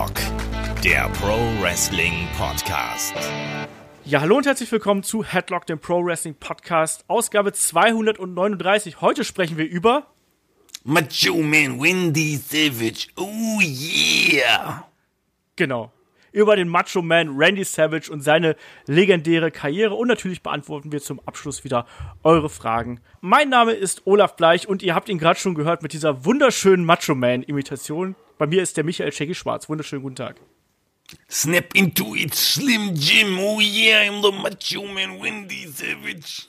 [0.00, 3.12] Headlock, der Pro Wrestling Podcast.
[4.06, 9.02] Ja, hallo und herzlich willkommen zu Headlock, dem Pro Wrestling Podcast, Ausgabe 239.
[9.02, 10.06] Heute sprechen wir über
[10.84, 13.08] Macho Man Wendy Savage.
[13.16, 14.88] Oh yeah!
[15.56, 15.92] Genau.
[16.32, 18.56] Über den Macho Man Randy Savage und seine
[18.86, 19.94] legendäre Karriere.
[19.96, 21.84] Und natürlich beantworten wir zum Abschluss wieder
[22.22, 23.00] eure Fragen.
[23.20, 26.86] Mein Name ist Olaf Bleich und ihr habt ihn gerade schon gehört mit dieser wunderschönen
[26.86, 28.14] Macho Man-Imitation.
[28.40, 29.68] Bei mir ist der Michael Shaggy Schwarz.
[29.68, 30.36] Wunderschönen guten Tag.
[31.30, 33.38] Snap into it, Slim Jim.
[33.38, 36.46] Oh yeah, I'm the Macho Man Wendy Savage.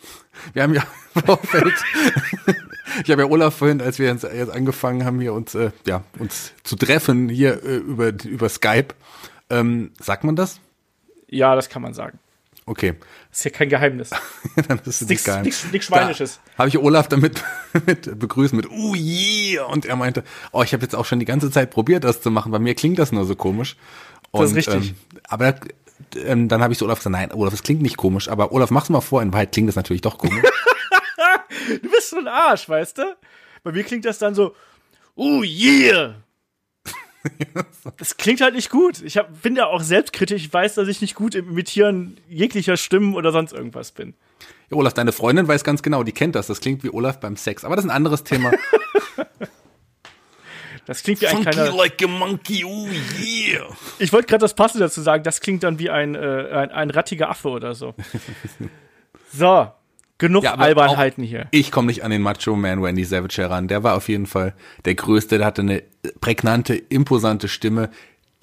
[0.54, 0.88] Wir haben ja
[1.26, 1.74] Vorfeld,
[3.04, 6.06] ich habe ja Olaf vorhin, als wir jetzt, jetzt angefangen haben, hier uns, äh, ja,
[6.18, 8.96] uns zu treffen hier äh, über, über Skype.
[9.50, 10.62] Ähm, sagt man das?
[11.28, 12.20] Ja, das kann man sagen.
[12.72, 12.94] Okay.
[13.30, 14.12] Das ist ja kein Geheimnis.
[14.70, 15.44] Dann ist es Nichts geheim.
[15.44, 16.40] nix, nix Schweinisches.
[16.58, 17.44] Habe ich Olaf damit
[17.86, 20.24] mit begrüßt mit Oh yeah und er meinte,
[20.54, 22.50] oh, ich habe jetzt auch schon die ganze Zeit probiert, das zu machen.
[22.50, 23.76] Bei mir klingt das nur so komisch.
[24.32, 24.92] Und, Das ist richtig.
[24.92, 24.96] Ähm,
[25.28, 25.56] aber
[26.16, 28.30] ähm, dann habe ich zu Olaf gesagt, nein, Olaf, das klingt nicht komisch.
[28.30, 29.22] Aber Olaf, mach's mal vor.
[29.22, 30.42] In Wahrheit klingt das natürlich doch komisch.
[31.84, 33.16] Du bist so ein Arsch, weißt du?
[33.64, 34.56] Bei mir klingt das dann so,
[35.16, 36.16] oh yeah.
[37.98, 39.02] Das klingt halt nicht gut.
[39.02, 40.44] Ich hab, bin ja auch selbstkritisch.
[40.44, 44.14] Ich weiß, dass ich nicht gut im Imitieren jeglicher Stimmen oder sonst irgendwas bin.
[44.70, 46.48] ja, Olaf, deine Freundin weiß ganz genau, die kennt das.
[46.48, 47.64] Das klingt wie Olaf beim Sex.
[47.64, 48.52] Aber das ist ein anderes Thema.
[50.88, 51.76] Das klingt wie ein Funky kleiner.
[51.76, 52.66] like a monkey.
[52.66, 52.88] Oh
[53.20, 53.68] yeah.
[54.00, 55.24] Ich wollte gerade das Passende dazu sagen.
[55.24, 57.94] Das klingt dann wie ein, äh, ein, ein rattiger Affe oder so.
[59.34, 59.72] So,
[60.22, 61.48] genug Ja, Albernheiten hier.
[61.52, 63.68] Ich komme nicht an den Macho Man Wendy Savage heran.
[63.68, 64.54] Der war auf jeden Fall
[64.86, 65.40] der Größte.
[65.40, 65.84] Der hatte eine
[66.22, 67.90] prägnante, imposante Stimme.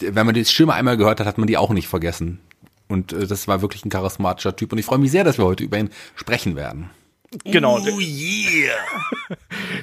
[0.00, 2.40] Wenn man die Stimme einmal gehört hat, hat man die auch nicht vergessen.
[2.88, 4.72] Und äh, das war wirklich ein charismatischer Typ.
[4.72, 6.90] Und ich freue mich sehr, dass wir heute über ihn sprechen werden.
[7.44, 7.78] Genau.
[7.78, 8.74] Oh yeah.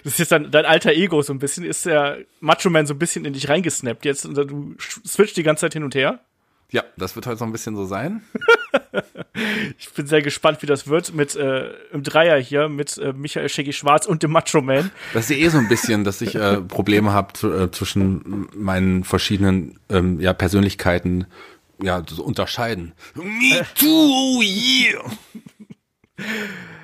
[0.04, 1.64] Das ist jetzt dein, dein alter Ego so ein bisschen.
[1.64, 5.44] Ist der Macho Man so ein bisschen in dich reingesnappt jetzt und du switcht die
[5.44, 6.20] ganze Zeit hin und her.
[6.72, 8.24] Ja, das wird heute so ein bisschen so sein.
[9.78, 13.50] Ich bin sehr gespannt, wie das wird mit äh, im Dreier hier mit äh, Michael
[13.50, 14.92] Shaggy Schwarz und dem Macho Man.
[15.14, 19.80] Das ist eh so ein bisschen, dass ich äh, Probleme habe äh, zwischen meinen verschiedenen
[19.90, 21.28] ähm, ja, Persönlichkeiten
[21.82, 22.94] ja, zu unterscheiden.
[23.16, 23.88] Me too.
[23.88, 25.12] Oh yeah.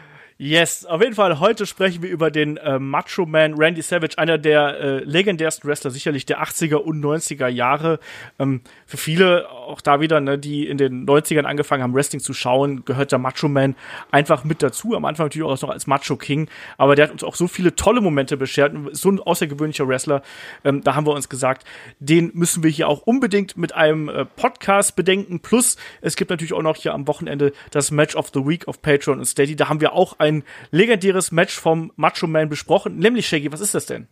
[0.43, 1.39] Yes, auf jeden Fall.
[1.39, 5.91] Heute sprechen wir über den äh, Macho Man Randy Savage, einer der äh, legendärsten Wrestler
[5.91, 7.99] sicherlich der 80er und 90er Jahre.
[8.39, 12.33] Ähm, für viele, auch da wieder, ne, die in den 90ern angefangen haben, Wrestling zu
[12.33, 13.75] schauen, gehört der Macho Man
[14.09, 14.95] einfach mit dazu.
[14.95, 16.49] Am Anfang natürlich auch noch als Macho King,
[16.79, 18.73] aber der hat uns auch so viele tolle Momente beschert.
[18.93, 20.23] So ein außergewöhnlicher Wrestler.
[20.63, 21.67] Ähm, da haben wir uns gesagt,
[21.99, 25.41] den müssen wir hier auch unbedingt mit einem äh, Podcast bedenken.
[25.41, 28.81] Plus, es gibt natürlich auch noch hier am Wochenende das Match of the Week auf
[28.81, 29.55] Patreon und Steady.
[29.55, 30.30] Da haben wir auch ein
[30.71, 32.97] legendäres Match vom Macho Man besprochen.
[32.97, 34.07] Nämlich, Shaggy, was ist das denn?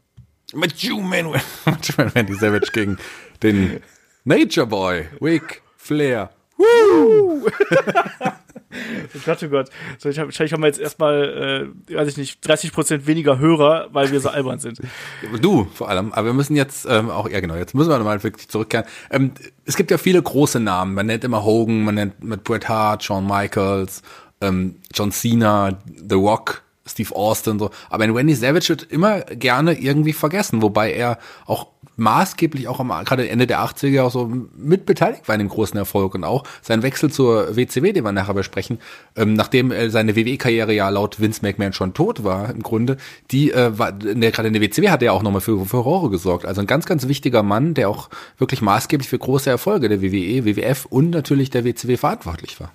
[0.53, 1.28] Macho Man.
[1.66, 2.97] Macho Man Randy Savage gegen
[3.44, 3.81] den
[4.24, 6.31] Nature Boy, Wick Flair.
[8.72, 9.69] Oh Gott, oh Gott.
[9.97, 13.88] So, ich hab, wahrscheinlich haben wir jetzt erstmal, äh, weiß ich nicht, 30% weniger Hörer,
[13.91, 14.80] weil wir so albern sind.
[15.41, 18.24] Du vor allem, aber wir müssen jetzt ähm, auch, ja genau, jetzt müssen wir mal
[18.24, 18.86] wirklich zurückkehren.
[19.09, 19.31] Ähm,
[19.66, 23.03] es gibt ja viele große Namen, man nennt immer Hogan, man nennt mit Bret Hart,
[23.03, 24.03] Shawn Michaels,
[24.41, 27.69] ähm, John Cena, The Rock, Steve Austin, so.
[27.89, 31.67] Aber in Wendy Savage wird immer gerne irgendwie vergessen, wobei er auch
[32.00, 36.16] maßgeblich auch am gerade Ende der 80er auch so mitbeteiligt war in dem großen Erfolg
[36.16, 38.79] und auch sein Wechsel zur WCW, den wir nachher besprechen,
[39.16, 42.97] ähm, nachdem äh, seine WWE-Karriere ja laut Vince McMahon schon tot war im Grunde,
[43.31, 46.45] die äh, war der, gerade in der WCW hat er auch nochmal für Furore gesorgt.
[46.45, 50.45] Also ein ganz, ganz wichtiger Mann, der auch wirklich maßgeblich für große Erfolge der WWE,
[50.45, 52.71] WWF und natürlich der WCW verantwortlich war.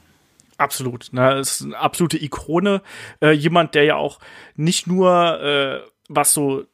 [0.59, 1.13] Absolut.
[1.13, 2.83] Ne, ist eine absolute Ikone.
[3.21, 4.21] Äh, jemand, der ja auch
[4.57, 6.65] nicht nur äh, was so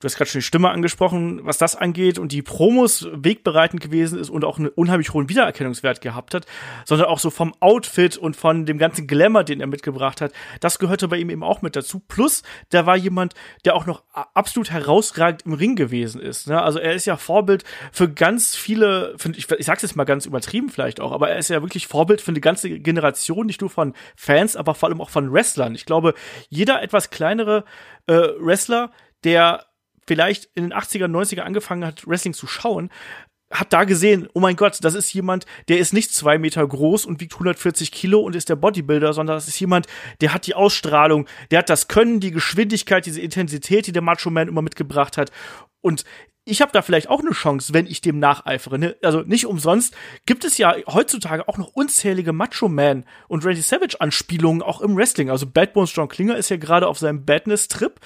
[0.00, 4.18] Du hast gerade schon die Stimme angesprochen, was das angeht und die Promos wegbereitend gewesen
[4.18, 6.46] ist und auch einen unheimlich hohen Wiedererkennungswert gehabt hat,
[6.84, 10.32] sondern auch so vom Outfit und von dem ganzen Glamour, den er mitgebracht hat.
[10.60, 12.00] Das gehörte bei ihm eben auch mit dazu.
[12.00, 12.42] Plus,
[12.72, 13.34] der war jemand,
[13.64, 16.48] der auch noch absolut herausragend im Ring gewesen ist.
[16.48, 16.60] Ne?
[16.60, 20.26] Also er ist ja Vorbild für ganz viele, für, ich, ich sag's jetzt mal ganz
[20.26, 23.70] übertrieben vielleicht auch, aber er ist ja wirklich Vorbild für eine ganze Generation, nicht nur
[23.70, 25.74] von Fans, aber vor allem auch von Wrestlern.
[25.74, 26.14] Ich glaube,
[26.48, 27.64] jeder etwas kleinere
[28.06, 28.90] äh, Wrestler,
[29.24, 29.66] der
[30.06, 32.90] vielleicht in den 80er, 90er angefangen hat, Wrestling zu schauen,
[33.50, 37.06] hat da gesehen, oh mein Gott, das ist jemand, der ist nicht zwei Meter groß
[37.06, 39.86] und wiegt 140 Kilo und ist der Bodybuilder, sondern das ist jemand,
[40.20, 44.30] der hat die Ausstrahlung, der hat das Können, die Geschwindigkeit, diese Intensität, die der Macho
[44.30, 45.30] Man immer mitgebracht hat.
[45.80, 46.04] Und
[46.48, 48.78] ich habe da vielleicht auch eine Chance, wenn ich dem nacheifere.
[48.78, 48.96] Ne?
[49.02, 49.94] Also nicht umsonst
[50.26, 54.96] gibt es ja heutzutage auch noch unzählige Macho Man und Randy Savage Anspielungen auch im
[54.96, 55.28] Wrestling.
[55.28, 57.98] Also Bad Bones John Klinger ist ja gerade auf seinem Badness-Trip.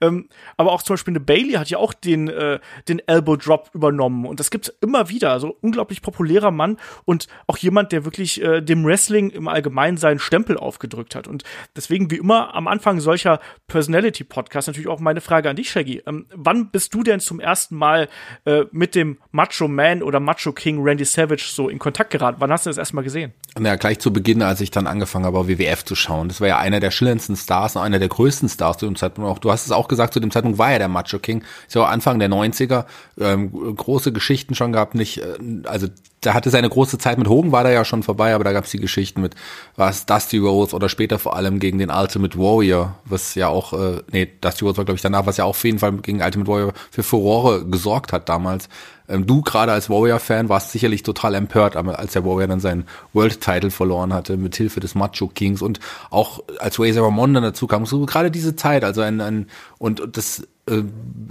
[0.00, 2.58] Ähm, aber auch zum Beispiel eine Bailey hat ja auch den, äh,
[2.88, 4.26] den Elbow Drop übernommen.
[4.26, 5.32] Und das gibt's immer wieder.
[5.32, 10.18] Also unglaublich populärer Mann und auch jemand, der wirklich äh, dem Wrestling im Allgemeinen seinen
[10.18, 11.28] Stempel aufgedrückt hat.
[11.28, 11.44] Und
[11.76, 16.02] deswegen, wie immer, am Anfang solcher Personality-Podcasts natürlich auch meine Frage an dich, Shaggy.
[16.06, 18.08] Ähm, wann bist du denn zum ersten Mal
[18.44, 22.36] äh, mit dem Macho Man oder Macho King Randy Savage so in Kontakt geraten?
[22.40, 23.32] Wann hast du das erstmal gesehen?
[23.60, 26.28] Ja, gleich zu Beginn, als ich dann angefangen habe, WWF zu schauen.
[26.28, 29.30] Das war ja einer der schillerndsten Stars und einer der größten Stars zu dem Zeitpunkt.
[29.30, 31.44] Auch du hast es auch gesagt, zu dem Zeitpunkt war er der Macho King.
[31.66, 32.86] Ist ja Anfang der 90er.
[33.18, 35.88] Ähm, große Geschichten schon gehabt, nicht, äh, also
[36.20, 38.64] da hatte seine große Zeit mit Hogan, war da ja schon vorbei, aber da gab
[38.64, 39.34] es die Geschichten mit
[39.76, 44.02] was Dusty Rose oder später vor allem gegen den Ultimate Warrior, was ja auch, äh,
[44.12, 46.50] nee, Dusty Rose war glaube ich danach, was ja auch auf jeden Fall gegen Ultimate
[46.50, 48.68] Warrior für Furore gesorgt hat damals.
[49.08, 53.70] Ähm, du gerade als Warrior-Fan warst sicherlich total empört, als der Warrior dann seinen World-Title
[53.70, 55.80] verloren hatte, mit Hilfe des Macho Kings und
[56.10, 59.46] auch als Razor Ramon dann dazu kam, so gerade diese Zeit, also ein, ein
[59.78, 60.84] und, und das äh,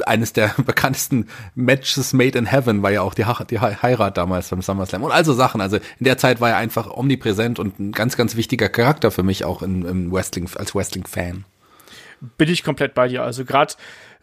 [0.06, 4.62] eines der bekanntesten Matches made in heaven war ja auch die, die Heirat damals beim
[4.62, 5.62] SummerSlam und also Sachen.
[5.62, 9.24] Also in der Zeit war er einfach omnipräsent und ein ganz, ganz wichtiger Charakter für
[9.24, 11.46] mich auch im, im Wrestling, als Wrestling-Fan.
[12.38, 13.24] Bin ich komplett bei dir.
[13.24, 13.74] Also gerade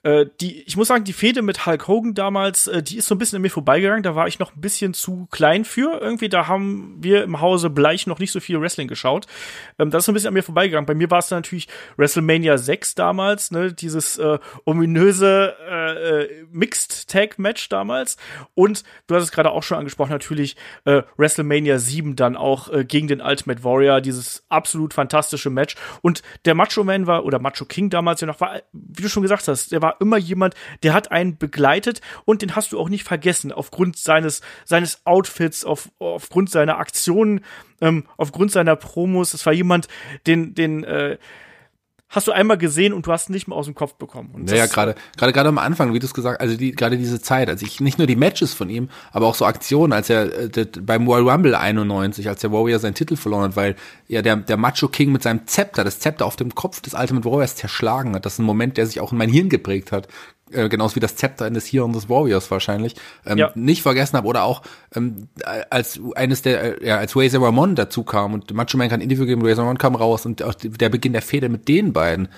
[0.07, 3.17] äh, die, ich muss sagen, die Fehde mit Hulk Hogan damals, äh, die ist so
[3.17, 4.05] ein bisschen an mir vorbeigegangen.
[4.05, 6.01] Da war ich noch ein bisschen zu klein für.
[6.01, 9.27] Irgendwie, da haben wir im Hause Bleich noch nicht so viel Wrestling geschaut.
[9.81, 10.87] Ähm, das ist so ein bisschen an mir vorbeigegangen.
[10.87, 11.67] Bei mir war es natürlich
[11.97, 18.17] WrestleMania 6 damals, ne, dieses äh, ominöse äh, äh, Mixed Tag Match damals.
[18.55, 23.21] Und du hast es gerade auch schon angesprochen, natürlich WrestleMania 7 dann auch gegen den
[23.21, 25.75] Ultimate Warrior, dieses absolut fantastische Match.
[26.03, 29.23] Und der Macho Man war, oder Macho King damals ja noch, war, wie du schon
[29.23, 32.89] gesagt hast, der war immer jemand, der hat einen begleitet und den hast du auch
[32.89, 37.45] nicht vergessen aufgrund seines seines Outfits, auf, aufgrund seiner Aktionen,
[37.81, 39.33] ähm, aufgrund seiner Promos.
[39.33, 39.89] Das war jemand,
[40.27, 41.19] den den äh,
[42.09, 44.31] hast du einmal gesehen und du hast nicht mehr aus dem Kopf bekommen.
[44.33, 47.21] Und ja, gerade gerade gerade am Anfang, wie du es gesagt, also die gerade diese
[47.21, 50.57] Zeit, also ich nicht nur die Matches von ihm, aber auch so Aktionen, als er
[50.57, 53.77] äh, beim Royal Rumble 91, als der Warrior seinen Titel verloren hat, weil
[54.09, 57.29] ja der der Macho King mit seinem Zepter, das Zepter auf dem Kopf des Ultimate
[57.29, 58.25] Warriors zerschlagen hat.
[58.25, 60.09] Das ist ein Moment, der sich auch in mein Hirn geprägt hat
[60.53, 62.95] äh, genauso wie das Zepter eines Hirn des Warriors wahrscheinlich,
[63.25, 63.51] ähm, ja.
[63.55, 64.63] nicht vergessen habe oder auch
[64.95, 65.29] ähm,
[65.71, 69.27] als eines der, äh, ja, als Razor Ramon dazu kam und Macho Man kann Interview
[69.27, 72.29] geben, Razor Ramon kam raus und auch der Beginn der Fehde mit den beiden.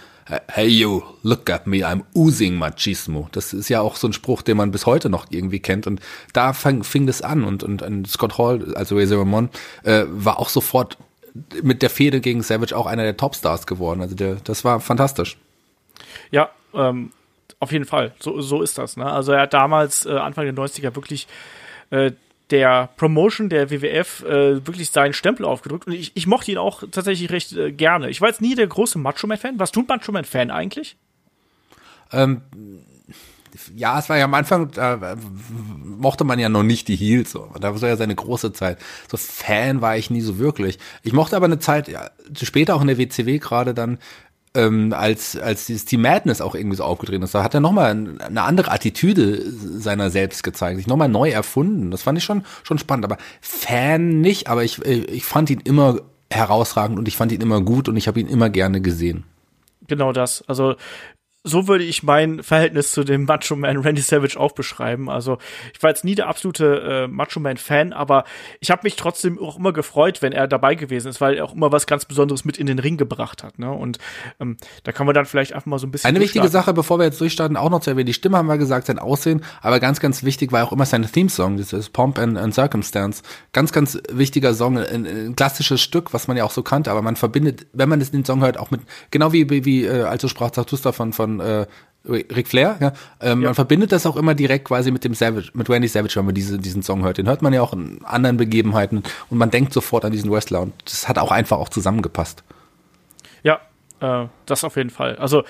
[0.47, 3.29] Hey you, look at me, I'm oozing machismo.
[3.33, 6.01] Das ist ja auch so ein Spruch, den man bis heute noch irgendwie kennt und
[6.35, 9.49] da fang, fing das an und, und, und Scott Hall, also Razor Ramon,
[9.85, 10.99] äh, war auch sofort
[11.63, 14.01] mit der Fehde gegen Savage auch einer der Topstars geworden.
[14.01, 15.37] Also der, das war fantastisch.
[16.31, 17.11] Ja, ähm,
[17.61, 18.13] auf jeden Fall.
[18.21, 18.97] So, so ist das.
[18.97, 19.07] Ne?
[19.07, 21.27] Also er hat damals, äh, Anfang der 90er, wirklich
[21.91, 22.13] äh,
[22.51, 25.87] der Promotion der WWF äh, wirklich seinen Stempel aufgedrückt.
[25.87, 28.09] Und ich, ich mochte ihn auch tatsächlich recht äh, gerne.
[28.11, 29.59] Ich war jetzt nie der große Macho Man-Fan.
[29.59, 30.97] Warst du ein Macho Man-Fan eigentlich?
[32.13, 32.43] Ähm,
[33.75, 35.17] ja, es war ja am Anfang, da
[35.83, 37.51] mochte man ja noch nicht die Heels, so.
[37.61, 38.79] Da war ja seine große Zeit.
[39.11, 40.79] So Fan war ich nie so wirklich.
[41.03, 43.99] Ich mochte aber eine Zeit, ja, später auch in der WCW gerade dann,
[44.59, 47.91] ähm, als, als dieses Team Madness auch irgendwie so aufgetreten ist, da hat er nochmal
[47.91, 51.91] eine andere Attitüde seiner selbst gezeigt, sich nochmal neu erfunden.
[51.91, 56.01] Das fand ich schon, schon spannend, aber Fan nicht, aber ich, ich fand ihn immer
[56.31, 59.25] herausragend und ich fand ihn immer gut und ich habe ihn immer gerne gesehen.
[59.87, 60.45] Genau das.
[60.49, 60.75] Also
[61.49, 65.11] so würde ich mein Verhältnis zu dem Macho Man Randy Savage auch beschreiben.
[65.11, 65.39] Also
[65.75, 68.25] ich war jetzt nie der absolute äh, Macho Man Fan, aber
[68.61, 71.55] ich habe mich trotzdem auch immer gefreut, wenn er dabei gewesen ist, weil er auch
[71.55, 73.59] immer was ganz Besonderes mit in den Ring gebracht hat.
[73.59, 73.71] Ne?
[73.71, 73.99] Und
[74.41, 76.09] ähm, da kann man dann vielleicht einfach mal so ein bisschen.
[76.09, 78.59] Eine wichtige Sache, bevor wir jetzt durchstarten, auch noch zu erwähnen, die Stimme haben wir
[78.59, 82.37] gesagt, sein Aussehen, aber ganz, ganz wichtig war auch immer sein Theme-Song, ist Pomp and,
[82.37, 83.23] and Circumstance.
[83.53, 87.03] Ganz, ganz wichtiger Song, ein, ein, klassisches Stück, was man ja auch so kannte, aber
[87.03, 90.29] man verbindet, wenn man den Song hört, auch mit, genau wie, wie, wie äh, also
[90.29, 91.67] sprach Zarathustra von, von äh,
[92.09, 92.93] Ric Flair, ja.
[93.21, 93.49] Ähm, ja.
[93.49, 96.35] Man verbindet das auch immer direkt quasi mit dem Savage, mit Randy Savage, wenn man
[96.35, 97.19] diese, diesen Song hört.
[97.19, 100.61] Den hört man ja auch in anderen Begebenheiten und man denkt sofort an diesen Wrestler
[100.61, 102.45] und das hat auch einfach auch zusammengepasst.
[103.43, 103.61] Ja,
[104.01, 105.17] äh, das auf jeden Fall.
[105.17, 105.45] Also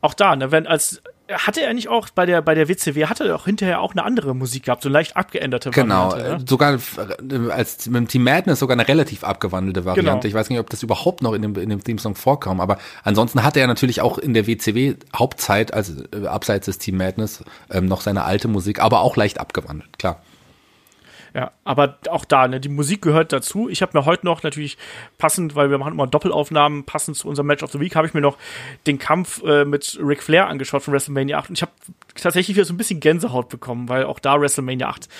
[0.00, 1.02] auch da, ne, wenn als
[1.32, 4.04] hatte er nicht auch bei der bei der WCW hatte er auch hinterher auch eine
[4.04, 6.30] andere Musik gehabt, so leicht abgeänderte genau, Variante.
[6.36, 10.10] Genau, sogar äh, als mit dem Team Madness sogar eine relativ abgewandelte Variante.
[10.10, 10.24] Genau.
[10.26, 12.78] Ich weiß nicht, ob das überhaupt noch in dem in dem Theme Song vorkam, aber
[13.02, 17.44] ansonsten hatte er natürlich auch in der WCW Hauptzeit, also äh, abseits des Team Madness,
[17.70, 20.22] ähm, noch seine alte Musik, aber auch leicht abgewandelt, klar.
[21.36, 23.68] Ja, aber auch da, ne, die Musik gehört dazu.
[23.68, 24.78] Ich habe mir heute noch natürlich
[25.18, 28.14] passend, weil wir machen immer Doppelaufnahmen, passend zu unserem Match of the Week, habe ich
[28.14, 28.38] mir noch
[28.86, 31.72] den Kampf äh, mit Ric Flair angeschaut von WrestleMania 8 und ich habe
[32.14, 35.10] tatsächlich wieder so ein bisschen Gänsehaut bekommen, weil auch da WrestleMania 8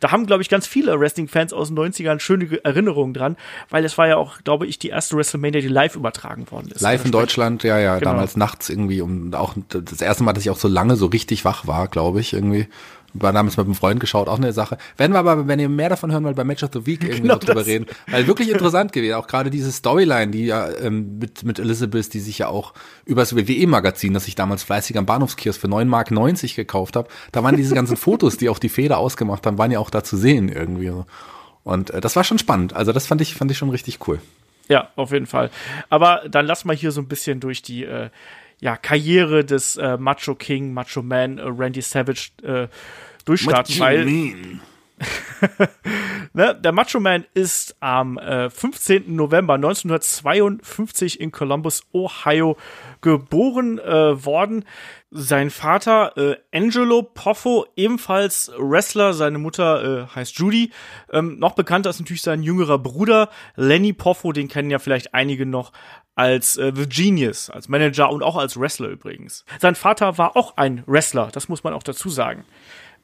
[0.00, 3.36] da haben, glaube ich, ganz viele Wrestling-Fans aus den 90ern schöne Erinnerungen dran,
[3.68, 6.80] weil es war ja auch, glaube ich, die erste WrestleMania, die live übertragen worden ist.
[6.80, 8.12] Live in Deutschland, ja, ja, genau.
[8.12, 11.44] damals nachts irgendwie und auch das erste Mal, dass ich auch so lange so richtig
[11.44, 12.66] wach war, glaube ich, irgendwie
[13.14, 14.78] war damals mit einem Freund geschaut, auch eine Sache.
[14.96, 17.22] Werden wir aber, wenn ihr mehr davon hören wollt, bei Match of the Week irgendwie
[17.22, 17.86] genau drüber reden.
[18.08, 19.14] Weil wirklich interessant gewesen.
[19.14, 22.74] Auch gerade diese Storyline, die ja ähm, mit, mit Elizabeth, die sich ja auch
[23.04, 27.08] über das WWE-Magazin, das ich damals fleißig am Bahnhofskiosk für 9 Mark 90 gekauft habe,
[27.32, 30.04] da waren diese ganzen Fotos, die auch die Feder ausgemacht haben, waren ja auch da
[30.04, 30.92] zu sehen irgendwie.
[31.64, 32.74] Und äh, das war schon spannend.
[32.74, 34.20] Also das fand ich, fand ich schon richtig cool.
[34.68, 35.50] Ja, auf jeden Fall.
[35.88, 38.08] Aber dann lass mal hier so ein bisschen durch die äh,
[38.60, 42.68] ja, Karriere des äh, Macho King, Macho Man, äh, Randy Savage äh,
[43.24, 44.04] durchstarten, weil
[46.34, 49.14] ne, der Macho Man ist am äh, 15.
[49.16, 52.58] November 1952 in Columbus, Ohio
[53.00, 54.64] geboren äh, worden.
[55.12, 60.70] Sein Vater äh, Angelo Poffo, ebenfalls Wrestler, seine Mutter äh, heißt Judy.
[61.12, 65.46] Ähm, noch bekannter ist natürlich sein jüngerer Bruder Lenny Poffo, den kennen ja vielleicht einige
[65.46, 65.72] noch
[66.14, 69.44] als äh, The Genius, als Manager und auch als Wrestler übrigens.
[69.58, 72.44] Sein Vater war auch ein Wrestler, das muss man auch dazu sagen.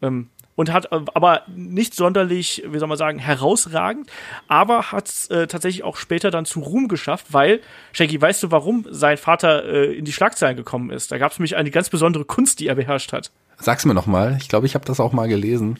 [0.00, 4.10] Ähm, und hat äh, aber nicht sonderlich, wie soll man sagen, herausragend,
[4.48, 7.60] aber hat es äh, tatsächlich auch später dann zu Ruhm geschafft, weil,
[7.92, 11.12] Shaggy, weißt du, warum sein Vater äh, in die Schlagzeilen gekommen ist?
[11.12, 13.30] Da gab es nämlich eine ganz besondere Kunst, die er beherrscht hat.
[13.58, 14.36] Sag's mir noch mal.
[14.40, 15.78] Ich glaube, ich habe das auch mal gelesen.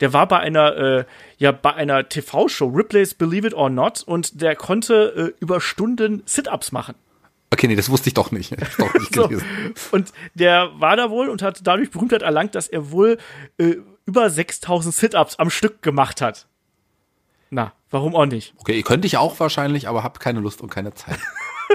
[0.00, 1.04] Der war bei einer, äh,
[1.38, 6.22] ja, bei einer TV-Show, Ripley's Believe It or Not, und der konnte äh, über Stunden
[6.24, 6.94] Sit-Ups machen.
[7.50, 8.52] Okay, nee, das wusste ich doch nicht.
[8.60, 9.96] Ich doch nicht so.
[9.96, 13.18] Und der war da wohl und hat dadurch Berühmtheit erlangt, dass er wohl
[13.58, 13.76] äh,
[14.08, 16.46] über 6000 Sit-Ups am Stück gemacht hat.
[17.50, 18.54] Na, warum auch nicht?
[18.56, 21.18] Okay, könnte ich auch wahrscheinlich, aber habe keine Lust und keine Zeit.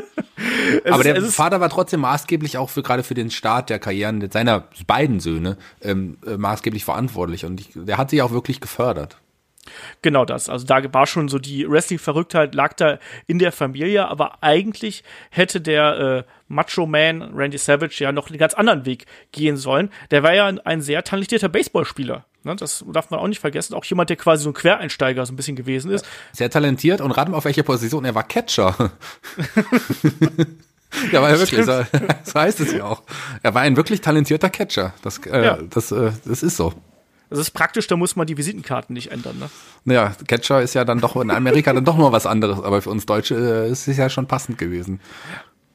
[0.85, 4.31] aber ist, der Vater war trotzdem maßgeblich auch für gerade für den Start der Karrieren
[4.31, 9.17] seiner beiden Söhne ähm, äh, maßgeblich verantwortlich und ich, der hat sich auch wirklich gefördert.
[10.01, 10.49] Genau das.
[10.49, 15.61] Also da war schon so die Wrestling-Verrücktheit lag da in der Familie, aber eigentlich hätte
[15.61, 19.89] der äh, Macho Man Randy Savage ja noch einen ganz anderen Weg gehen sollen.
[20.11, 22.25] Der war ja ein sehr talentierter Baseballspieler.
[22.43, 23.73] Ne, das darf man auch nicht vergessen.
[23.73, 26.05] Auch jemand, der quasi so ein Quereinsteiger so ein bisschen gewesen ist.
[26.33, 28.03] Sehr talentiert und rat mal auf welche Position.
[28.03, 28.75] Er war Catcher.
[31.11, 31.65] ja, war wirklich.
[31.65, 33.03] So, das heißt es ja auch.
[33.43, 34.93] Er war ein wirklich talentierter Catcher.
[35.03, 35.57] Das, äh, ja.
[35.69, 36.73] das, äh, das ist so.
[37.33, 39.49] Das ist praktisch, da muss man die Visitenkarten nicht ändern, ne?
[39.85, 42.91] Naja, Catcher ist ja dann doch in Amerika dann doch mal was anderes, aber für
[42.91, 44.99] uns Deutsche äh, ist es ja schon passend gewesen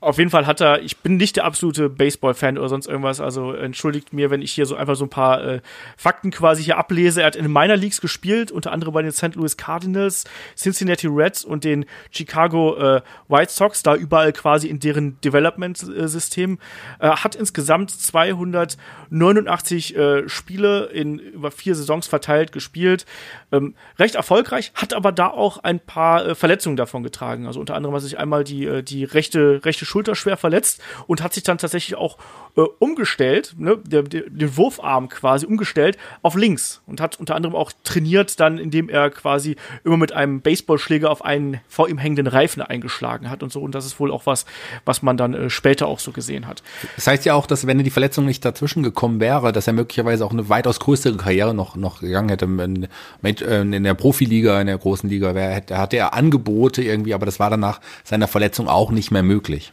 [0.01, 3.53] auf jeden Fall hat er, ich bin nicht der absolute Baseball-Fan oder sonst irgendwas, also
[3.53, 5.61] entschuldigt mir, wenn ich hier so einfach so ein paar äh,
[5.97, 7.23] Fakten quasi hier ablese.
[7.23, 9.35] Er hat in Minor Leagues gespielt, unter anderem bei den St.
[9.35, 10.25] Louis Cardinals,
[10.57, 16.59] Cincinnati Reds und den Chicago äh, White Sox, da überall quasi in deren Development-System.
[17.01, 23.05] Äh, hat insgesamt 289 äh, Spiele in über vier Saisons verteilt gespielt.
[23.51, 27.49] Ähm, recht erfolgreich, hat aber da auch ein paar äh, Verletzungen davon getragen.
[27.49, 31.23] Also unter anderem hat sich einmal die, äh, die rechte, rechte Schulter schwer verletzt und
[31.23, 32.19] hat sich dann tatsächlich auch
[32.59, 37.55] äh, umgestellt, ne, der, der, den Wurfarm quasi umgestellt auf links und hat unter anderem
[37.55, 42.27] auch trainiert dann, indem er quasi immer mit einem Baseballschläger auf einen vor ihm hängenden
[42.27, 43.61] Reifen eingeschlagen hat und so.
[43.61, 44.45] Und das ist wohl auch was,
[44.85, 46.65] was man dann äh, später auch so gesehen hat.
[46.97, 50.27] Das heißt ja auch, dass wenn die Verletzung nicht dazwischen gekommen wäre, dass er möglicherweise
[50.27, 52.47] auch eine weitaus größere Karriere noch, noch gegangen hätte.
[52.47, 52.89] In,
[53.23, 57.39] äh, in der Profiliga, in der großen Liga, wär, hatte er Angebote irgendwie, aber das
[57.39, 59.73] war dann nach seiner Verletzung auch nicht mehr möglich.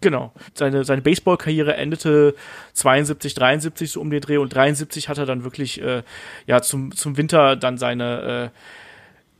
[0.00, 0.32] Genau.
[0.54, 2.34] Seine, seine Baseball-Karriere endete
[2.74, 6.02] 72, 73 so um den Dreh und 73 hat er dann wirklich äh,
[6.46, 8.58] ja zum, zum Winter dann seine äh,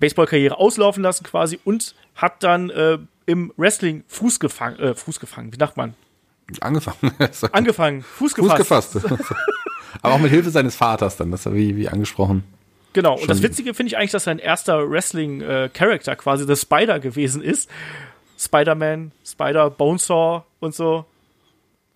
[0.01, 5.53] Baseball-Karriere auslaufen lassen quasi und hat dann äh, im Wrestling Fuß gefangen, äh, Fuß gefangen,
[5.53, 5.95] wie sagt man?
[6.61, 7.13] Angefangen.
[7.53, 8.93] Angefangen, Fuß gefasst.
[8.93, 9.35] Fuß gefasst.
[10.03, 12.45] Aber auch mit Hilfe seines Vaters dann, das wie, wie angesprochen.
[12.95, 16.99] Genau, und das Witzige finde ich eigentlich, dass sein erster Wrestling-Charakter äh, quasi der Spider
[16.99, 17.71] gewesen ist.
[18.39, 21.05] Spider-Man, Spider, Bonesaw und so.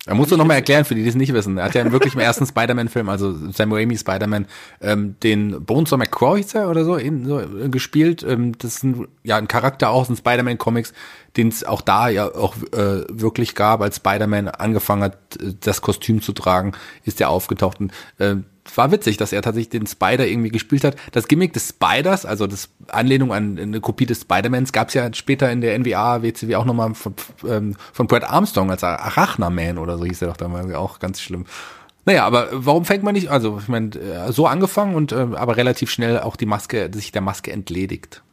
[0.05, 1.57] Er muss doch nochmal erklären, für die, die es nicht wissen.
[1.57, 4.47] Er hat ja wirklich im ersten Spider-Man-Film, also Sam Raimi Spider-Man,
[4.81, 8.21] ähm, den Bonesaw McCroy hieß er oder so, in, so äh, gespielt.
[8.21, 10.93] Ähm, das ist ein, ja, ein Charakter aus den Spider-Man-Comics,
[11.37, 15.17] den es auch da ja auch äh, wirklich gab, als Spider-Man angefangen hat,
[15.61, 16.73] das Kostüm zu tragen,
[17.05, 17.79] ist er aufgetaucht.
[17.79, 18.35] Und, äh,
[18.75, 20.95] war witzig, dass er tatsächlich den Spider irgendwie gespielt hat.
[21.11, 25.13] Das Gimmick des Spiders, also das Anlehnung an eine Kopie des Spider-Mans, gab es ja
[25.13, 27.13] später in der NWA, WCW auch nochmal von,
[27.47, 31.45] ähm, von Brad Armstrong als Arachna-Man oder so hieß er doch damals, auch ganz schlimm.
[32.05, 35.57] Naja, aber warum fängt man nicht, also ich meine, äh, so angefangen und äh, aber
[35.57, 38.23] relativ schnell auch die Maske, sich der Maske entledigt.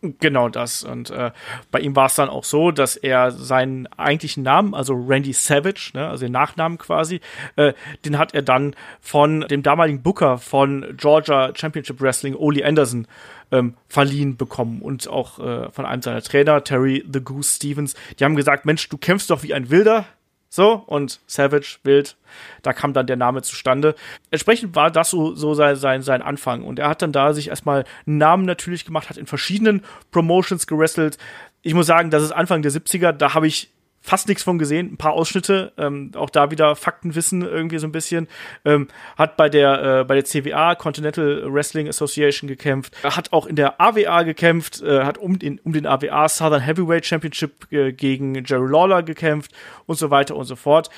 [0.00, 0.84] Genau das.
[0.84, 1.32] Und äh,
[1.72, 5.90] bei ihm war es dann auch so, dass er seinen eigentlichen Namen, also Randy Savage,
[5.94, 7.20] ne, also den Nachnamen quasi,
[7.56, 7.72] äh,
[8.04, 13.08] den hat er dann von dem damaligen Booker von Georgia Championship Wrestling, Oli Anderson,
[13.50, 17.94] ähm, verliehen bekommen und auch äh, von einem seiner Trainer, Terry the Goose Stevens.
[18.20, 20.04] Die haben gesagt, Mensch, du kämpfst doch wie ein Wilder,
[20.48, 22.16] so, und Savage, Wild,
[22.62, 23.94] da kam dann der Name zustande.
[24.30, 26.62] Entsprechend war das so, so sein, sein, sein Anfang.
[26.62, 30.66] Und er hat dann da sich erstmal einen Namen natürlich gemacht, hat in verschiedenen Promotions
[30.66, 31.18] gewrestelt.
[31.62, 33.70] Ich muss sagen, das ist Anfang der 70er, da habe ich
[34.08, 37.92] fast nichts von gesehen, ein paar Ausschnitte, ähm, auch da wieder Faktenwissen irgendwie so ein
[37.92, 38.26] bisschen.
[38.64, 38.88] Ähm,
[39.18, 43.78] hat bei der, äh, bei der CWA, Continental Wrestling Association gekämpft, hat auch in der
[43.80, 48.70] AWA gekämpft, äh, hat um den, um den AWA Southern Heavyweight Championship äh, gegen Jerry
[48.70, 49.52] Lawler gekämpft
[49.84, 50.88] und so weiter und so fort.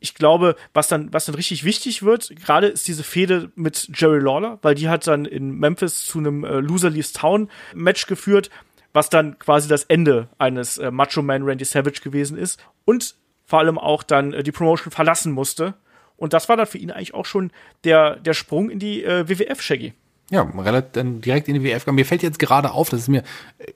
[0.00, 4.20] Ich glaube, was dann, was dann richtig wichtig wird, gerade ist diese Fehde mit Jerry
[4.20, 8.50] Lawler, weil die hat dann in Memphis zu einem äh, Loser Leaves Town Match geführt
[8.98, 13.14] was dann quasi das Ende eines äh, Macho Man Randy Savage gewesen ist und
[13.44, 15.74] vor allem auch dann äh, die Promotion verlassen musste.
[16.16, 17.52] Und das war dann für ihn eigentlich auch schon
[17.84, 19.92] der, der Sprung in die äh, WWF, Shaggy.
[20.32, 21.86] Ja, relativ direkt in die WWF.
[21.86, 23.22] Mir fällt jetzt gerade auf, das ist mir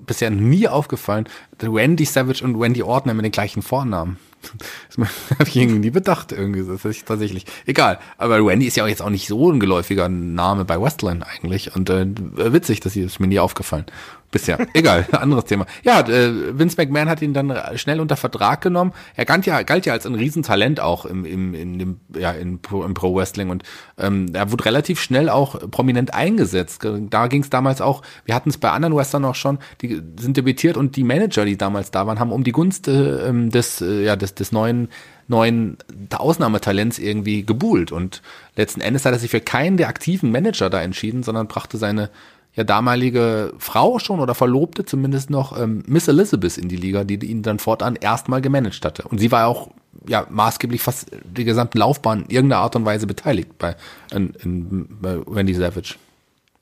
[0.00, 1.28] bisher nie aufgefallen,
[1.62, 4.18] Randy Savage und Randy Orton haben den gleichen Vornamen.
[4.88, 6.66] Das habe ich irgendwie nie bedacht, irgendwie.
[6.66, 7.46] Das ist tatsächlich.
[7.64, 8.00] Egal.
[8.18, 11.76] Aber Randy ist ja auch jetzt auch nicht so ein geläufiger Name bei Westland eigentlich.
[11.76, 12.04] Und äh,
[12.52, 13.86] witzig, dass ist mir nie aufgefallen
[14.32, 14.66] bisher.
[14.74, 15.66] Egal, anderes Thema.
[15.84, 18.92] Ja, äh, Vince McMahon hat ihn dann schnell unter Vertrag genommen.
[19.14, 22.58] Er galt ja, galt ja als ein Riesentalent auch im, im, in dem, ja, in
[22.72, 23.62] im Pro Wrestling und
[23.98, 26.84] ähm, er wurde relativ schnell auch prominent eingesetzt.
[27.10, 30.36] Da ging es damals auch, wir hatten es bei anderen Western auch schon, die sind
[30.36, 33.80] debütiert und die Manager, die damals da waren, haben um die Gunst äh, ähm, des,
[33.80, 34.88] äh, ja, des, des neuen
[35.28, 35.78] neuen
[36.12, 38.22] Ausnahmetalents irgendwie gebuhlt und
[38.56, 42.10] letzten Endes hat er sich für keinen der aktiven Manager da entschieden, sondern brachte seine
[42.54, 47.14] ja damalige Frau schon oder Verlobte zumindest noch ähm, Miss Elizabeth in die Liga, die
[47.24, 49.04] ihn dann fortan erstmal gemanagt hatte.
[49.04, 49.70] Und sie war auch
[50.06, 53.76] ja maßgeblich fast die gesamten Laufbahn in irgendeiner Art und Weise beteiligt bei,
[54.12, 55.94] in, in, bei Wendy Savage.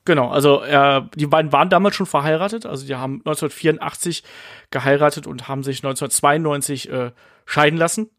[0.05, 4.25] Genau, also äh, die beiden waren damals schon verheiratet, also die haben 1984
[4.71, 7.11] geheiratet und haben sich 1992 äh,
[7.45, 8.11] scheiden lassen.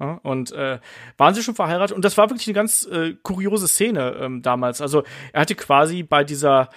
[0.00, 0.78] Ja, und äh,
[1.16, 4.80] waren sie schon verheiratet und das war wirklich eine ganz äh, kuriose Szene ähm, damals.
[4.80, 6.70] Also er hatte quasi bei dieser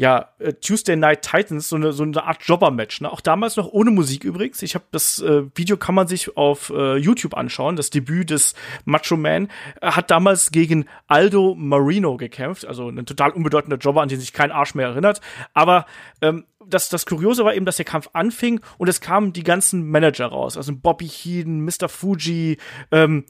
[0.00, 3.02] ja, äh, Tuesday Night Titans, so eine, so eine Art Jobber-Match.
[3.02, 3.12] Ne?
[3.12, 4.62] Auch damals noch ohne Musik übrigens.
[4.62, 7.76] Ich habe das äh, Video kann man sich auf äh, YouTube anschauen.
[7.76, 8.54] Das Debüt des
[8.86, 14.08] Macho Man er hat damals gegen Aldo Marino gekämpft, also ein total unbedeutender Jobber, an
[14.08, 15.20] den sich kein Arsch mehr erinnert.
[15.52, 15.84] Aber
[16.22, 19.86] ähm, das, das Kuriose war eben, dass der Kampf anfing und es kamen die ganzen
[19.90, 20.56] Manager raus.
[20.56, 21.90] Also Bobby Heen, Mr.
[21.90, 22.56] Fuji,
[22.90, 23.26] ähm,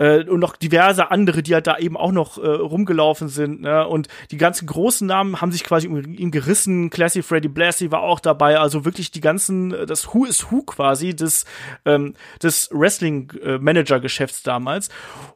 [0.00, 3.60] äh, und noch diverse andere, die halt da eben auch noch äh, rumgelaufen sind.
[3.60, 3.86] Ne?
[3.86, 6.90] Und die ganzen großen Namen haben sich quasi um ihn gerissen.
[6.90, 8.58] Classy Freddy Blassie war auch dabei.
[8.58, 11.44] Also wirklich die ganzen, äh, das Who is Who quasi des,
[11.84, 14.88] ähm, des Wrestling-Manager-Geschäfts damals.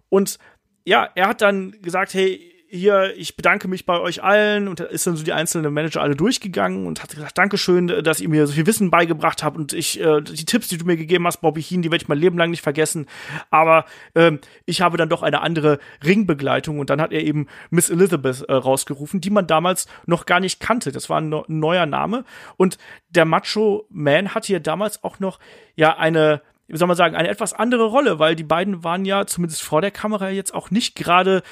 [0.09, 0.39] Und
[0.87, 5.07] ja, er hat dann gesagt, hey, hier, ich bedanke mich bei euch allen und ist
[5.07, 8.53] dann so die einzelnen Manager alle durchgegangen und hat gesagt, Dankeschön, dass ihr mir so
[8.53, 11.63] viel Wissen beigebracht habt und ich, äh, die Tipps, die du mir gegeben hast, Bobby
[11.63, 13.07] Heen, die werde ich mein Leben lang nicht vergessen.
[13.51, 13.85] Aber
[14.15, 18.43] ähm, ich habe dann doch eine andere Ringbegleitung und dann hat er eben Miss Elizabeth
[18.43, 20.91] äh, rausgerufen, die man damals noch gar nicht kannte.
[20.91, 22.25] Das war ein, ein neuer Name
[22.57, 25.39] und der Macho Man hatte ja damals auch noch
[25.77, 29.27] ja eine wie soll man sagen, eine etwas andere Rolle, weil die beiden waren ja
[29.27, 31.43] zumindest vor der Kamera jetzt auch nicht gerade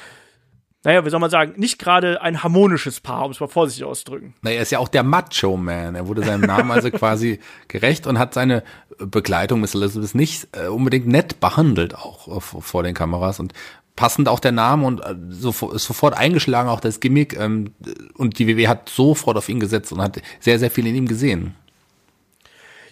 [0.84, 4.34] naja, wie soll man sagen, nicht gerade ein harmonisches Paar, um es mal vorsichtig auszudrücken.
[4.42, 5.94] Naja, er ist ja auch der Macho Man.
[5.94, 8.64] Er wurde seinem Namen also quasi gerecht und hat seine
[8.98, 13.38] Begleitung Miss Elizabeth nicht äh, unbedingt nett behandelt, auch vor den Kameras.
[13.38, 13.52] Und
[13.94, 17.38] passend auch der Name und äh, sofort eingeschlagen auch das Gimmick.
[17.38, 17.74] Ähm,
[18.14, 21.06] und die WW hat sofort auf ihn gesetzt und hat sehr, sehr viel in ihm
[21.06, 21.54] gesehen.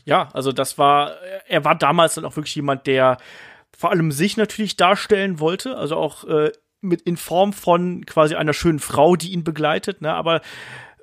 [0.05, 1.14] Ja, also das war,
[1.48, 3.18] er war damals dann auch wirklich jemand, der
[3.76, 8.53] vor allem sich natürlich darstellen wollte, also auch äh, mit in Form von quasi einer
[8.53, 10.12] schönen Frau, die ihn begleitet, ne?
[10.14, 10.40] Aber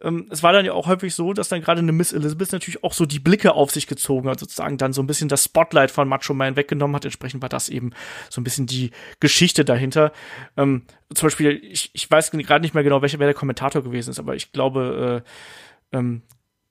[0.02, 2.84] ähm, es war dann ja auch häufig so, dass dann gerade eine Miss Elizabeth natürlich
[2.84, 5.92] auch so die Blicke auf sich gezogen hat, sozusagen dann so ein bisschen das Spotlight
[5.92, 7.06] von Macho Man weggenommen hat.
[7.06, 7.92] Entsprechend war das eben
[8.30, 10.12] so ein bisschen die Geschichte dahinter.
[10.56, 14.12] Ähm, zum Beispiel, ich, ich weiß gerade nicht mehr genau, welcher wer der Kommentator gewesen
[14.12, 15.24] ist, aber ich glaube,
[15.92, 16.22] äh, ähm,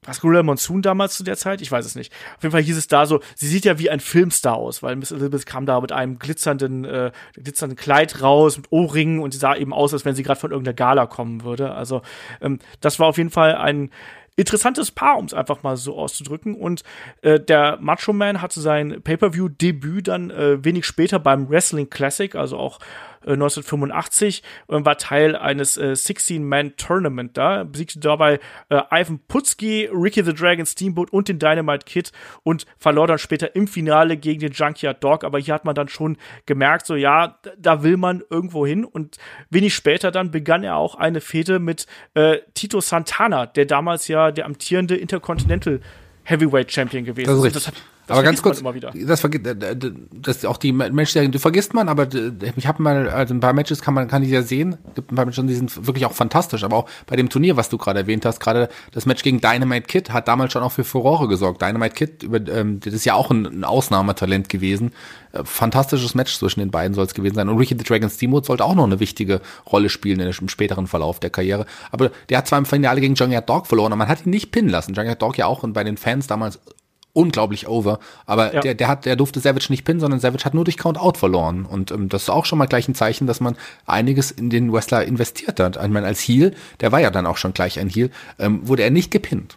[0.06, 1.60] was Gorilla Monsoon damals zu der Zeit?
[1.60, 2.12] Ich weiß es nicht.
[2.36, 4.96] Auf jeden Fall hieß es da so, sie sieht ja wie ein Filmstar aus, weil
[4.96, 9.38] Miss Elizabeth kam da mit einem glitzernden, äh, glitzernden Kleid raus, mit Ohrringen und sie
[9.38, 11.72] sah eben aus, als wenn sie gerade von irgendeiner Gala kommen würde.
[11.72, 12.02] Also
[12.40, 13.90] ähm, das war auf jeden Fall ein
[14.36, 16.54] interessantes Paar, um es einfach mal so auszudrücken.
[16.54, 16.82] Und
[17.22, 22.58] äh, der Macho Man hatte sein Pay-per-view-Debüt dann äh, wenig später beim Wrestling Classic, also
[22.58, 22.78] auch
[23.32, 30.34] 1985 und war Teil eines äh, 16-Man-Tournament da, besiegte dabei äh, Ivan Putski, Ricky the
[30.34, 32.12] Dragon Steamboat und den Dynamite Kid
[32.42, 35.88] und verlor dann später im Finale gegen den Junkyard Dog, aber hier hat man dann
[35.88, 38.84] schon gemerkt, so ja, da will man irgendwo hin.
[38.84, 39.16] Und
[39.50, 44.30] wenig später dann begann er auch eine Fehde mit äh, Tito Santana, der damals ja
[44.30, 45.80] der amtierende Intercontinental
[46.24, 47.64] Heavyweight Champion gewesen Das ist richtig.
[47.64, 48.62] Das hat, das aber ganz kurz,
[48.94, 49.56] das vergisst,
[50.12, 52.08] das auch die Matchserien, die vergisst man, aber
[52.56, 55.16] ich habe mal, also ein paar Matches kann man, kann ich ja sehen, gibt ein
[55.16, 58.00] paar Matches, die sind wirklich auch fantastisch, aber auch bei dem Turnier, was du gerade
[58.00, 61.62] erwähnt hast, gerade das Match gegen Dynamite Kid hat damals schon auch für Furore gesorgt.
[61.62, 64.92] Dynamite Kid, über, ähm, das ist ja auch ein, ein Ausnahmetalent gewesen.
[65.32, 67.48] Äh, Fantastisches Match zwischen den beiden soll es gewesen sein.
[67.48, 69.40] Und Ricky the Dragon Steamboat sollte auch noch eine wichtige
[69.70, 71.66] Rolle spielen in im späteren Verlauf der Karriere.
[71.90, 74.52] Aber der hat zwar im Finale gegen Junkyard Dog verloren, aber man hat ihn nicht
[74.52, 74.94] pinnen lassen.
[74.94, 76.60] Junkyard Dog ja auch und bei den Fans damals
[77.16, 77.98] unglaublich over.
[78.26, 78.60] Aber Ja.
[78.60, 81.16] der, der hat, der durfte Savage nicht pinnen, sondern Savage hat nur durch Count Out
[81.16, 81.64] verloren.
[81.64, 84.72] Und ähm, das ist auch schon mal gleich ein Zeichen, dass man einiges in den
[84.72, 85.76] Wrestler investiert hat.
[85.82, 88.82] Ich meine, als Heel, der war ja dann auch schon gleich ein Heel, ähm, wurde
[88.82, 89.56] er nicht gepinnt.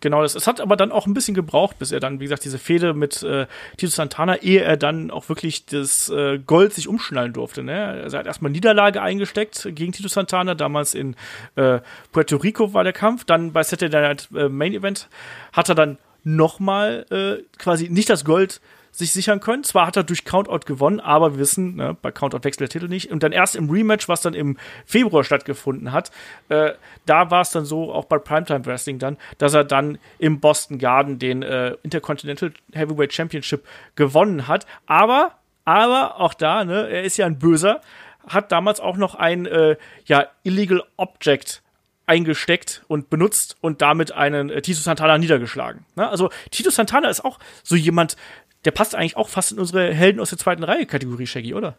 [0.00, 0.22] Genau.
[0.22, 2.58] Das, es hat aber dann auch ein bisschen gebraucht, bis er dann, wie gesagt, diese
[2.58, 7.32] Fehde mit äh, Tito Santana, ehe er dann auch wirklich das äh, Gold sich umschnallen
[7.32, 7.62] durfte.
[7.62, 7.84] Ne?
[8.02, 11.16] Also er hat erstmal Niederlage eingesteckt gegen Tito Santana, damals in
[11.56, 11.80] äh,
[12.12, 13.24] Puerto Rico war der Kampf.
[13.24, 15.08] Dann bei Saturday Night äh, Main Event
[15.52, 18.60] hat er dann nochmal äh, quasi nicht das Gold
[18.92, 19.64] sich sichern können.
[19.64, 22.88] Zwar hat er durch Countout gewonnen, aber wir wissen, ne, bei Countout wechselt der Titel
[22.88, 23.10] nicht.
[23.10, 26.10] Und dann erst im Rematch, was dann im Februar stattgefunden hat,
[26.48, 26.72] äh,
[27.06, 30.78] da war es dann so, auch bei Primetime Wrestling dann, dass er dann im Boston
[30.78, 34.66] Garden den äh, Intercontinental Heavyweight Championship gewonnen hat.
[34.86, 35.32] Aber,
[35.64, 37.80] aber auch da, ne, er ist ja ein Böser,
[38.26, 41.62] hat damals auch noch ein äh, ja, Illegal Object
[42.10, 45.86] eingesteckt und benutzt und damit einen äh, Tito Santana niedergeschlagen.
[45.94, 46.08] Ne?
[46.08, 48.16] Also Tito Santana ist auch so jemand,
[48.64, 51.76] der passt eigentlich auch fast in unsere Helden aus der zweiten Reihe Kategorie, Shaggy, oder?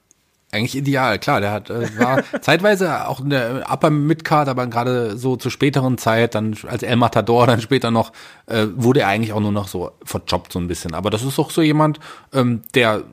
[0.53, 1.39] Eigentlich ideal, klar.
[1.39, 5.97] Der hat äh, war zeitweise auch in der Upper Midcard, aber gerade so zur späteren
[5.97, 8.11] Zeit, dann als El Matador, dann später noch,
[8.47, 10.93] äh, wurde er eigentlich auch nur noch so verjobbt so ein bisschen.
[10.93, 11.99] Aber das ist auch so jemand,
[12.33, 13.03] ähm, der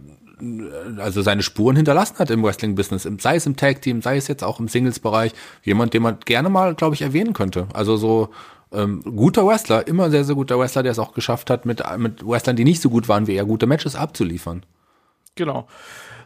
[0.41, 4.43] äh, also seine Spuren hinterlassen hat im Wrestling-Business, sei es im Tag-Team, sei es jetzt
[4.43, 7.69] auch im Singles-Bereich, jemand, den man gerne mal, glaube ich, erwähnen könnte.
[7.73, 8.31] Also so
[8.73, 12.27] ähm, guter Wrestler, immer sehr, sehr guter Wrestler, der es auch geschafft hat, mit, mit
[12.27, 14.65] Wrestlern, die nicht so gut waren wie er, gute Matches abzuliefern.
[15.35, 15.67] Genau.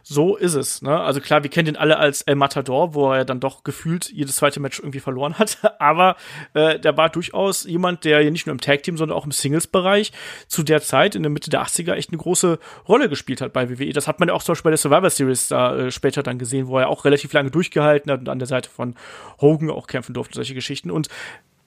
[0.05, 0.81] So ist es.
[0.81, 0.99] Ne?
[0.99, 4.35] Also klar, wir kennen den alle als El Matador, wo er dann doch gefühlt jedes
[4.35, 5.59] zweite Match irgendwie verloren hat.
[5.79, 6.17] Aber
[6.53, 10.11] äh, der war durchaus jemand, der ja nicht nur im Tag-Team, sondern auch im Singles-Bereich
[10.47, 13.69] zu der Zeit in der Mitte der 80er echt eine große Rolle gespielt hat bei
[13.69, 13.93] WWE.
[13.93, 16.37] Das hat man ja auch zum Beispiel bei der Survivor Series da äh, später dann
[16.37, 18.95] gesehen, wo er auch relativ lange durchgehalten hat und an der Seite von
[19.39, 20.91] Hogan auch kämpfen durfte, solche Geschichten.
[20.91, 21.07] Und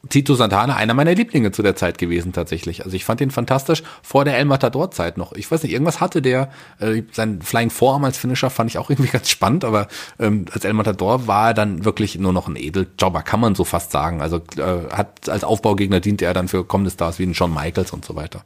[0.09, 2.85] Tito Santana einer meiner Lieblinge zu der Zeit gewesen tatsächlich.
[2.85, 5.33] Also ich fand ihn fantastisch vor der El Matador Zeit noch.
[5.33, 8.91] Ich weiß nicht, irgendwas hatte der, äh, sein Flying Forearm als Finisher fand ich auch
[8.91, 9.89] irgendwie ganz spannend, aber
[10.19, 13.65] ähm, als El Matador war er dann wirklich nur noch ein Edeljobber, kann man so
[13.65, 14.21] fast sagen.
[14.21, 17.93] Also äh, hat als Aufbaugegner diente er dann für kommende Stars wie ein Shawn Michaels
[17.93, 18.45] und so weiter.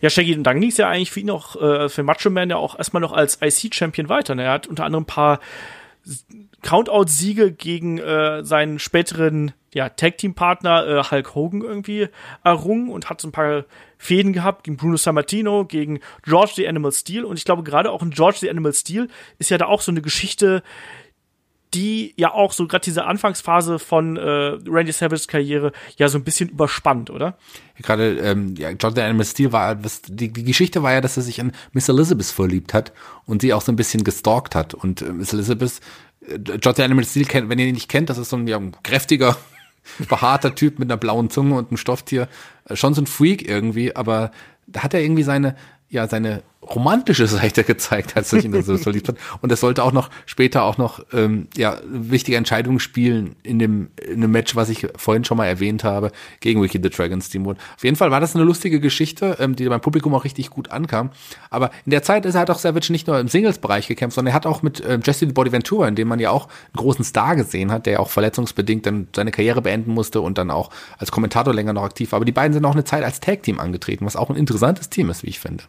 [0.00, 2.50] Ja, Shaggy, und dann ging es ja eigentlich für ihn auch, äh, für Macho Man
[2.50, 4.34] ja auch erstmal noch als IC-Champion weiter.
[4.34, 4.44] Ne?
[4.44, 5.40] Er hat unter anderem ein paar
[6.62, 12.08] Countout-Siege gegen äh, seinen späteren ja, Tag-Team-Partner äh, Hulk Hogan irgendwie
[12.42, 13.64] errungen und hat so ein paar
[13.98, 17.24] Fäden gehabt gegen Bruno Sammartino, gegen George the Animal Steel.
[17.24, 19.92] Und ich glaube, gerade auch in George the Animal Steel ist ja da auch so
[19.92, 20.62] eine Geschichte,
[21.74, 24.20] die ja auch so gerade diese Anfangsphase von äh,
[24.66, 27.36] Randy Savages Karriere ja so ein bisschen überspannt, oder?
[27.78, 31.16] Gerade ähm, ja, John the Animal Steel war, was, die, die Geschichte war ja, dass
[31.16, 32.92] er sich in Miss Elizabeth verliebt hat
[33.24, 34.74] und sie auch so ein bisschen gestalkt hat.
[34.74, 35.80] Und äh, Miss Elizabeth,
[36.26, 38.48] äh, John the Animal Steel, kennt, wenn ihr ihn nicht kennt, das ist so ein,
[38.48, 39.36] ja, ein kräftiger,
[40.08, 42.28] behaarter Typ mit einer blauen Zunge und einem Stofftier.
[42.64, 44.32] Äh, schon so ein Freak irgendwie, aber
[44.66, 45.56] da hat er irgendwie seine,
[45.88, 49.16] ja, seine romantische Seite gezeigt, er sich in das so verliebt hat.
[49.40, 53.88] Und das sollte auch noch später auch noch ähm, ja wichtige Entscheidungen spielen in dem
[54.00, 57.56] in einem Match, was ich vorhin schon mal erwähnt habe, gegen Wiki the Dragon Steamboat.
[57.76, 60.70] Auf jeden Fall war das eine lustige Geschichte, ähm, die beim Publikum auch richtig gut
[60.70, 61.10] ankam.
[61.48, 64.32] Aber in der Zeit ist er hat auch Savage nicht nur im Singles-Bereich gekämpft, sondern
[64.32, 66.76] er hat auch mit ähm, Jesse the Body Ventura, in dem man ja auch einen
[66.76, 70.50] großen Star gesehen hat, der ja auch verletzungsbedingt dann seine Karriere beenden musste und dann
[70.50, 72.18] auch als Kommentator länger noch aktiv war.
[72.18, 75.08] Aber die beiden sind auch eine Zeit als Tag-Team angetreten, was auch ein interessantes Team
[75.08, 75.64] ist, wie ich finde.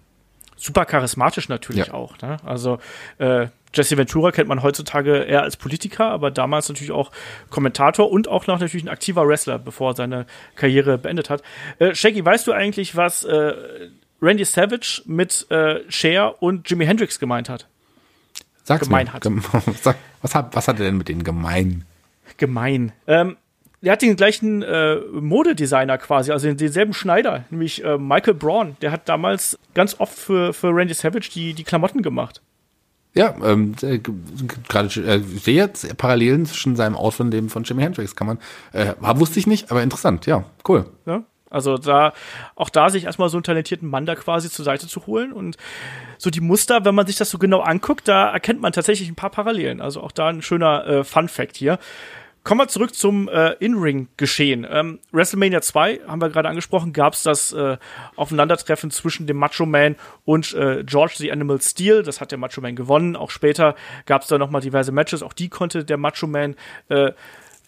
[0.62, 1.94] Super charismatisch natürlich Ja.
[1.94, 2.18] auch.
[2.22, 2.38] Ne?
[2.46, 2.80] Also
[3.18, 7.12] äh, Jesse Ventura kennt man heutzutage eher als Politiker, aber damals natürlich auch
[7.50, 11.42] Kommentator und auch noch natürlich ein aktiver Wrestler, bevor er seine Karriere beendet hat.
[11.80, 13.54] Äh, Shaggy, weißt du eigentlich, was äh,
[14.22, 17.66] Randy Savage mit äh, Cher und Jimi Hendrix gemeint hat?
[18.64, 19.14] Sag's Gemein mir.
[19.14, 19.22] hat.
[19.24, 19.42] Gem
[20.22, 21.86] was, hat, was hat er denn mit denen gemein?
[22.38, 22.92] Gemein.
[23.08, 23.38] Ähm,
[23.82, 28.78] er hat den gleichen äh, Modedesigner quasi, also den, denselben Schneider, nämlich äh, Michael Braun.
[28.82, 32.42] Der hat damals ganz oft für, für Randy Savage die, die Klamotten gemacht.
[33.14, 34.00] Ja, ähm, äh,
[34.70, 38.16] gerade äh, sehe jetzt Parallelen zwischen seinem Outfit und dem von Jimi Hendrix.
[38.16, 38.40] Kann man,
[38.72, 40.26] äh, wusste ich nicht, aber interessant.
[40.28, 40.86] Ja, cool.
[41.06, 42.14] Ja, also da,
[42.56, 45.58] auch da sich erstmal so einen talentierten Mann da quasi zur Seite zu holen und
[46.18, 49.16] so die Muster, wenn man sich das so genau anguckt, da erkennt man tatsächlich ein
[49.16, 49.82] paar Parallelen.
[49.82, 51.80] Also auch da ein schöner äh, Fun Fact hier.
[52.44, 54.66] Kommen wir zurück zum äh, In-Ring-Geschehen.
[54.68, 57.78] Ähm, WrestleMania 2, haben wir gerade angesprochen, gab es das äh,
[58.16, 62.02] Aufeinandertreffen zwischen dem Macho Man und äh, George the Animal Steel.
[62.02, 63.16] Das hat der Macho Man gewonnen.
[63.16, 63.76] Auch später
[64.08, 65.22] gab es da nochmal diverse Matches.
[65.22, 66.56] Auch die konnte der Macho Man
[66.90, 67.12] äh,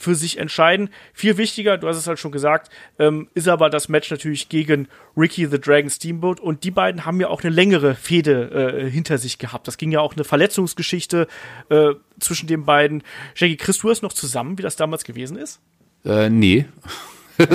[0.04, 0.90] für sich entscheiden.
[1.14, 4.88] Viel wichtiger, du hast es halt schon gesagt, ähm, ist aber das Match natürlich gegen
[5.18, 9.18] Ricky the Dragon Steamboat und die beiden haben ja auch eine längere Fehde äh, hinter
[9.18, 9.68] sich gehabt.
[9.68, 11.28] Das ging ja auch eine Verletzungsgeschichte
[11.70, 13.04] äh, zwischen den beiden.
[13.34, 15.60] Shaggy, kriegst du das noch zusammen, wie das damals gewesen ist?
[16.06, 16.66] Äh, nee.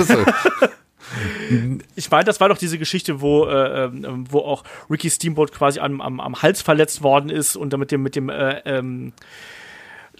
[1.95, 5.79] ich meine, das war doch diese Geschichte, wo, äh, ähm, wo auch Ricky Steamboat quasi
[5.79, 9.13] am, am, am Hals verletzt worden ist und dann mit dem, mit dem äh, ähm,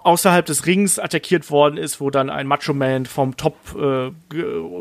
[0.03, 4.12] außerhalb des Rings attackiert worden ist, wo dann ein Macho Man vom Top äh,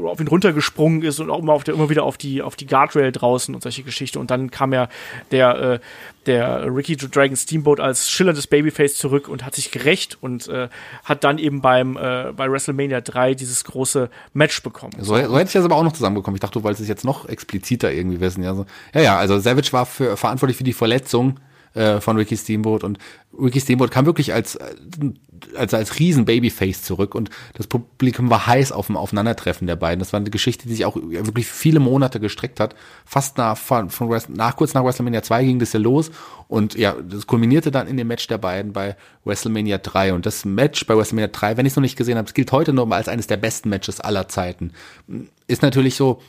[0.07, 2.67] auf ihn runtergesprungen ist und auch immer, auf der, immer wieder auf die, auf die
[2.67, 4.19] Guardrail draußen und solche Geschichten.
[4.19, 4.89] Und dann kam ja
[5.31, 5.79] der, äh,
[6.27, 10.69] der Ricky Dragon Steamboat als schillerndes Babyface zurück und hat sich gerecht und äh,
[11.05, 14.93] hat dann eben beim äh, bei WrestleMania 3 dieses große Match bekommen.
[14.99, 16.37] So, so hätte ich das aber auch noch zusammenbekommen.
[16.37, 18.43] Ich dachte, du wolltest es jetzt noch expliziter irgendwie wissen.
[18.43, 18.67] Ja, so.
[18.95, 21.41] ja, ja, also Savage war für, verantwortlich für die Verletzung
[21.75, 22.99] äh, von Ricky Steamboat und
[23.39, 24.59] Ricky Steamboat kam wirklich als
[25.57, 30.01] als als riesen Babyface zurück und das Publikum war heiß auf dem Aufeinandertreffen der beiden.
[30.01, 32.75] Das war eine Geschichte, die sich auch wirklich viele Monate gestreckt hat.
[33.05, 36.11] Fast nach von, von nach kurz nach WrestleMania 2 ging das ja los
[36.49, 40.45] und ja, das kulminierte dann in dem Match der beiden bei WrestleMania 3 und das
[40.45, 42.97] Match bei WrestleMania 3, wenn ich es noch nicht gesehen habe, gilt heute noch mal
[42.97, 44.73] als eines der besten Matches aller Zeiten.
[45.47, 46.21] Ist natürlich so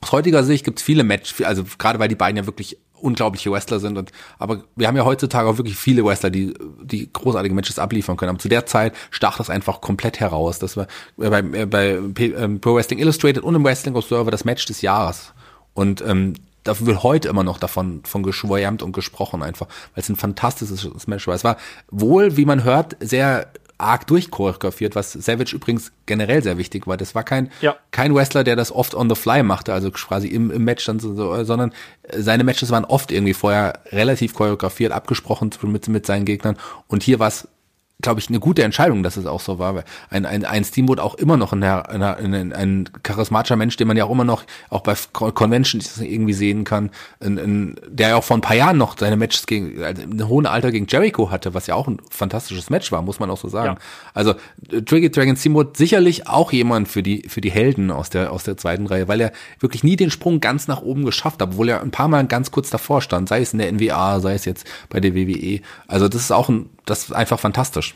[0.00, 3.50] aus heutiger Sicht gibt es viele Matches, also gerade weil die beiden ja wirklich unglaubliche
[3.50, 3.98] Wrestler sind.
[3.98, 8.16] Und, aber wir haben ja heutzutage auch wirklich viele Wrestler, die, die großartige Matches abliefern
[8.16, 8.30] können.
[8.30, 10.58] Aber zu der Zeit stach das einfach komplett heraus.
[10.58, 14.82] Das war bei, bei ähm, Pro Wrestling Illustrated und im Wrestling Observer das Match des
[14.82, 15.32] Jahres.
[15.74, 16.34] Und ähm,
[16.64, 21.06] dafür wird heute immer noch davon von geschwärmt und gesprochen einfach, weil es ein fantastisches
[21.06, 21.34] Match war.
[21.34, 21.56] Es war
[21.90, 26.96] wohl, wie man hört, sehr arg durchchoreografiert, was Savage übrigens generell sehr wichtig war.
[26.96, 27.76] Das war kein, ja.
[27.92, 30.98] kein Wrestler, der das oft on the fly machte, also quasi im, im Match dann
[30.98, 31.72] so, sondern
[32.12, 36.56] seine Matches waren oft irgendwie vorher relativ choreografiert, abgesprochen mit, mit seinen Gegnern.
[36.88, 37.48] Und hier war es
[38.00, 39.74] glaube ich, eine gute Entscheidung, dass es auch so war.
[39.74, 43.96] Weil ein, ein, ein Steamboat auch immer noch ein, ein, ein, charismatischer Mensch, den man
[43.96, 48.22] ja auch immer noch auch bei Conventions irgendwie sehen kann, ein, ein, der ja auch
[48.22, 51.54] vor ein paar Jahren noch seine Matches gegen also ein hohen Alter gegen Jericho hatte,
[51.54, 53.76] was ja auch ein fantastisches Match war, muss man auch so sagen.
[53.78, 53.84] Ja.
[54.14, 54.34] Also
[54.68, 58.56] Tricky Dragon Steamboat sicherlich auch jemand für die für die Helden aus der aus der
[58.56, 61.82] zweiten Reihe, weil er wirklich nie den Sprung ganz nach oben geschafft hat, obwohl er
[61.82, 64.66] ein paar Mal ganz kurz davor stand, sei es in der NWA, sei es jetzt
[64.88, 65.60] bei der WWE.
[65.88, 67.94] Also das ist auch ein das ist einfach fantastisch.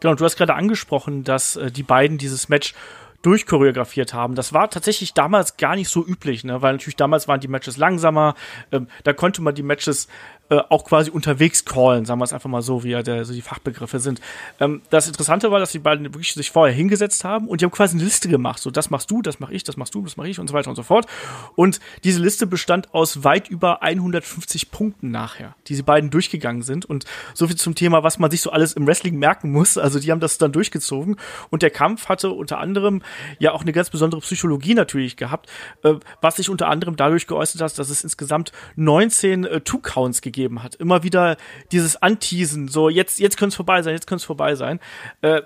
[0.00, 2.74] Genau, du hast gerade angesprochen, dass äh, die beiden dieses Match
[3.22, 4.36] durchchoreografiert haben.
[4.36, 6.62] Das war tatsächlich damals gar nicht so üblich, ne?
[6.62, 8.34] weil natürlich damals waren die Matches langsamer.
[8.70, 10.06] Ähm, da konnte man die Matches
[10.50, 13.34] äh, auch quasi unterwegs callen, sagen wir es einfach mal so, wie ja der, so
[13.34, 14.20] die Fachbegriffe sind.
[14.60, 17.72] Ähm, das Interessante war, dass die beiden wirklich sich vorher hingesetzt haben und die haben
[17.72, 18.62] quasi eine Liste gemacht.
[18.62, 20.54] So, das machst du, das mach ich, das machst du, das mach ich und so
[20.54, 21.06] weiter und so fort.
[21.54, 26.86] Und diese Liste bestand aus weit über 150 Punkten nachher, die sie beiden durchgegangen sind.
[26.86, 29.76] Und so viel zum Thema, was man sich so alles im Wrestling merken muss.
[29.76, 31.16] Also die haben das dann durchgezogen.
[31.50, 33.02] Und der Kampf hatte unter anderem
[33.38, 35.50] ja auch eine ganz besondere Psychologie natürlich gehabt,
[35.82, 40.37] äh, was sich unter anderem dadurch geäußert hat, dass es insgesamt 19 äh, Two-Counts gegeben
[40.38, 40.76] gegeben hat.
[40.76, 41.36] Immer wieder
[41.72, 44.78] dieses Anteasen, so jetzt, jetzt könnte es vorbei sein, jetzt könnte es vorbei sein.
[45.20, 45.42] Äh,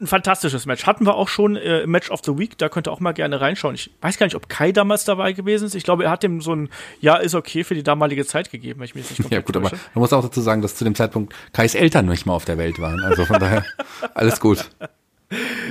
[0.00, 0.84] ein fantastisches Match.
[0.84, 3.12] Hatten wir auch schon äh, im Match of the Week, da könnt ihr auch mal
[3.12, 3.76] gerne reinschauen.
[3.76, 5.76] Ich weiß gar nicht, ob Kai damals dabei gewesen ist.
[5.76, 8.80] Ich glaube, er hat dem so ein Ja, ist okay für die damalige Zeit gegeben,
[8.80, 9.66] wenn ich mich nicht Ja, gut, täusche.
[9.68, 12.44] aber man muss auch dazu sagen, dass zu dem Zeitpunkt Kais Eltern nicht mal auf
[12.44, 13.00] der Welt waren.
[13.04, 13.64] Also von daher,
[14.14, 14.68] alles gut.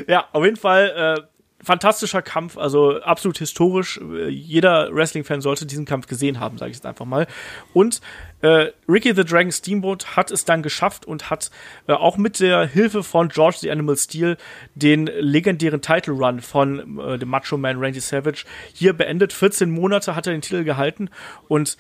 [0.07, 1.21] Ja, auf jeden Fall äh,
[1.63, 3.99] fantastischer Kampf, also absolut historisch.
[4.29, 7.27] Jeder Wrestling-Fan sollte diesen Kampf gesehen haben, sage ich jetzt einfach mal.
[7.73, 7.99] Und
[8.41, 11.51] äh, Ricky the Dragon Steamboat hat es dann geschafft und hat
[11.87, 14.37] äh, auch mit der Hilfe von George the Animal Steel
[14.75, 19.33] den legendären Title Run von äh, dem Macho Man Randy Savage hier beendet.
[19.33, 21.09] 14 Monate hat er den Titel gehalten
[21.47, 21.77] und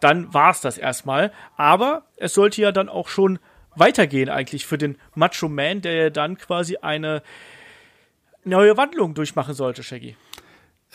[0.00, 1.32] dann war es das erstmal.
[1.56, 3.38] Aber es sollte ja dann auch schon
[3.76, 7.22] weitergehen eigentlich für den Macho Man, der ja dann quasi eine
[8.44, 10.16] neue Wandlung durchmachen sollte, Shaggy.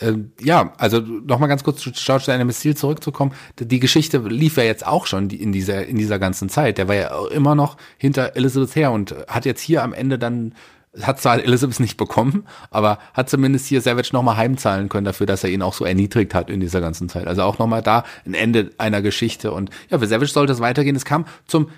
[0.00, 3.32] Ähm, ja, also nochmal ganz kurz zu George Dynamic Steel zurückzukommen.
[3.58, 6.78] Die Geschichte lief ja jetzt auch schon in dieser, in dieser ganzen Zeit.
[6.78, 10.54] Der war ja immer noch hinter Elizabeth her und hat jetzt hier am Ende dann
[11.02, 15.44] hat zwar Elizabeth nicht bekommen, aber hat zumindest hier Savage nochmal heimzahlen können dafür, dass
[15.44, 17.28] er ihn auch so erniedrigt hat in dieser ganzen Zeit.
[17.28, 19.52] Also auch nochmal da ein Ende einer Geschichte.
[19.52, 20.96] Und ja, für Savage sollte es weitergehen.
[20.96, 21.68] Es kam zum,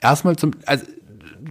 [0.00, 0.84] erstmal zum, also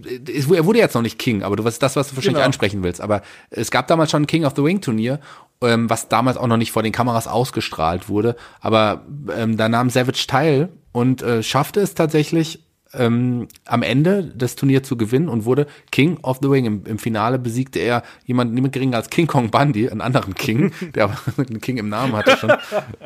[0.04, 2.46] er wurde jetzt noch nicht King, aber du weißt das, was du wahrscheinlich genau.
[2.46, 3.00] ansprechen willst.
[3.00, 5.20] Aber es gab damals schon ein King of the Wing Turnier,
[5.62, 8.36] ähm, was damals auch noch nicht vor den Kameras ausgestrahlt wurde.
[8.60, 9.02] Aber
[9.36, 12.64] ähm, da nahm Savage teil und äh, schaffte es tatsächlich
[12.94, 16.64] ähm, am Ende des Turniers zu gewinnen und wurde King of the Wing.
[16.64, 20.72] Im, im Finale besiegte er jemanden niemand geringer als King Kong Bundy, einen anderen King,
[20.94, 22.52] der aber einen King im Namen hatte schon.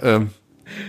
[0.02, 0.30] ähm,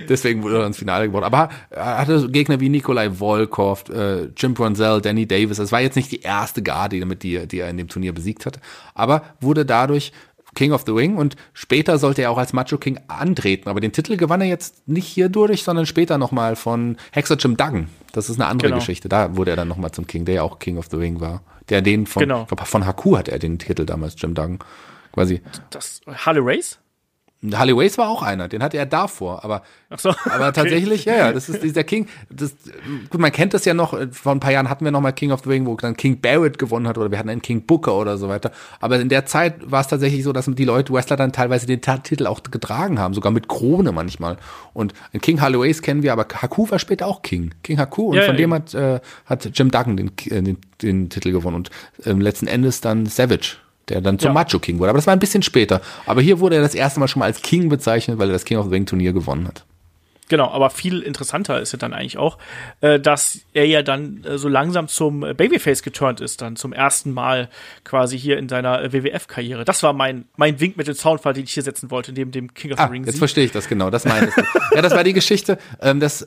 [0.08, 1.26] Deswegen wurde er ins Finale geworden.
[1.26, 5.58] Aber er hatte Gegner wie Nikolai Volkov, äh, Jim Brunzell, Danny Davis.
[5.58, 8.60] Das war jetzt nicht die erste Garde, die, die er in dem Turnier besiegt hat.
[8.93, 10.12] Aber wurde dadurch
[10.56, 13.70] King of the Wing und später sollte er auch als Macho King antreten.
[13.70, 17.56] Aber den Titel gewann er jetzt nicht hier durch, sondern später nochmal von Hexer Jim
[17.56, 17.88] Duggan.
[18.12, 18.80] Das ist eine andere genau.
[18.80, 19.08] Geschichte.
[19.08, 21.42] Da wurde er dann nochmal zum King, der ja auch King of the Wing war.
[21.70, 22.46] Der den von, genau.
[22.46, 24.60] von Haku hat er den Titel damals, Jim Duggan.
[25.14, 25.42] Quasi.
[25.70, 26.80] Das, Harley Race?
[27.54, 29.64] Harley Ways war auch einer, den hatte er davor, aber,
[29.98, 30.52] so, aber okay.
[30.54, 32.08] tatsächlich, ja, ja, das ist dieser King.
[32.30, 32.56] Das,
[33.10, 35.32] gut, man kennt das ja noch, vor ein paar Jahren hatten wir noch mal King
[35.32, 37.96] of the Ring, wo dann King Barrett gewonnen hat oder wir hatten einen King Booker
[37.96, 38.52] oder so weiter.
[38.80, 41.82] Aber in der Zeit war es tatsächlich so, dass die Leute, Wrestler dann teilweise den
[41.82, 44.38] Titel auch getragen haben, sogar mit Krone manchmal.
[44.74, 47.56] Und King Harley Ways kennen wir, aber Haku war später auch King.
[47.64, 50.58] King Haku und ja, von ja, dem hat, äh, hat Jim Duggan den, äh, den,
[50.82, 51.72] den Titel gewonnen und
[52.06, 53.58] ähm, letzten Endes dann Savage
[53.92, 54.34] der dann zum ja.
[54.34, 54.90] Macho King wurde.
[54.90, 55.82] Aber das war ein bisschen später.
[56.06, 58.46] Aber hier wurde er das erste Mal schon mal als King bezeichnet, weil er das
[58.46, 59.66] King of the Ring Turnier gewonnen hat.
[60.32, 62.38] Genau, aber viel interessanter ist ja dann eigentlich auch,
[62.80, 67.12] äh, dass er ja dann äh, so langsam zum Babyface geturnt ist, dann zum ersten
[67.12, 67.50] Mal
[67.84, 69.66] quasi hier in seiner äh, WWF-Karriere.
[69.66, 72.54] Das war mein, mein Wink mit dem Soundfall, den ich hier setzen wollte, neben dem
[72.54, 73.04] King of the ah, Ring.
[73.04, 74.42] Jetzt verstehe ich das genau, das meinst du.
[74.74, 76.26] ja, das war die Geschichte, ähm, dass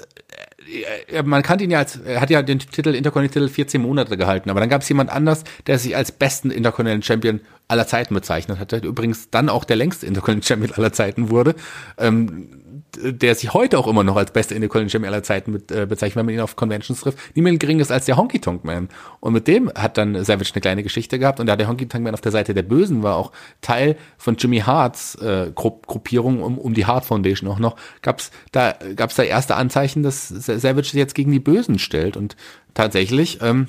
[1.25, 4.61] man kannte ihn ja als, er hat ja den Titel Intercontinental 14 Monate gehalten, aber
[4.61, 8.73] dann gab es jemand anders, der sich als besten Intercontinental Champion aller Zeiten bezeichnet hat,
[8.73, 11.55] der übrigens dann auch der längste Intercontinental Champion aller Zeiten wurde,
[11.99, 15.87] ähm, der sich heute auch immer noch als bester Intercontinental Champion aller Zeiten mit, äh,
[15.87, 18.89] bezeichnet, wenn man ihn auf Conventions trifft, niemand geringes als der Honky Tonk Man.
[19.21, 22.05] Und mit dem hat dann Savage eine kleine Geschichte gehabt und da der Honky Tonk
[22.05, 26.43] Man auf der Seite der Bösen war, auch Teil von Jimmy Harts äh, Gru Gruppierung
[26.43, 30.91] um, um die Hart Foundation auch noch, gab's da gab's da erste Anzeichen, dass Savage
[30.93, 32.37] jetzt gegen die Bösen stellt und
[32.75, 33.69] tatsächlich ähm,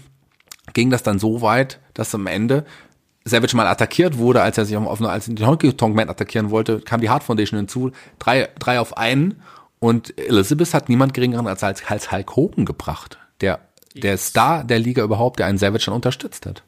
[0.73, 2.65] ging das dann so weit, dass am Ende
[3.25, 6.79] Savage mal attackiert wurde, als er sich auf, als den Honky Tonk Man attackieren wollte,
[6.79, 9.41] kam die Hart Foundation hinzu, drei, drei auf einen
[9.79, 13.59] und Elizabeth hat niemand geringeren als, als, als Hulk Hogan gebracht, der,
[13.95, 16.63] der Star der Liga überhaupt, der einen Savage dann unterstützt hat.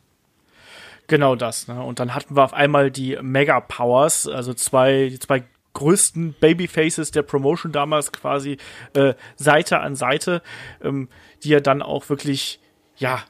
[1.07, 1.81] Genau das, ne?
[1.81, 5.43] Und dann hatten wir auf einmal die Mega Powers, also zwei, die zwei
[5.73, 8.57] größten Babyfaces der Promotion damals quasi
[8.93, 10.41] äh, Seite an Seite,
[10.83, 11.07] ähm,
[11.43, 12.59] die ja dann auch wirklich,
[12.97, 13.21] ja,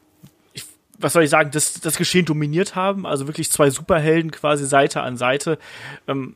[1.00, 3.06] was soll ich sagen, das, das Geschehen dominiert haben.
[3.06, 5.58] Also wirklich zwei Superhelden quasi Seite an Seite.
[6.08, 6.36] Ähm,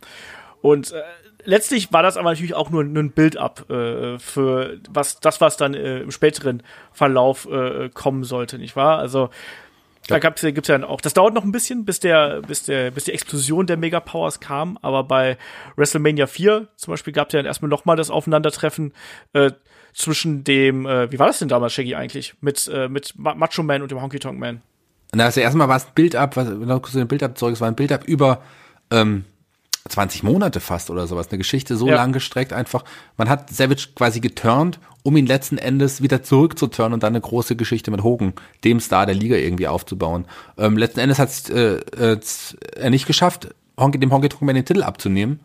[0.62, 1.02] und äh,
[1.43, 5.74] letztlich war das aber natürlich auch nur, ein Build-up äh, für was das, was dann
[5.74, 9.00] äh, im späteren Verlauf äh, kommen sollte, nicht wahr?
[9.00, 9.30] Also
[10.07, 13.05] da gab's, gibt's ja auch, das dauert noch ein bisschen, bis der, bis der, bis
[13.05, 15.37] die Explosion der Megapowers kam, aber bei
[15.75, 18.93] WrestleMania 4 zum Beispiel gab es ja dann erstmal nochmal das Aufeinandertreffen
[19.33, 19.51] äh,
[19.93, 22.33] zwischen dem, äh, wie war das denn damals, Shaggy, eigentlich?
[22.41, 24.61] Mit, äh, mit Macho Man und dem Honky Tonk Man.
[25.13, 27.67] Na, also erstmal war es ein Bild-up, was, noch kurz ein Bild-up zurück, es war
[27.67, 28.41] ein Bild-up über,
[28.89, 29.25] ähm,
[29.87, 31.29] 20 Monate fast oder sowas.
[31.29, 31.95] Eine Geschichte so ja.
[31.95, 32.83] lang gestreckt einfach.
[33.17, 37.55] Man hat Savage quasi geturnt, um ihn letzten Endes wieder zurückzuturnen und dann eine große
[37.55, 40.25] Geschichte mit Hogan, dem Star der Liga irgendwie aufzubauen.
[40.57, 42.19] Ähm, letzten Endes hat es äh, äh,
[42.75, 45.39] er nicht geschafft, Honky, dem Honky Tonk Man den Titel abzunehmen.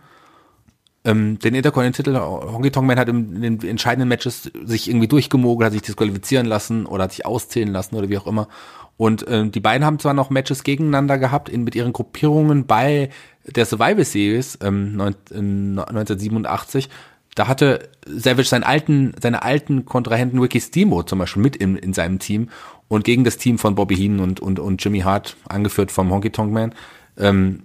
[1.05, 5.72] Ähm, den Intercontinental-Titel, Honky Tonk Man hat in den entscheidenden Matches sich irgendwie durchgemogelt, hat
[5.72, 8.49] sich disqualifizieren lassen oder hat sich auszählen lassen oder wie auch immer.
[8.96, 13.11] Und äh, die beiden haben zwar noch Matches gegeneinander gehabt in, mit ihren Gruppierungen bei
[13.47, 16.89] der Survivor Series ähm, 1987.
[17.35, 21.93] Da hatte Savage seinen alten, seine alten Kontrahenten Ricky Steamboat zum Beispiel mit in, in
[21.93, 22.49] seinem Team
[22.89, 26.31] und gegen das Team von Bobby Heenan und, und, und Jimmy Hart, angeführt vom Honky
[26.31, 26.75] Tonk Man,
[27.19, 27.63] ähm,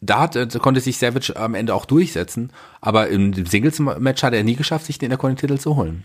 [0.00, 4.44] da hat, äh, konnte sich Savage am Ende auch durchsetzen, aber im Singles-Match hat er
[4.44, 6.04] nie geschafft, sich den Intercontinental zu holen.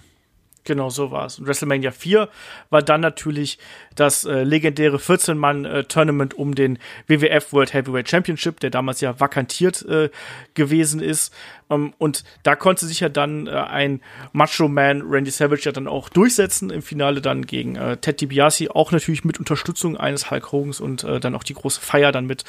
[0.65, 1.39] Genau, so war es.
[1.39, 2.30] Und WrestleMania 4
[2.69, 3.60] war dann natürlich
[3.95, 9.84] das äh, legendäre 14-Mann-Tournament äh, um den WWF World Heavyweight Championship, der damals ja vakantiert
[9.84, 10.10] äh,
[10.54, 11.34] gewesen ist.
[11.69, 15.88] Ähm, und da konnte sich ja dann äh, ein Macho Man Randy Savage ja dann
[15.88, 20.54] auch durchsetzen im Finale dann gegen äh, Ted DiBiase, auch natürlich mit Unterstützung eines Hulk
[20.54, 22.43] Hogans und äh, dann auch die große Feier dann mit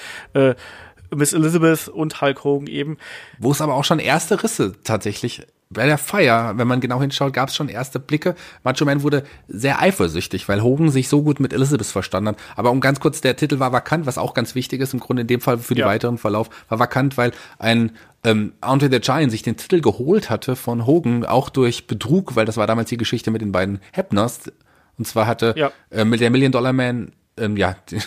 [1.15, 2.99] Miss Elizabeth und Hulk Hogan eben.
[3.39, 7.33] Wo es aber auch schon erste Risse tatsächlich bei der Feier, wenn man genau hinschaut,
[7.35, 8.35] gab es schon erste Blicke.
[8.63, 12.37] Macho Man wurde sehr eifersüchtig, weil Hogan sich so gut mit Elizabeth verstanden hat.
[12.57, 15.23] Aber um ganz kurz, der Titel war vakant, was auch ganz wichtig ist im Grunde
[15.23, 15.87] in dem Fall für den Ja.
[15.87, 17.93] weiteren Verlauf, war vakant, weil ein
[18.25, 22.47] ähm, Andre the Giant sich den Titel geholt hatte von Hogan, auch durch Betrug, weil
[22.47, 24.51] das war damals die Geschichte mit den beiden Hebners.
[24.97, 25.71] Und zwar hatte Ja.
[25.91, 27.99] äh, mit der Million Dollar Man ähm, ja, die,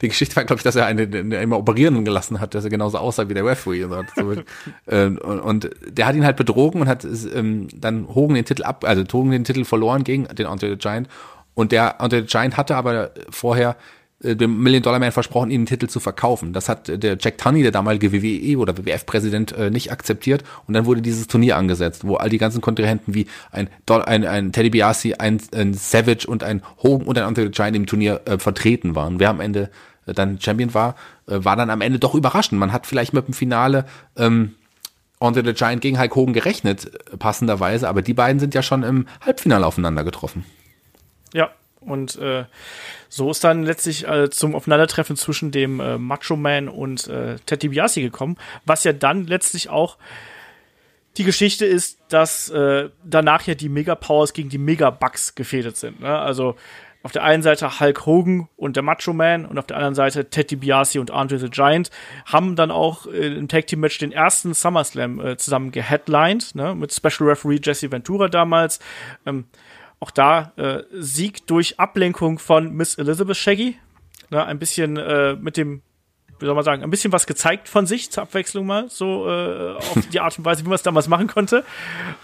[0.00, 2.70] die Geschichte war, glaube ich, dass er eine, eine immer operieren gelassen hat, dass er
[2.70, 3.84] genauso aussah wie der Referee.
[3.84, 4.34] Und, so.
[4.88, 8.64] ähm, und, und der hat ihn halt betrogen und hat ähm, dann Hogan den Titel
[8.64, 11.08] ab, also Hogan den Titel verloren gegen den Andre the Giant.
[11.54, 13.76] Und der Andre the Giant hatte aber vorher
[14.22, 16.52] dem Million Dollar Man versprochen, ihnen den Titel zu verkaufen.
[16.52, 20.44] Das hat äh, der Jack Tunney, der damalige WWE oder WWF-Präsident, äh, nicht akzeptiert.
[20.66, 24.52] Und dann wurde dieses Turnier angesetzt, wo all die ganzen Kontrahenten wie ein, ein, ein
[24.52, 28.20] Teddy Biasi, ein, ein Savage und ein Hogan und ein Andre the Giant im Turnier
[28.26, 29.20] äh, vertreten waren.
[29.20, 29.70] Wer am Ende
[30.06, 30.96] äh, dann Champion war,
[31.26, 32.58] äh, war dann am Ende doch überraschend.
[32.60, 34.54] Man hat vielleicht mit dem Finale ähm,
[35.18, 38.82] Andre the Giant gegen Hulk Hogan gerechnet, äh, passenderweise, aber die beiden sind ja schon
[38.82, 40.44] im Halbfinale aufeinander getroffen.
[41.32, 41.50] Ja,
[41.80, 42.44] und äh,
[43.10, 47.62] so ist dann letztlich äh, zum Aufeinandertreffen zwischen dem äh, Macho Man und äh, Ted
[47.62, 49.98] DiBiase gekommen, was ja dann letztlich auch
[51.16, 55.76] die Geschichte ist, dass äh, danach ja die Mega Powers gegen die Mega Bucks gefädet
[55.76, 56.00] sind.
[56.00, 56.16] Ne?
[56.16, 56.54] Also
[57.02, 60.30] auf der einen Seite Hulk Hogan und der Macho Man und auf der anderen Seite
[60.30, 61.90] Ted DiBiase und Andre the Giant
[62.26, 66.76] haben dann auch äh, im Tag Team Match den ersten SummerSlam äh, zusammen geheadlined, ne?
[66.76, 68.78] mit Special Referee Jesse Ventura damals.
[69.26, 69.46] Ähm,
[70.00, 73.76] auch da äh, Sieg durch Ablenkung von Miss Elizabeth Shaggy.
[74.30, 75.82] Ne, ein bisschen äh, mit dem,
[76.38, 79.76] wie soll man sagen, ein bisschen was gezeigt von sich zur Abwechslung mal, so äh,
[79.76, 81.64] auf die Art und Weise, wie man es damals machen konnte.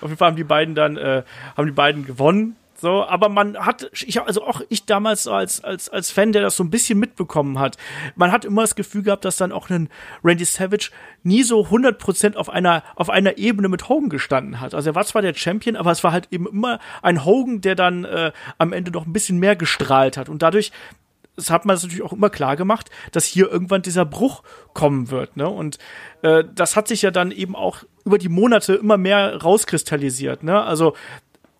[0.00, 1.22] Auf jeden Fall haben die beiden dann, äh,
[1.56, 2.56] haben die beiden gewonnen.
[2.78, 6.56] So, aber man hat, ich also auch ich damals als, als, als Fan, der das
[6.56, 7.76] so ein bisschen mitbekommen hat,
[8.16, 9.88] man hat immer das Gefühl gehabt, dass dann auch ein
[10.22, 10.90] Randy Savage
[11.22, 14.74] nie so 100% auf einer, auf einer Ebene mit Hogan gestanden hat.
[14.74, 17.76] Also er war zwar der Champion, aber es war halt eben immer ein Hogan, der
[17.76, 20.72] dann äh, am Ende noch ein bisschen mehr gestrahlt hat und dadurch
[21.36, 25.10] das hat man es natürlich auch immer klar gemacht, dass hier irgendwann dieser Bruch kommen
[25.10, 25.36] wird.
[25.36, 25.48] Ne?
[25.48, 25.78] Und
[26.22, 30.42] äh, das hat sich ja dann eben auch über die Monate immer mehr rauskristallisiert.
[30.42, 30.62] Ne?
[30.62, 30.94] Also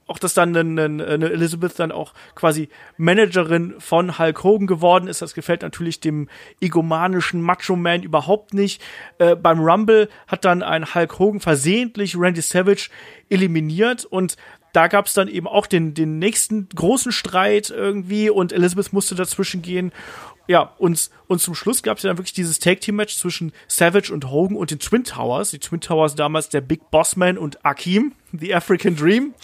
[0.07, 5.23] auch, dass dann eine, eine Elizabeth dann auch quasi Managerin von Hulk Hogan geworden ist.
[5.23, 6.29] Das gefällt natürlich dem
[6.61, 8.81] egomanischen Macho-Man überhaupt nicht.
[9.19, 12.89] Äh, beim Rumble hat dann ein Hulk Hogan versehentlich Randy Savage
[13.29, 14.37] eliminiert und
[14.73, 19.15] da gab es dann eben auch den, den nächsten großen Streit irgendwie und Elizabeth musste
[19.15, 19.91] dazwischen gehen.
[20.49, 24.31] Ja, und, und zum Schluss gab es ja dann wirklich dieses Tag-Team-Match zwischen Savage und
[24.31, 25.51] Hogan und den Twin Towers.
[25.51, 29.35] Die Twin Towers damals der Big Boss Man und Akeem, The African Dream.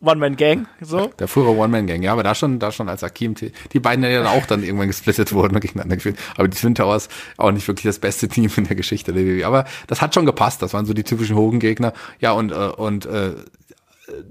[0.00, 1.10] One-Man-Gang, so.
[1.18, 4.26] Der frühere One-Man-Gang, ja, aber da schon, da schon als Akim, die beiden ja dann
[4.26, 6.18] auch dann irgendwann gesplittet wurden und gegeneinander geführt.
[6.36, 9.46] Aber die Twin Towers auch nicht wirklich das beste Team in der Geschichte der WWE.
[9.46, 10.62] Aber das hat schon gepasst.
[10.62, 11.92] Das waren so die typischen Hogan-Gegner.
[12.20, 13.34] Ja, und, äh, und, äh,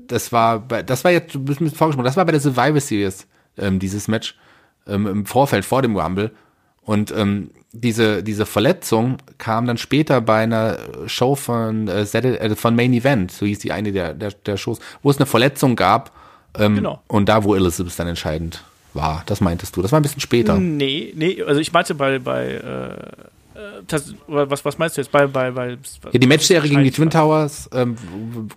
[0.07, 2.79] das war, bei, das war jetzt, du bist mir vorgesprochen, das war bei der Survivor
[2.79, 3.27] Series,
[3.57, 4.35] ähm, dieses Match,
[4.87, 6.31] ähm, im Vorfeld vor dem Rumble.
[6.81, 12.75] Und ähm, diese, diese Verletzung kam dann später bei einer Show von, äh, äh, von
[12.75, 16.11] Main Event, so hieß die eine der, der, der Shows, wo es eine Verletzung gab.
[16.57, 17.01] Ähm, Genau.
[17.07, 18.63] Und da, wo Elizabeth dann entscheidend
[18.93, 19.23] war.
[19.27, 19.81] Das meintest du.
[19.81, 20.57] Das war ein bisschen später.
[20.57, 25.11] Nee, nee, also ich meinte bei, bei, äh, äh, das, was, was meinst du jetzt?
[25.11, 25.77] Bei, bei, bei,
[26.11, 27.95] Ja, die Matchserie gegen die Twin Towers ähm,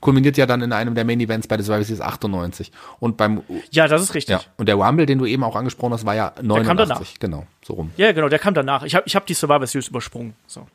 [0.00, 2.70] kulminiert ja dann in einem der Main Events bei der Survivor Series 98.
[2.98, 4.32] Und beim, Ja, das ist richtig.
[4.34, 6.88] ja, und der Rumble, den du eben auch angesprochen hast, war ja 89.
[6.88, 7.02] danach.
[7.18, 7.90] Genau, so rum.
[7.96, 8.82] Ja, genau, der kam danach.
[8.82, 10.34] Ich habe ich hab die Survivor Series übersprungen.
[10.46, 10.66] So.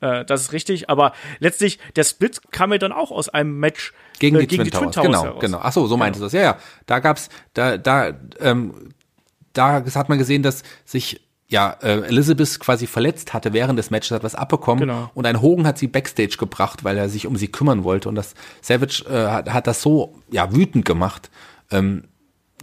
[0.00, 3.92] Äh, das ist richtig, aber letztlich, der Split kam ja dann auch aus einem Match
[4.18, 4.96] Gegen, äh, die, Twin Towers.
[4.96, 5.40] genau, heraus.
[5.40, 5.60] genau.
[5.62, 6.32] Ach so, so meintest du das.
[6.32, 6.58] Ja, ja.
[6.86, 8.90] Da gab's, da, da, ähm,
[9.52, 14.10] da hat man gesehen, dass sich ja, äh, Elizabeth quasi verletzt hatte während des Matches,
[14.12, 15.10] hat was abbekommen Genau.
[15.12, 18.14] und ein Hogan hat sie Backstage gebracht, weil er sich um sie kümmern wollte und
[18.14, 21.30] das Savage äh, hat, hat das so ja wütend gemacht,
[21.70, 22.04] ähm,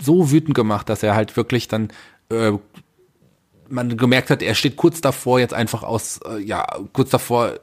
[0.01, 1.89] so wütend gemacht, dass er halt wirklich dann
[2.32, 2.53] äh,
[3.70, 7.59] man gemerkt hat, er steht kurz davor, jetzt einfach aus, äh, ja, kurz davor,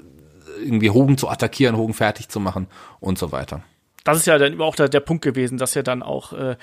[0.60, 2.66] irgendwie Hogan zu attackieren, Hogan fertig zu machen
[3.00, 3.62] und so weiter.
[4.04, 6.56] das ist ja dann auch der, der Punkt gewesen, dass ja dann auch, äh,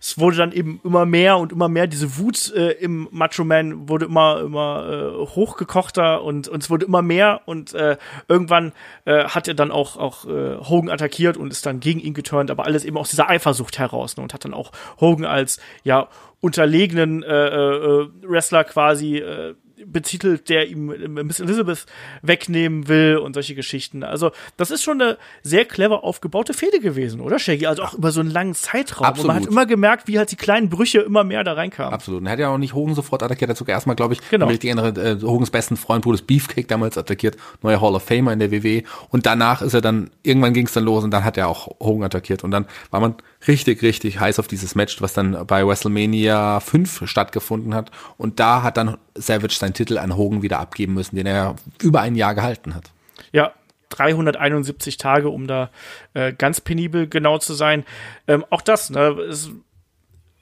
[0.00, 3.88] es wurde dann eben immer mehr und immer mehr, diese Wut äh, im Macho Man
[3.88, 7.96] wurde immer, immer äh, hochgekochter und, und es wurde immer mehr und äh,
[8.28, 8.72] irgendwann
[9.04, 12.50] äh, hat er dann auch, auch äh, Hogan attackiert und ist dann gegen ihn geturnt,
[12.50, 16.08] aber alles eben aus dieser Eifersucht heraus ne, und hat dann auch Hogan als, ja,
[16.40, 19.54] unterlegenen äh, äh, Wrestler quasi äh,
[19.92, 21.86] betitelt, der ihm äh, Miss Elizabeth
[22.22, 24.02] wegnehmen will und solche Geschichten.
[24.02, 27.66] Also, das ist schon eine sehr clever aufgebaute Fehde gewesen, oder Shaggy?
[27.66, 29.06] Also auch über so einen langen Zeitraum.
[29.06, 29.30] Absolut.
[29.30, 31.92] Und man hat immer gemerkt, wie halt die kleinen Brüche immer mehr da reinkamen.
[31.92, 32.20] Absolut.
[32.20, 34.30] Und er hat ja auch nicht Hogan sofort attackiert, er hat sogar erstmal, glaube ich,
[34.30, 34.50] Genau.
[34.50, 38.38] ich erinnere, äh, Hogans besten Freund Brutus Beefcake damals attackiert, neuer Hall of Famer in
[38.38, 38.82] der WWE.
[39.10, 41.68] Und danach ist er dann, irgendwann ging es dann los und dann hat er auch
[41.80, 42.44] Hogan attackiert.
[42.44, 43.14] Und dann war man
[43.48, 47.90] richtig, richtig heiß auf dieses Match, was dann bei WrestleMania 5 stattgefunden hat.
[48.16, 52.00] Und da hat dann Savage seinen Titel an Hogan wieder abgeben müssen, den er über
[52.00, 52.90] ein Jahr gehalten hat.
[53.32, 53.52] Ja,
[53.90, 55.70] 371 Tage, um da
[56.14, 57.84] äh, ganz penibel genau zu sein.
[58.26, 59.50] Ähm, auch das, ne, ist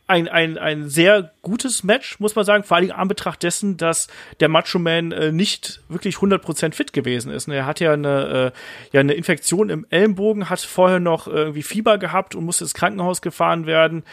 [0.06, 4.08] ein, ein, ein sehr gutes Match, muss man sagen, vor allem in Anbetracht dessen, dass
[4.40, 7.48] der Macho Man äh, nicht wirklich 100% fit gewesen ist.
[7.48, 7.54] ne.
[7.54, 8.58] Er hat ja eine, äh,
[8.92, 13.22] ja eine Infektion im Ellenbogen, hat vorher noch irgendwie Fieber gehabt und musste ins Krankenhaus
[13.22, 14.04] gefahren werden,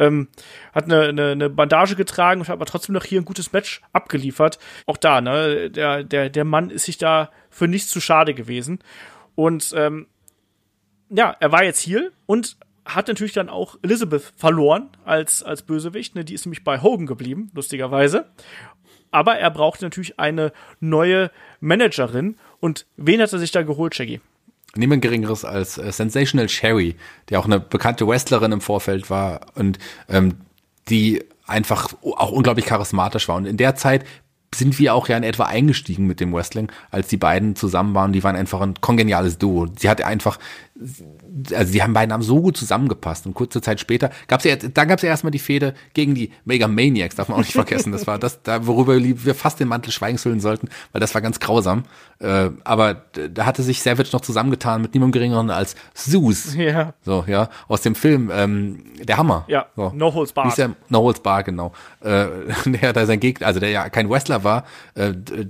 [0.00, 0.28] ähm,
[0.74, 3.82] hat eine, eine, eine Bandage getragen und hat aber trotzdem noch hier ein gutes Match
[3.92, 4.58] abgeliefert.
[4.86, 8.80] Auch da, ne, der, der, der Mann ist sich da für nichts zu schade gewesen.
[9.36, 10.08] Und ähm,
[11.08, 12.56] ja, er war jetzt hier und
[12.86, 16.14] hat natürlich dann auch Elizabeth verloren als, als Bösewicht.
[16.14, 16.24] Ne?
[16.24, 18.30] Die ist nämlich bei Hogan geblieben, lustigerweise.
[19.10, 21.30] Aber er braucht natürlich eine neue
[21.60, 22.36] Managerin.
[22.60, 24.20] Und wen hat er sich da geholt, Shaggy?
[24.76, 26.96] niemand geringeres als äh, Sensational Sherry,
[27.28, 29.78] die auch eine bekannte Wrestlerin im Vorfeld war und
[30.08, 30.34] ähm,
[30.88, 33.36] die einfach auch unglaublich charismatisch war.
[33.36, 34.04] Und in der Zeit
[34.54, 38.12] sind wir auch ja in etwa eingestiegen mit dem Wrestling, als die beiden zusammen waren.
[38.12, 39.66] Die waren einfach ein kongeniales Duo.
[39.76, 40.38] Sie hatte einfach,
[41.54, 43.26] also die haben beiden haben so gut zusammengepasst.
[43.26, 46.68] Und kurze Zeit später gab's ja, dann gab's ja erstmal die Fehde gegen die Mega
[46.68, 47.92] Maniacs, darf man auch nicht vergessen.
[47.92, 51.22] Das war das, da, worüber wir fast den Mantel Schweigens hüllen sollten, weil das war
[51.22, 51.84] ganz grausam.
[52.18, 53.02] Äh, aber
[53.32, 56.54] da hatte sich Savage noch zusammengetan mit niemandem geringeren als Zeus.
[56.54, 56.94] Ja.
[57.04, 59.44] So, ja, aus dem Film, ähm, der Hammer.
[59.48, 59.92] Ja, so.
[59.94, 60.74] No Holds ist der?
[60.88, 61.72] No Holds Bar, genau.
[62.00, 62.26] Äh,
[62.66, 64.64] der da sein Gegner, also der ja kein Wrestler war,
[64.94, 65.46] äh, d-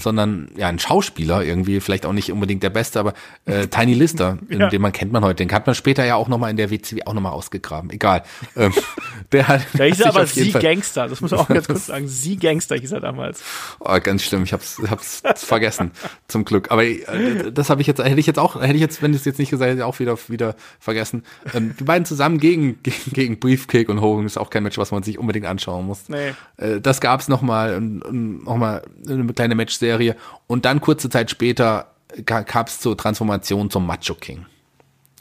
[0.00, 3.14] sondern ja ein Schauspieler irgendwie, vielleicht auch nicht unbedingt der Beste, aber
[3.44, 4.67] äh, Tiny Lister, Ja.
[4.70, 7.02] Den man kennt man heute, den hat man später ja auch nochmal in der WCW
[7.06, 7.90] auch nochmal ausgegraben.
[7.90, 8.22] Egal.
[8.56, 8.72] Ähm,
[9.32, 11.08] der hat Da hieß er aber Sie Fall- Gangster.
[11.08, 12.08] Das muss man auch ganz kurz sagen.
[12.08, 13.42] Sie Gangster hieß er damals.
[13.80, 15.90] Oh, ganz schlimm, ich hab's, hab's vergessen,
[16.28, 16.70] zum Glück.
[16.70, 19.18] Aber äh, das habe ich jetzt, hätte ich jetzt auch, hätte ich jetzt, wenn ich
[19.18, 21.22] es jetzt nicht gesagt hätte, auch wieder, wieder vergessen.
[21.54, 24.90] Ähm, die beiden zusammen gegen, gegen, gegen Briefcake und Hogan ist auch kein Match, was
[24.90, 26.08] man sich unbedingt anschauen muss.
[26.08, 26.34] Nee.
[26.56, 30.16] Äh, das gab's noch mal, und, und noch mal eine kleine Matchserie.
[30.46, 31.92] Und dann kurze Zeit später
[32.24, 34.46] ga- gab's zur Transformation zum Macho King.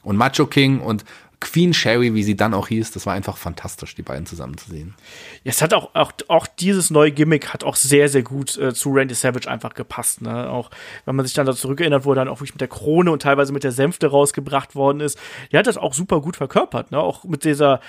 [0.07, 1.03] Und Macho King und
[1.41, 4.71] Queen Sherry, wie sie dann auch hieß, das war einfach fantastisch, die beiden zusammen zu
[4.71, 4.95] sehen.
[5.43, 8.73] Ja, es hat auch, auch, auch dieses neue Gimmick hat auch sehr, sehr gut äh,
[8.73, 10.21] zu Randy Savage einfach gepasst.
[10.21, 10.49] Ne?
[10.49, 10.71] Auch
[11.03, 13.21] wenn man sich dann da zurückerinnert, wo er dann auch wirklich mit der Krone und
[13.21, 15.19] teilweise mit der Sänfte rausgebracht worden ist.
[15.51, 16.91] Der hat das auch super gut verkörpert.
[16.91, 16.99] Ne?
[16.99, 17.81] Auch mit dieser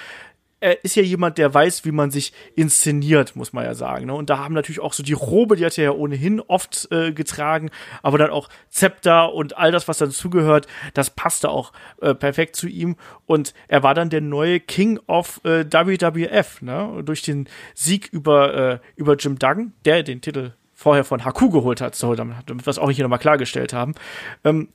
[0.60, 4.06] er ist ja jemand, der weiß, wie man sich inszeniert, muss man ja sagen.
[4.06, 4.14] Ne?
[4.14, 7.12] Und da haben natürlich auch so die Robe, die hat er ja ohnehin oft äh,
[7.12, 7.70] getragen,
[8.02, 12.66] aber dann auch Zepter und all das, was dazugehört, das passte auch äh, perfekt zu
[12.66, 12.96] ihm.
[13.26, 17.02] Und er war dann der neue King of äh, WWF, ne?
[17.04, 21.80] durch den Sieg über, äh, über Jim Duggan, der den Titel vorher von Haku geholt
[21.80, 23.94] hat, so, damit, damit wir es auch hier nochmal klargestellt haben.
[24.44, 24.68] Ähm,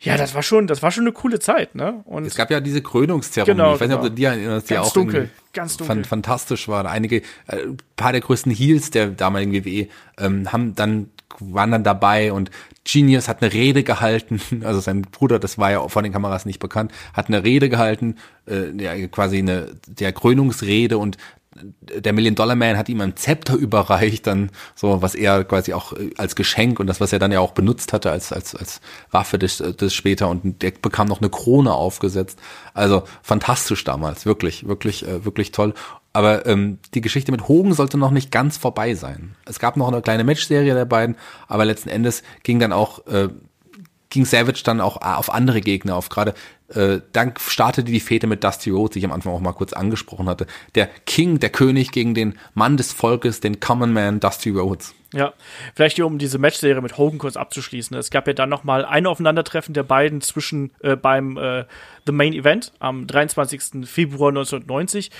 [0.00, 2.02] ja, das war schon, das war schon eine coole Zeit, ne?
[2.04, 3.56] Und Es gab ja diese Krönungszeremonie.
[3.56, 4.10] Genau, ich weiß nicht, ob genau.
[4.10, 5.96] du die erinnerst, die Ganz auch dunkel, ganz dunkel.
[5.96, 6.84] fan- fantastisch war.
[6.86, 9.88] Einige, äh, ein paar der größten Heels der damaligen WWE
[10.18, 11.08] ähm, haben dann
[11.40, 12.52] waren dann dabei und
[12.84, 16.60] Genius hat eine Rede gehalten, also sein Bruder, das war ja vor den Kameras nicht
[16.60, 18.16] bekannt, hat eine Rede gehalten,
[18.46, 21.16] äh, ja, quasi eine der Krönungsrede und
[21.54, 25.92] der Million Dollar Man hat ihm ein Zepter überreicht, dann so, was er quasi auch
[25.92, 28.80] äh, als Geschenk und das, was er dann ja auch benutzt hatte als, als, als
[29.10, 32.38] Waffe des, des später und der bekam noch eine Krone aufgesetzt.
[32.72, 35.74] Also fantastisch damals, wirklich, wirklich, äh, wirklich toll.
[36.12, 39.34] Aber ähm, die Geschichte mit Hogan sollte noch nicht ganz vorbei sein.
[39.46, 41.16] Es gab noch eine kleine Matchserie der beiden,
[41.48, 43.28] aber letzten Endes ging dann auch äh,
[44.10, 46.08] ging Savage dann auch auf andere Gegner auf.
[46.08, 46.34] Gerade
[46.68, 49.72] äh, dann startete die Fete mit Dusty Rhodes, die ich am Anfang auch mal kurz
[49.72, 50.46] angesprochen hatte.
[50.74, 54.94] Der King, der König gegen den Mann des Volkes, den Common Man Dusty Rhodes.
[55.14, 55.32] Ja,
[55.76, 57.96] vielleicht hier, um diese Matchserie mit Hogan kurz abzuschließen.
[57.96, 61.66] Es gab ja dann noch mal ein Aufeinandertreffen der beiden zwischen äh, beim äh,
[62.04, 63.86] The Main Event am 23.
[63.88, 65.12] Februar 1990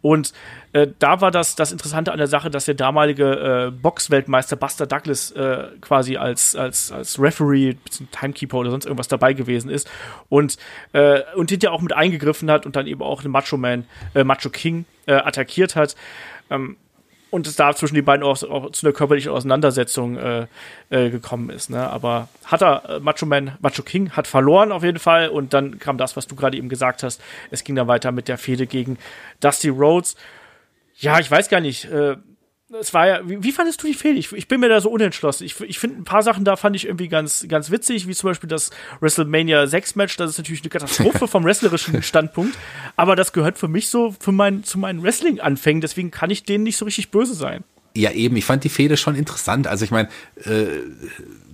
[0.00, 0.32] und
[0.72, 4.86] äh, da war das das Interessante an der Sache, dass der damalige äh, Boxweltmeister Buster
[4.86, 7.74] Douglas äh, quasi als als als Referee,
[8.10, 9.88] Timekeeper oder sonst irgendwas dabei gewesen ist
[10.30, 10.56] und
[10.92, 13.84] äh, und hinterher auch mit eingegriffen hat und dann eben auch den Macho Man,
[14.14, 15.96] äh, Macho King äh, attackiert hat.
[16.50, 16.76] Ähm,
[17.32, 20.46] und es da zwischen die beiden auch, auch zu einer körperlichen Auseinandersetzung äh,
[20.90, 21.70] äh, gekommen ist.
[21.70, 21.88] Ne?
[21.88, 25.78] Aber hat er, äh, Macho Man, Macho King hat verloren auf jeden Fall und dann
[25.78, 27.22] kam das, was du gerade eben gesagt hast.
[27.50, 28.98] Es ging dann weiter mit der Fehde gegen
[29.40, 30.14] Dusty Rhodes.
[30.96, 31.86] Ja, ich weiß gar nicht.
[31.86, 32.16] Äh,
[32.80, 34.18] es war ja, wie, wie fandest du die Fehde?
[34.18, 35.44] Ich, ich bin mir da so unentschlossen.
[35.44, 38.30] Ich, ich finde ein paar Sachen da fand ich irgendwie ganz, ganz witzig, wie zum
[38.30, 38.70] Beispiel das
[39.00, 40.16] WrestleMania 6 Match.
[40.16, 42.56] Das ist natürlich eine Katastrophe vom wrestlerischen Standpunkt.
[42.96, 45.80] Aber das gehört für mich so für mein, zu meinen Wrestling-Anfängen.
[45.80, 47.64] Deswegen kann ich denen nicht so richtig böse sein.
[47.94, 48.36] Ja, eben.
[48.36, 49.66] Ich fand die Fehde schon interessant.
[49.66, 50.08] Also ich meine,
[50.44, 50.66] äh,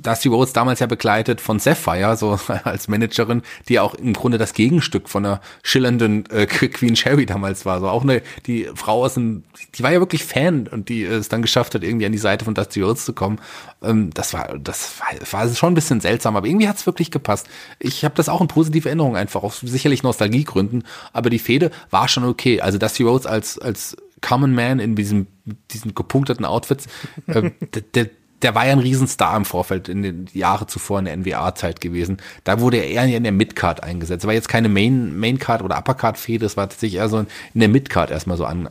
[0.02, 4.54] Dusty Rhodes damals ja begleitet von Sapphire, so als Managerin, die auch im Grunde das
[4.54, 7.80] Gegenstück von der schillernden äh, Queen Sherry damals war.
[7.80, 9.44] So auch eine, die Frau aus dem,
[9.74, 12.44] die war ja wirklich Fan und die es dann geschafft hat, irgendwie an die Seite
[12.44, 13.40] von Dusty Rhodes zu kommen.
[13.82, 17.48] Ähm, das war, das war, war schon ein bisschen seltsam, aber irgendwie hat's wirklich gepasst.
[17.78, 22.08] Ich habe das auch in positive Erinnerung einfach, auf sicherlich Nostalgiegründen, aber die Fehde war
[22.08, 22.60] schon okay.
[22.60, 25.26] Also Dusty Rhodes als, als Common Man in diesem,
[25.70, 26.86] diesen gepunkteten Outfits,
[27.26, 27.50] äh,
[27.94, 28.10] der,
[28.42, 32.18] der war ja ein Riesenstar im Vorfeld in den Jahren zuvor in der NWA-Zeit gewesen.
[32.44, 34.26] Da wurde er eher in der Midcard eingesetzt.
[34.26, 38.10] War jetzt keine Main, Maincard oder Uppercard-Fehde, das war tatsächlich eher so in der Midcard
[38.10, 38.68] erstmal so an.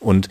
[0.00, 0.28] Und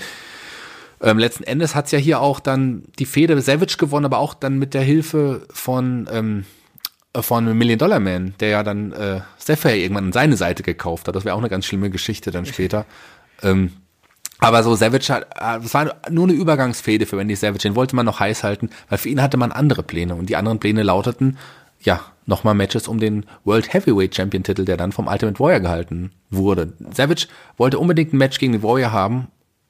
[1.02, 4.58] ähm, letzten Endes hat's ja hier auch dann die Fehde Savage gewonnen, aber auch dann
[4.58, 6.46] mit der Hilfe von, ähm,
[7.14, 11.16] von Million Dollar Man, der ja dann äh, Sapphire irgendwann an seine Seite gekauft hat.
[11.16, 12.86] Das wäre auch eine ganz schlimme Geschichte dann später.
[13.44, 13.74] ähm,
[14.40, 17.64] aber so Savage hat, äh, das war nur eine Übergangsfehde für Wendy Savage.
[17.64, 20.16] Den wollte man noch heiß halten, weil für ihn hatte man andere Pläne.
[20.16, 21.38] Und die anderen Pläne lauteten,
[21.82, 26.12] ja, nochmal Matches um den World Heavyweight Champion Titel, der dann vom Ultimate Warrior gehalten
[26.30, 26.74] wurde.
[26.94, 27.28] Savage
[27.58, 29.28] wollte unbedingt ein Match gegen den Warrior haben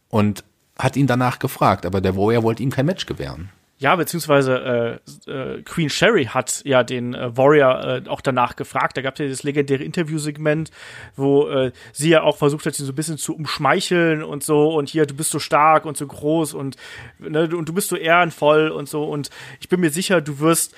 [0.10, 0.44] und
[0.78, 3.50] hat ihn danach gefragt, aber der Warrior wollte ihm kein Match gewähren.
[3.78, 8.96] Ja, beziehungsweise äh, äh, Queen Sherry hat ja den äh, Warrior äh, auch danach gefragt.
[8.96, 10.72] Da gab es ja das legendäre Interviewsegment,
[11.18, 14.74] wo äh, sie ja auch versucht hat, ihn so ein bisschen zu umschmeicheln und so
[14.74, 16.78] und hier, du bist so stark und so groß und,
[17.20, 20.74] ne, und du bist so ehrenvoll und so und ich bin mir sicher, du wirst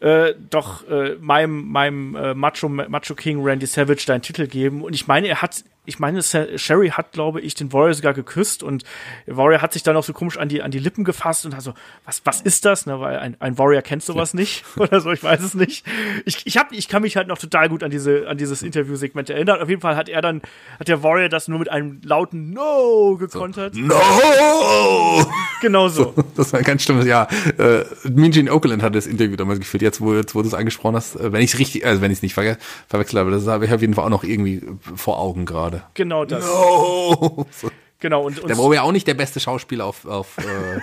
[0.00, 4.82] äh, doch äh, meinem, meinem äh, Macho, Macho King Randy Savage deinen Titel geben.
[4.82, 8.62] Und ich meine, er hat ich meine, Sherry hat, glaube ich, den Warrior sogar geküsst
[8.62, 8.84] und
[9.26, 11.62] Warrior hat sich dann auch so komisch an die, an die Lippen gefasst und hat
[11.62, 11.74] so,
[12.04, 12.86] was, was ist das?
[12.86, 15.86] Ne, weil ein, ein Warrior kennt sowas nicht oder so, ich weiß es nicht.
[16.26, 19.30] Ich, ich, hab, ich kann mich halt noch total gut an, diese, an dieses Interviewsegment
[19.30, 19.60] erinnern.
[19.60, 20.42] Auf jeden Fall hat er dann,
[20.78, 23.74] hat der Warrior das nur mit einem lauten No gekontert.
[23.74, 25.26] So, no!
[25.60, 26.12] Genau so.
[26.16, 26.24] so.
[26.36, 27.28] Das war ein ganz stimmes, ja.
[27.58, 30.96] Äh, Minjin Oakland hat das Interview damals geführt, jetzt wo, jetzt, wo du es angesprochen
[30.96, 32.56] hast, äh, wenn ich es richtig, also wenn ich es nicht ver
[32.88, 34.62] verwechselt habe, das habe ich auf jeden Fall auch noch irgendwie
[34.96, 35.82] vor Augen gerade gerade.
[35.94, 36.44] Genau das.
[36.44, 37.46] No.
[37.52, 37.70] So.
[38.00, 40.80] Genau, und, und der war ja auch nicht der beste Schauspieler auf, auf, äh,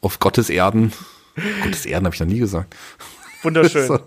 [0.00, 0.92] auf Gottes Erden.
[1.62, 2.74] Gottes Erden habe ich noch nie gesagt.
[3.42, 3.86] Wunderschön.
[3.88, 4.00] so.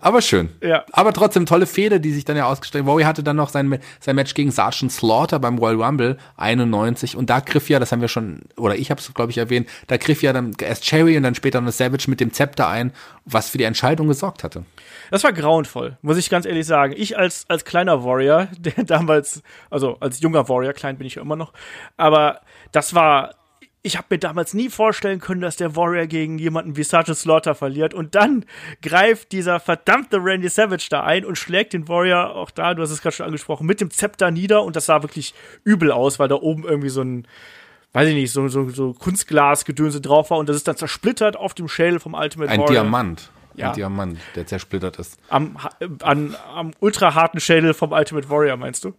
[0.00, 0.50] Aber schön.
[0.62, 0.84] Ja.
[0.92, 2.86] Aber trotzdem tolle Fehde, die sich dann ja ausgestellt.
[2.86, 7.30] Wowie hatte dann noch sein, sein Match gegen Sergeant Slaughter beim Royal Rumble 91 und
[7.30, 9.96] da griff ja, das haben wir schon, oder ich habe es glaube ich erwähnt, da
[9.96, 12.92] griff ja dann erst Cherry und dann später noch Savage mit dem Zepter ein,
[13.24, 14.64] was für die Entscheidung gesorgt hatte.
[15.10, 16.94] Das war grauenvoll, muss ich ganz ehrlich sagen.
[16.96, 21.22] Ich als, als kleiner Warrior, der damals, also als junger Warrior, klein bin ich ja
[21.22, 21.52] immer noch,
[21.96, 22.40] aber
[22.72, 23.34] das war
[23.86, 27.54] ich habe mir damals nie vorstellen können, dass der Warrior gegen jemanden wie Sergeant Slaughter
[27.54, 27.94] verliert.
[27.94, 28.44] Und dann
[28.82, 32.90] greift dieser verdammte Randy Savage da ein und schlägt den Warrior auch da, du hast
[32.90, 34.64] es gerade schon angesprochen, mit dem Zepter nieder.
[34.64, 37.28] Und das sah wirklich übel aus, weil da oben irgendwie so ein,
[37.92, 40.38] weiß ich nicht, so, so, so Kunstglasgedönse drauf war.
[40.38, 42.80] Und das ist dann zersplittert auf dem Schädel vom Ultimate ein Warrior.
[42.80, 43.30] Ein Diamant.
[43.54, 43.68] Ja.
[43.68, 45.16] Ein Diamant, der zersplittert ist.
[45.28, 45.56] Am,
[46.02, 48.94] an, am ultra harten Schädel vom Ultimate Warrior, meinst du?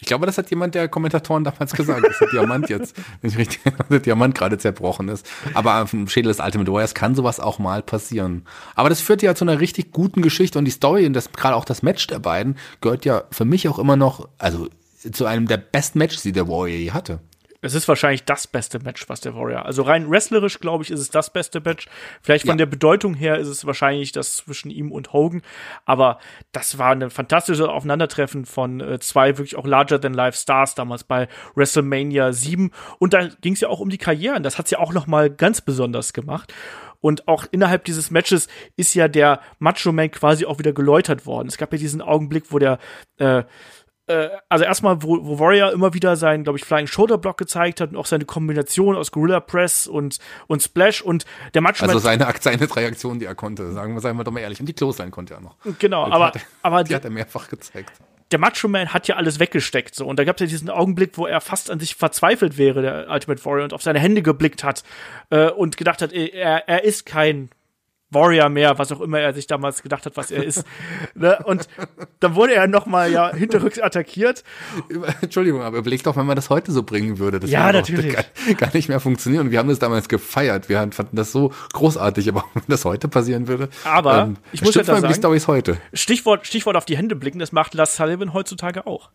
[0.00, 3.38] Ich glaube, das hat jemand der Kommentatoren damals gesagt, dass der Diamant jetzt, wenn ich
[3.38, 3.60] richtig
[3.90, 5.26] der Diamant gerade zerbrochen ist.
[5.54, 8.44] Aber dem Schädel des Ultimate Warriors kann sowas auch mal passieren.
[8.74, 11.56] Aber das führt ja zu einer richtig guten Geschichte und die Story und das, gerade
[11.56, 14.68] auch das Match der beiden gehört ja für mich auch immer noch, also
[15.12, 17.20] zu einem der besten Matches, die der Warrior je hatte
[17.60, 19.64] es ist wahrscheinlich das beste Match, was der Warrior.
[19.64, 21.86] Also rein wrestlerisch, glaube ich, ist es das beste Match.
[22.22, 22.56] Vielleicht von ja.
[22.56, 25.42] der Bedeutung her ist es wahrscheinlich das zwischen ihm und Hogan.
[25.84, 26.18] Aber
[26.52, 31.04] das war ein fantastisches Aufeinandertreffen von äh, zwei wirklich auch larger than life Stars damals
[31.04, 32.70] bei WrestleMania 7.
[32.98, 34.42] Und da ging es ja auch um die Karrieren.
[34.42, 36.52] Das hat sie ja auch noch mal ganz besonders gemacht.
[37.00, 41.48] Und auch innerhalb dieses Matches ist ja der Macho Man quasi auch wieder geläutert worden.
[41.48, 42.78] Es gab ja diesen Augenblick, wo der
[43.18, 43.44] äh,
[44.06, 47.80] äh, also erstmal, wo, wo Warrior immer wieder seinen, glaube ich, Flying Shoulder Block gezeigt
[47.80, 51.82] hat und auch seine Kombination aus Gorilla Press und, und Splash und der Match.
[51.82, 54.60] Also seine, seine Reaktion, die er konnte, sagen wir, sagen wir doch mal ehrlich.
[54.60, 55.56] Und die Clothesline konnte er noch.
[55.78, 57.92] Genau, aber, hat, aber die hat er mehrfach gezeigt.
[58.32, 60.04] Der Macho Man hat ja alles weggesteckt, so.
[60.04, 63.08] Und da gab es ja diesen Augenblick, wo er fast an sich verzweifelt wäre, der
[63.08, 64.82] Ultimate Warrior, und auf seine Hände geblickt hat,
[65.30, 67.50] äh, und gedacht hat, er, er ist kein
[68.10, 70.64] Warrior mehr, was auch immer er sich damals gedacht hat, was er ist.
[71.14, 71.38] ne?
[71.44, 71.68] Und
[72.20, 74.44] dann wurde er nochmal ja hinterrücks attackiert.
[75.20, 77.40] Entschuldigung, aber überleg doch, wenn man das heute so bringen würde.
[77.40, 78.14] Das ja, natürlich.
[78.14, 79.46] Gar, gar, nicht mehr funktionieren.
[79.46, 80.68] Und wir haben das damals gefeiert.
[80.68, 83.68] Wir fanden das so großartig, aber wenn das heute passieren würde.
[83.84, 85.78] Aber ähm, ich muss ja sagen, die Storys heute.
[85.92, 89.10] Stichwort, Stichwort auf die Hände blicken, das macht Lars Sullivan heutzutage auch.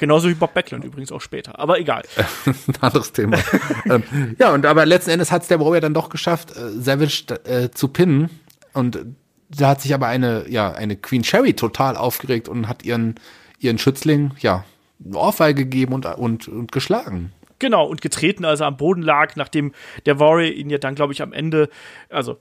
[0.00, 1.58] Genauso wie Bob Backlund übrigens auch später.
[1.58, 2.02] Aber egal.
[2.46, 3.36] ein anderes Thema.
[3.84, 7.26] ähm, ja, und aber letzten Endes hat es der Warrior dann doch geschafft, äh, Savage
[7.44, 8.30] äh, zu pinnen.
[8.72, 8.98] Und
[9.50, 13.16] da hat sich aber eine, ja, eine Queen Cherry total aufgeregt und hat ihren,
[13.58, 14.64] ihren Schützling, ja,
[15.12, 17.34] Ohrfeige gegeben und, und, und geschlagen.
[17.58, 19.72] Genau, und getreten, als er am Boden lag, nachdem
[20.06, 21.68] der Warrior ihn ja dann, glaube ich, am Ende,
[22.08, 22.38] also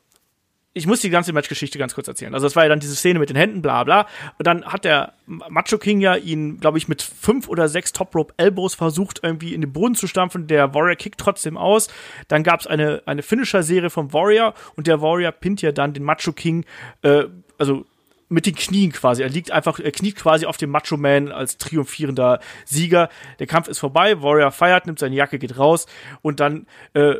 [0.74, 2.34] ich muss die ganze Matchgeschichte ganz kurz erzählen.
[2.34, 4.07] Also es war ja dann diese Szene mit den Händen, bla bla.
[4.38, 8.15] Und dann hat der Macho King ja ihn, glaube ich, mit fünf oder sechs Top
[8.15, 10.45] Rope Elbows versucht, irgendwie in den Boden zu stampfen.
[10.47, 11.88] Der Warrior kickt trotzdem aus.
[12.28, 16.03] Dann gab es eine, eine Finisher-Serie vom Warrior und der Warrior pinnt ja dann den
[16.03, 16.65] Macho King,
[17.01, 17.24] äh,
[17.57, 17.86] also
[18.30, 19.23] mit den Knien quasi.
[19.23, 23.09] Er liegt einfach, er kniet quasi auf dem Macho Man als triumphierender Sieger.
[23.39, 25.88] Der Kampf ist vorbei, Warrior feiert, nimmt seine Jacke, geht raus
[26.21, 27.15] und dann äh,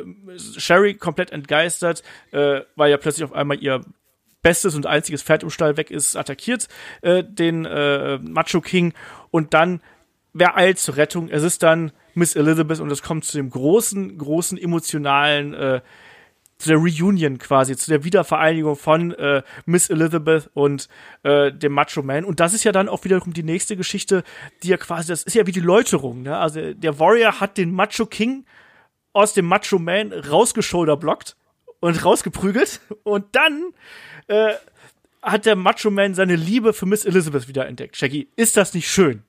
[0.56, 3.82] Sherry komplett entgeistert, äh, weil ja plötzlich auf einmal ihr
[4.42, 6.68] bestes und einziges Pferd im Stall weg ist, attackiert
[7.02, 8.94] äh, den äh, Macho King
[9.30, 9.82] und dann
[10.32, 11.28] wer eilt zur Rettung?
[11.28, 15.80] Es ist dann Miss Elizabeth und es kommt zu dem großen, großen emotionalen äh,
[16.60, 20.88] zu der Reunion quasi, zu der Wiedervereinigung von äh, Miss Elizabeth und
[21.22, 22.24] äh, dem Macho Man.
[22.24, 24.22] Und das ist ja dann auch wiederum die nächste Geschichte,
[24.62, 26.22] die ja quasi, das ist ja wie die Läuterung.
[26.22, 26.36] Ne?
[26.36, 28.44] Also der Warrior hat den Macho King
[29.12, 31.36] aus dem Macho Man rausgeschoulderblockt
[31.80, 32.80] und rausgeprügelt.
[33.04, 33.72] Und dann
[34.26, 34.52] äh,
[35.22, 37.96] hat der Macho Man seine Liebe für Miss Elizabeth wieder entdeckt.
[37.96, 39.22] Shaggy, ist das nicht schön?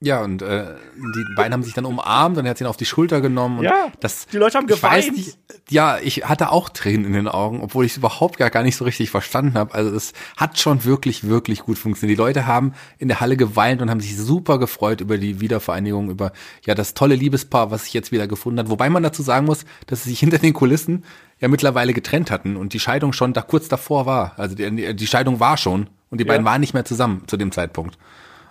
[0.00, 0.66] Ja, und äh,
[0.96, 3.60] die beiden haben sich dann umarmt und er hat ihn auf die Schulter genommen.
[3.60, 5.16] Und Ja, das, die Leute haben ich weiß geweint.
[5.16, 5.38] Nicht,
[5.70, 8.76] ja, ich hatte auch Tränen in den Augen, obwohl ich es überhaupt gar, gar nicht
[8.76, 9.72] so richtig verstanden habe.
[9.72, 12.18] Also es hat schon wirklich, wirklich gut funktioniert.
[12.18, 16.10] Die Leute haben in der Halle geweint und haben sich super gefreut über die Wiedervereinigung,
[16.10, 16.32] über
[16.66, 18.68] ja das tolle Liebespaar, was sich jetzt wieder gefunden hat.
[18.68, 21.04] Wobei man dazu sagen muss, dass sie sich hinter den Kulissen
[21.40, 24.38] ja mittlerweile getrennt hatten und die Scheidung schon da kurz davor war.
[24.38, 26.28] Also die, die Scheidung war schon und die Ja.
[26.32, 27.96] beiden waren nicht mehr zusammen zu dem Zeitpunkt.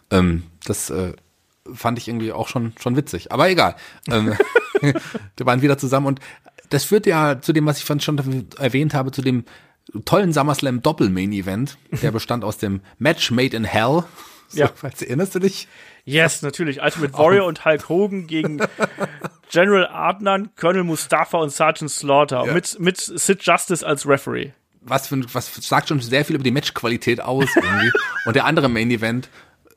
[0.09, 1.13] Ähm, das äh,
[1.73, 3.31] fand ich irgendwie auch schon, schon witzig.
[3.31, 3.75] Aber egal.
[4.09, 4.35] Ähm,
[4.81, 6.19] die waren wieder zusammen und
[6.69, 9.45] das führt ja zu dem, was ich schon erwähnt habe, zu dem
[10.05, 11.77] tollen SummerSlam Doppel-Main-Event.
[12.01, 14.03] Der bestand aus dem Match Made in Hell.
[14.47, 14.69] So, Ja.
[14.73, 15.67] falls erinnerst du dich?
[16.05, 16.81] Yes, natürlich.
[16.81, 18.61] Ultimate Warrior und Hulk Hogan gegen
[19.51, 22.45] General Adnan, Colonel Mustafa und Sergeant Slaughter.
[22.45, 22.53] Ja.
[22.53, 24.51] Mit, mit Sid Justice als Referee.
[24.81, 27.91] Was, für, was sagt schon sehr viel über die Matchqualität aus irgendwie.
[28.25, 29.29] und der andere Main-Event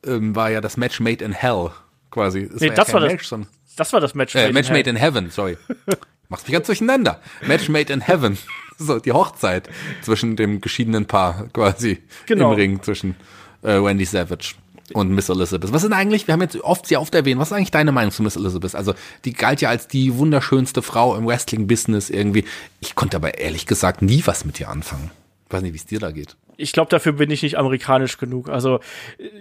[0.07, 1.69] ähm, war ja das Match Made in Hell
[2.11, 2.49] quasi.
[2.59, 4.35] Nee, ja das kein war das- Match, sondern Das war das Match.
[4.35, 4.73] Äh, Made Match in.
[4.75, 5.57] Made in Heaven, sorry.
[6.29, 7.21] Macht mich ganz durcheinander.
[7.45, 8.37] Match Made in Heaven.
[8.79, 9.69] So, die Hochzeit
[10.03, 11.97] zwischen dem geschiedenen Paar quasi
[12.27, 12.51] Genau.
[12.51, 13.15] im Ring zwischen
[13.63, 14.53] äh, Wendy Savage
[14.93, 15.73] und Miss Elizabeth.
[15.73, 18.11] Was sind eigentlich, wir haben jetzt oft sehr oft erwähnt, was ist eigentlich deine Meinung
[18.11, 18.75] zu Miss Elizabeth?
[18.75, 18.93] Also,
[19.25, 22.45] die galt ja als die wunderschönste Frau im Wrestling-Business irgendwie.
[22.79, 25.09] Ich konnte aber ehrlich gesagt nie was mit ihr anfangen.
[25.47, 26.35] Ich weiß nicht, wie es dir da geht.
[26.57, 28.49] Ich glaube, dafür bin ich nicht amerikanisch genug.
[28.49, 28.79] Also,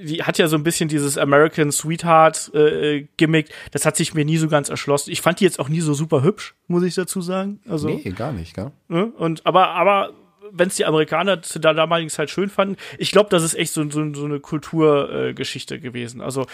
[0.05, 3.49] die hat ja so ein bisschen dieses American Sweetheart äh, Gimmick.
[3.73, 5.11] Das hat sich mir nie so ganz erschlossen.
[5.11, 7.61] Ich fand die jetzt auch nie so super hübsch, muss ich dazu sagen.
[7.69, 8.71] Also, Nee, gar nicht, gell?
[8.89, 9.07] ne?
[9.17, 10.11] und aber aber
[10.53, 13.73] wenn es die Amerikaner zu der damaligen Zeit schön fanden, ich glaube, das ist echt
[13.73, 16.21] so, so, so eine Kulturgeschichte äh, gewesen.
[16.21, 16.47] Also,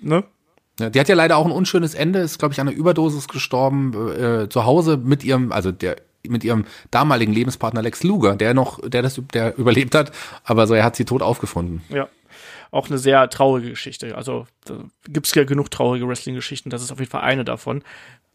[0.00, 0.24] ne?
[0.80, 3.26] Ja, die hat ja leider auch ein unschönes Ende, ist, glaube ich, an einer Überdosis
[3.28, 5.96] gestorben, äh, zu Hause mit ihrem, also der
[6.28, 10.12] mit ihrem damaligen Lebenspartner Lex Luger, der noch, der das, der überlebt hat,
[10.44, 11.82] aber so, er hat sie tot aufgefunden.
[11.88, 12.08] Ja.
[12.70, 14.14] Auch eine sehr traurige Geschichte.
[14.14, 16.68] Also, da gibt's ja genug traurige Wrestling-Geschichten.
[16.68, 17.82] Das ist auf jeden Fall eine davon.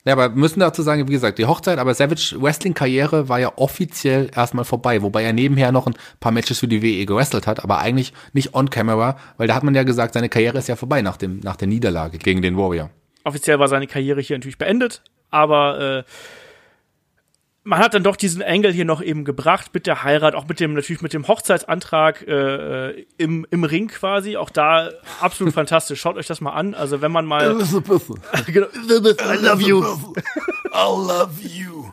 [0.06, 3.54] Ja, aber wir müssen dazu sagen, wie gesagt, die Hochzeit, aber Savage Wrestling-Karriere war ja
[3.56, 7.64] offiziell erstmal vorbei, wobei er nebenher noch ein paar Matches für die WE gewrestelt hat,
[7.64, 10.76] aber eigentlich nicht on camera, weil da hat man ja gesagt, seine Karriere ist ja
[10.76, 12.90] vorbei nach dem, nach der Niederlage gegen den Warrior.
[13.24, 16.04] offiziell war seine Karriere hier natürlich beendet, aber äh,
[17.64, 20.60] man hat dann doch diesen Engel hier noch eben gebracht mit der Heirat, auch mit
[20.60, 24.36] dem natürlich mit dem Hochzeitsantrag äh, äh, im, im Ring quasi.
[24.38, 24.90] Auch da
[25.22, 26.02] absolut fantastisch.
[26.02, 26.74] Schaut euch das mal an.
[26.74, 27.56] Also wenn man mal
[28.48, 29.82] genau, I love you.
[29.82, 31.92] I love you.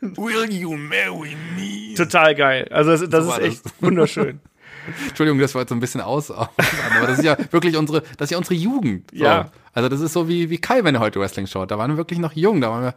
[0.00, 1.94] Will you marry me?
[1.96, 2.68] Total geil.
[2.70, 4.40] Also das, das So ist echt wunderschön.
[5.08, 6.50] Entschuldigung, das war jetzt so ein bisschen aus, aber
[7.06, 9.10] das ist ja wirklich unsere, das ist ja unsere Jugend.
[9.12, 9.24] So.
[9.24, 9.50] Ja.
[9.72, 11.70] Also das ist so wie, wie Kai, wenn er heute Wrestling schaut.
[11.70, 12.94] Da waren wir wirklich noch jung, da waren wir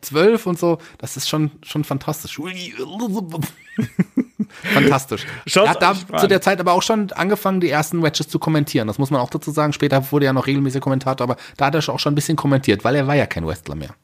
[0.00, 0.78] zwölf und so.
[0.98, 2.38] Das ist schon, schon fantastisch.
[4.74, 5.26] Fantastisch.
[5.46, 8.38] Schaut's er hat da zu der Zeit aber auch schon angefangen, die ersten Matches zu
[8.38, 8.88] kommentieren.
[8.88, 9.72] Das muss man auch dazu sagen.
[9.72, 12.84] Später wurde er noch regelmäßig Kommentator, aber da hat er auch schon ein bisschen kommentiert,
[12.84, 13.94] weil er war ja kein Wrestler mehr.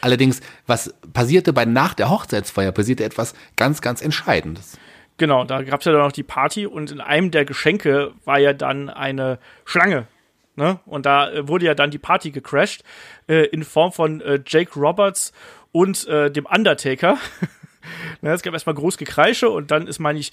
[0.00, 4.78] Allerdings, was passierte bei nach der Hochzeitsfeier, passierte etwas ganz, ganz Entscheidendes.
[5.16, 8.52] Genau, da gab's ja dann noch die Party und in einem der Geschenke war ja
[8.52, 10.06] dann eine Schlange.
[10.56, 10.78] Ne?
[10.86, 12.84] Und da äh, wurde ja dann die Party gecrashed
[13.28, 15.32] äh, in Form von äh, Jake Roberts
[15.72, 17.18] und äh, dem Undertaker.
[18.22, 20.32] Na, es gab erstmal groß Gekreische und dann ist, meine ich,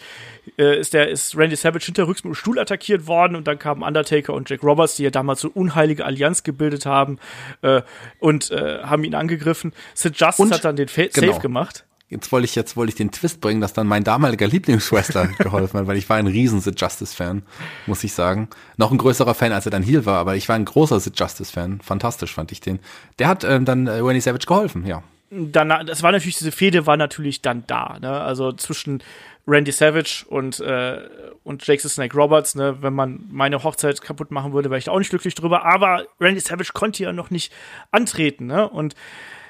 [0.58, 3.84] äh, ist der, ist Randy Savage hinterrücks mit dem Stuhl attackiert worden und dann kamen
[3.84, 7.20] Undertaker und Jack Roberts, die ja damals so unheilige Allianz gebildet haben
[7.62, 7.82] äh,
[8.20, 9.74] und äh, haben ihn angegriffen.
[9.94, 11.28] Sid Justice Und- hat dann den Fa genau.
[11.34, 11.86] Safe gemacht.
[12.12, 15.80] Jetzt wollte ich, jetzt wollte ich den Twist bringen, dass dann mein damaliger Lieblingswrestler geholfen
[15.80, 17.42] hat, weil ich war ein riesen Sid Justice-Fan,
[17.88, 18.50] muss ich sagen.
[18.76, 21.18] Noch ein größerer Fan, als er dann Heel war, aber ich war ein großer Sid
[21.18, 21.80] Justice-Fan.
[21.80, 22.80] Fantastisch fand ich den.
[23.18, 25.04] Der hat ähm, dann äh, Randy Savage geholfen, ja.
[25.30, 28.20] Dann, das war natürlich, diese Fehde war natürlich dann da, ne?
[28.20, 29.02] Also zwischen
[29.48, 30.98] Randy Savage und, äh,
[31.46, 32.76] und Jake the Snake Roberts, ne?
[32.82, 35.64] Wenn man meine Hochzeit kaputt machen würde, wäre ich da auch nicht glücklich drüber.
[35.64, 37.54] Aber Randy Savage konnte ja noch nicht
[37.92, 38.68] antreten, ne?
[38.68, 38.96] Und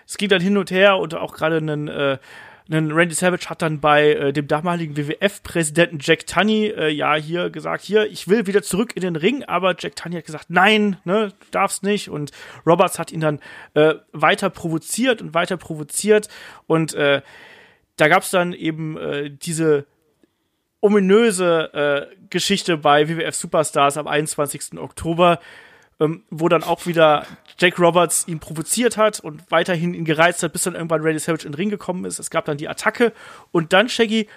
[0.06, 2.20] es ging dann hin und her und auch gerade einen, äh,
[2.70, 7.50] einen Randy Savage hat dann bei äh, dem damaligen WWF-Präsidenten Jack Tunney äh, ja hier
[7.50, 10.98] gesagt, hier, ich will wieder zurück in den Ring, aber Jack Tunney hat gesagt, nein,
[11.04, 12.10] ne, du darfst nicht.
[12.10, 12.32] Und
[12.66, 13.40] Roberts hat ihn dann
[13.74, 16.28] äh, weiter provoziert und weiter provoziert.
[16.68, 17.22] Und äh,
[17.98, 19.86] da gab es dann eben äh, diese
[20.82, 24.80] ominöse äh, Geschichte bei WWF Superstars am 21.
[24.80, 25.40] Oktober,
[26.02, 27.26] ähm, wo dann auch wieder
[27.58, 31.46] Jake Roberts ihn provoziert hat und weiterhin ihn gereizt hat, bis dann irgendwann Randy Savage
[31.46, 32.20] in den Ring gekommen ist.
[32.20, 33.14] Es gab dann die Attacke
[33.52, 34.28] und dann, Shaggy,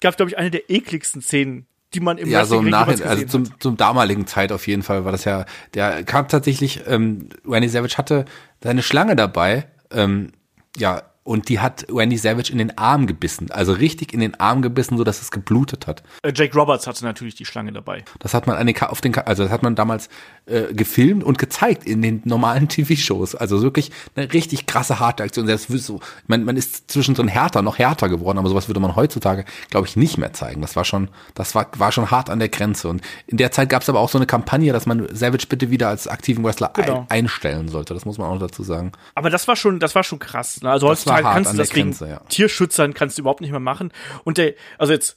[0.00, 3.08] gab, glaube ich, eine der ekligsten Szenen, die man im Ja, so im Wrestling Nachhinein,
[3.08, 7.30] also zum, zum damaligen Zeit auf jeden Fall war das ja, der kam tatsächlich, ähm,
[7.46, 8.26] Randy Savage hatte
[8.62, 10.32] seine Schlange dabei, ähm,
[10.76, 14.62] ja, und die hat Randy Savage in den Arm gebissen, also richtig in den Arm
[14.62, 16.02] gebissen, so dass es geblutet hat.
[16.22, 18.04] Äh, Jake Roberts hatte natürlich die Schlange dabei.
[18.20, 20.08] Das hat man an den, Ka- auf den, Ka- also das hat man damals
[20.46, 23.34] äh, gefilmt und gezeigt in den normalen TV-Shows.
[23.34, 25.46] Also wirklich eine richtig krasse harte Aktion.
[25.46, 28.94] Das ist so, man, man ist zwischendrin härter, noch härter geworden, aber sowas würde man
[28.94, 30.60] heutzutage, glaube ich, nicht mehr zeigen.
[30.60, 32.88] Das war schon, das war, war schon hart an der Grenze.
[32.88, 35.70] Und in der Zeit gab es aber auch so eine Kampagne, dass man Savage bitte
[35.70, 37.06] wieder als aktiven Wrestler Genau.
[37.08, 37.94] ein, einstellen sollte.
[37.94, 38.92] Das muss man auch dazu sagen.
[39.14, 40.60] Aber das war schon, das war schon krass.
[40.60, 40.70] Ne?
[40.70, 42.20] Also heutzutage hart kannst an du das wegen Grenze, ja.
[42.28, 43.92] Tierschützern kannst du überhaupt nicht mehr machen.
[44.24, 45.16] Und der, also jetzt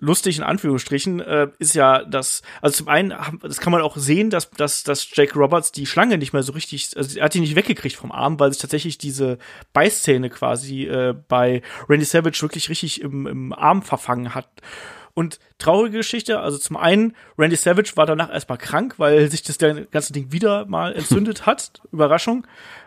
[0.00, 4.30] lustig in Anführungsstrichen, äh, ist ja das, also zum einen, das kann man auch sehen,
[4.30, 7.40] dass, dass, dass Jake Roberts die Schlange nicht mehr so richtig, also er hat die
[7.40, 9.38] nicht weggekriegt vom Arm, weil sich tatsächlich diese
[9.72, 14.48] Beißzähne quasi äh, bei Randy Savage wirklich richtig im, im Arm verfangen hat.
[15.16, 19.58] Und traurige Geschichte, also zum einen, Randy Savage war danach erstmal krank, weil sich das
[19.58, 21.80] ganze Ding wieder mal entzündet hat.
[21.92, 22.46] Überraschung.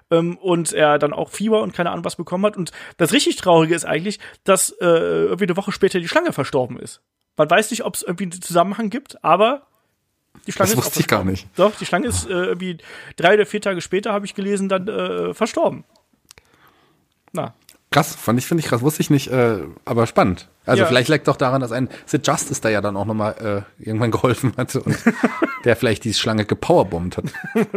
[0.09, 2.57] Ähm, und er dann auch Fieber und keine Ahnung was bekommen hat.
[2.57, 6.79] Und das richtig Traurige ist eigentlich, dass äh, irgendwie eine Woche später die Schlange verstorben
[6.79, 7.01] ist.
[7.35, 9.67] Man weiß nicht, ob es irgendwie einen Zusammenhang gibt, aber
[10.45, 11.47] die Schlange Das ist wusste ich gar nicht.
[11.55, 12.77] Doch, die Schlange ist äh, irgendwie
[13.15, 15.83] drei oder vier Tage später, habe ich gelesen, dann äh, verstorben.
[17.33, 17.53] Na,
[17.89, 20.49] Krass, fand ich, finde ich krass, wusste ich nicht, äh, aber spannend.
[20.65, 20.87] Also Ja.
[20.89, 24.11] vielleicht liegt doch daran, dass ein Sid Justice da ja dann auch nochmal äh, irgendwann
[24.17, 24.97] geholfen hat und
[25.63, 27.25] der vielleicht die Schlange gepowerbombt hat.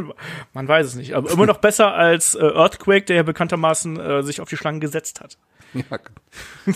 [0.53, 1.15] man weiß es nicht.
[1.15, 4.81] Aber immer noch besser als äh, Earthquake, der ja bekanntermaßen äh, sich auf die Schlangen
[4.81, 5.39] gesetzt hat.
[5.75, 5.85] ja,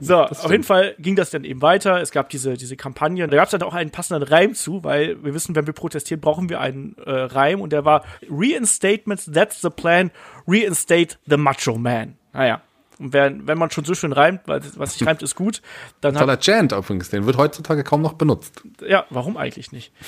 [0.00, 2.00] So, auf jeden Fall ging das dann eben weiter.
[2.00, 3.26] Es gab diese, diese Kampagne.
[3.26, 6.20] Da gab es dann auch einen passenden Reim zu, weil wir wissen, wenn wir protestieren,
[6.20, 7.60] brauchen wir einen äh, Reim.
[7.60, 10.12] Und der war Reinstatements, that's the plan.
[10.46, 12.16] Reinstate the Macho Man.
[12.34, 12.60] Naja.
[12.98, 15.62] Und wenn, wenn man schon so schön reimt, weil was sich reimt, ist gut,
[16.00, 18.62] dann hat, Toller Chant übrigens, den wird heutzutage kaum noch benutzt.
[18.86, 19.92] ja, warum eigentlich nicht?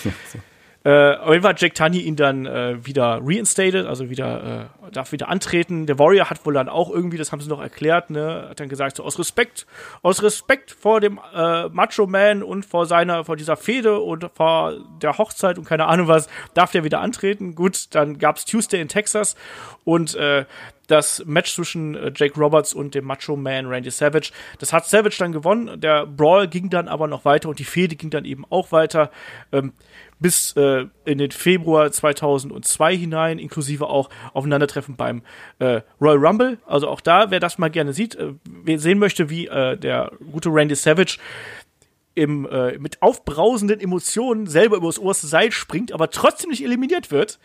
[0.87, 4.91] Äh, auf jeden Fall hat Jack Tunney ihn dann äh, wieder reinstated, also wieder äh,
[4.93, 5.87] darf wieder antreten.
[5.87, 8.69] Der Warrior hat wohl dann auch irgendwie, das haben sie noch erklärt, ne, hat dann
[8.69, 9.67] gesagt, so aus Respekt,
[10.03, 14.75] aus Respekt vor dem äh, Macho Man und vor seiner, vor dieser Fehde und vor
[15.03, 17.57] der Hochzeit und keine Ahnung was, darf der wieder antreten.
[17.57, 19.35] Gut, dann gab's Tuesday in Texas
[19.83, 20.45] und äh,
[20.87, 24.31] das Match zwischen äh, Jake Roberts und dem Macho Man Randy Savage.
[24.59, 25.81] Das hat Savage dann gewonnen.
[25.81, 29.11] Der Brawl ging dann aber noch weiter und die Fehde ging dann eben auch weiter.
[29.53, 29.73] Ähm,
[30.19, 35.23] bis äh, in den Februar 2002 hinein, inklusive auch Aufeinandertreffen beim
[35.59, 36.59] äh, Royal Rumble.
[36.67, 40.13] Also auch da, wer das mal gerne sieht, äh, wer sehen möchte, wie äh, der
[40.33, 41.19] gute Randy Savage
[42.15, 47.39] im, äh, mit aufbrausenden Emotionen selber übers oberste Seil springt, aber trotzdem nicht eliminiert wird.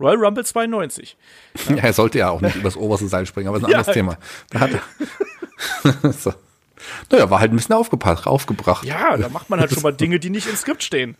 [0.00, 1.16] Royal Rumble 92.
[1.68, 1.76] Ja.
[1.76, 3.78] er sollte ja auch nicht übers oberste Seil springen, aber ist ein Ja.
[3.78, 4.16] anderes Thema.
[4.50, 4.70] Da hat
[6.02, 6.32] er so.
[7.10, 8.84] Naja, war halt ein bisschen aufgepasst, aufgebracht.
[8.84, 11.16] Ja, da macht man halt schon mal Dinge, die nicht im Skript stehen.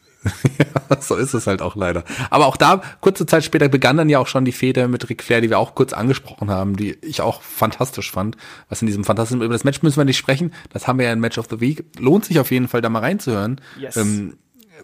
[1.01, 2.05] so ist es halt auch leider.
[2.31, 5.23] Aber auch da, kurze Zeit später begann dann ja auch schon die Fehde mit Ric
[5.25, 8.37] Flair, die wir auch kurz angesprochen haben, die ich auch fantastisch fand.
[8.69, 10.55] Was in diesem fantastischen, über das Match müssen wir nicht sprechen.
[10.73, 11.85] Das haben wir ja in Match of the Week.
[11.99, 13.61] Lohnt sich auf jeden Fall, da mal reinzuhören.
[13.81, 13.97] Yes.
[13.97, 14.37] Ähm,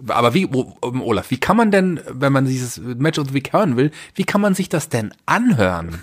[0.09, 3.53] aber wie, um, Olaf, wie kann man denn, wenn man dieses Match of the Week
[3.53, 6.03] hören will, wie kann man sich das denn anhören?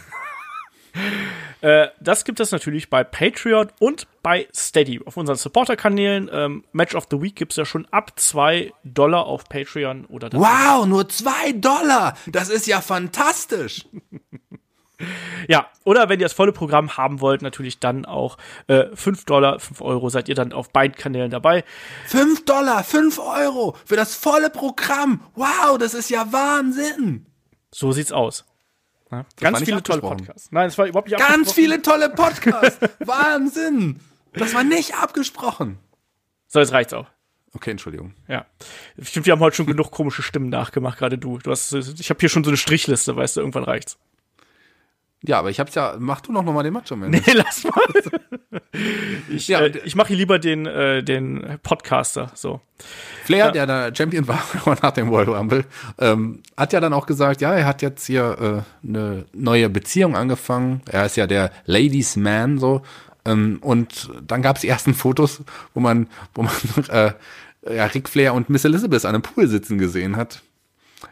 [1.62, 5.00] Äh, das gibt es natürlich bei Patreon und bei Steady.
[5.06, 6.30] Auf unseren Supporter-Kanälen.
[6.34, 10.32] Ähm, Match of the Week gibt es ja schon ab 2 Dollar auf Patreon oder
[10.34, 12.18] Wow, nur zwei Dollar!
[12.28, 13.86] Das ist ja fantastisch!
[15.48, 18.38] Ja, oder wenn ihr das volle Programm haben wollt, natürlich dann auch
[18.68, 21.64] äh, 5 Dollar, 5 Euro seid ihr dann auf beiden Kanälen dabei.
[22.08, 25.22] 5 Dollar, 5 Euro für das volle Programm.
[25.36, 27.26] Wow, das ist ja Wahnsinn.
[27.72, 28.46] So sieht's aus.
[29.12, 30.02] Ja, ganz viele tolle.
[30.02, 30.52] Podcasts.
[30.52, 32.80] Nein, es war überhaupt nicht Ganz viele tolle Podcasts.
[33.00, 34.00] Wahnsinn.
[34.34, 35.78] Das war nicht abgesprochen.
[36.48, 37.08] So, jetzt reicht's auch.
[37.54, 38.14] Okay, Entschuldigung.
[38.28, 38.46] Ja.
[39.02, 41.38] Stimmt, wir haben heute schon genug komische Stimmen nachgemacht, gerade du.
[41.38, 43.98] Du hast, ich habe hier schon so eine Strichliste, weißt du, irgendwann reicht's.
[45.24, 47.12] Ja, aber ich hab's ja, mach du noch mal den Macho Man.
[47.12, 47.74] Nee, lass mal.
[49.30, 52.62] Ich, Ja, äh, ich mache hier lieber den, äh, den Podcaster, so.
[53.26, 54.42] Flair, der da Champion war
[54.82, 55.66] nach dem World Rumble,
[56.00, 60.16] ähm, hat ja dann auch gesagt, ja, er hat jetzt hier äh, eine neue Beziehung
[60.16, 60.82] angefangen.
[60.90, 62.82] Er ist ja der Ladies Man so.
[63.26, 65.44] Ähm, und dann gab's die ersten Fotos,
[65.74, 66.54] wo man, wo man
[66.90, 67.12] äh,
[67.70, 70.42] ja, Ric Flair und Miss Elizabeth an einem Pool sitzen gesehen hat,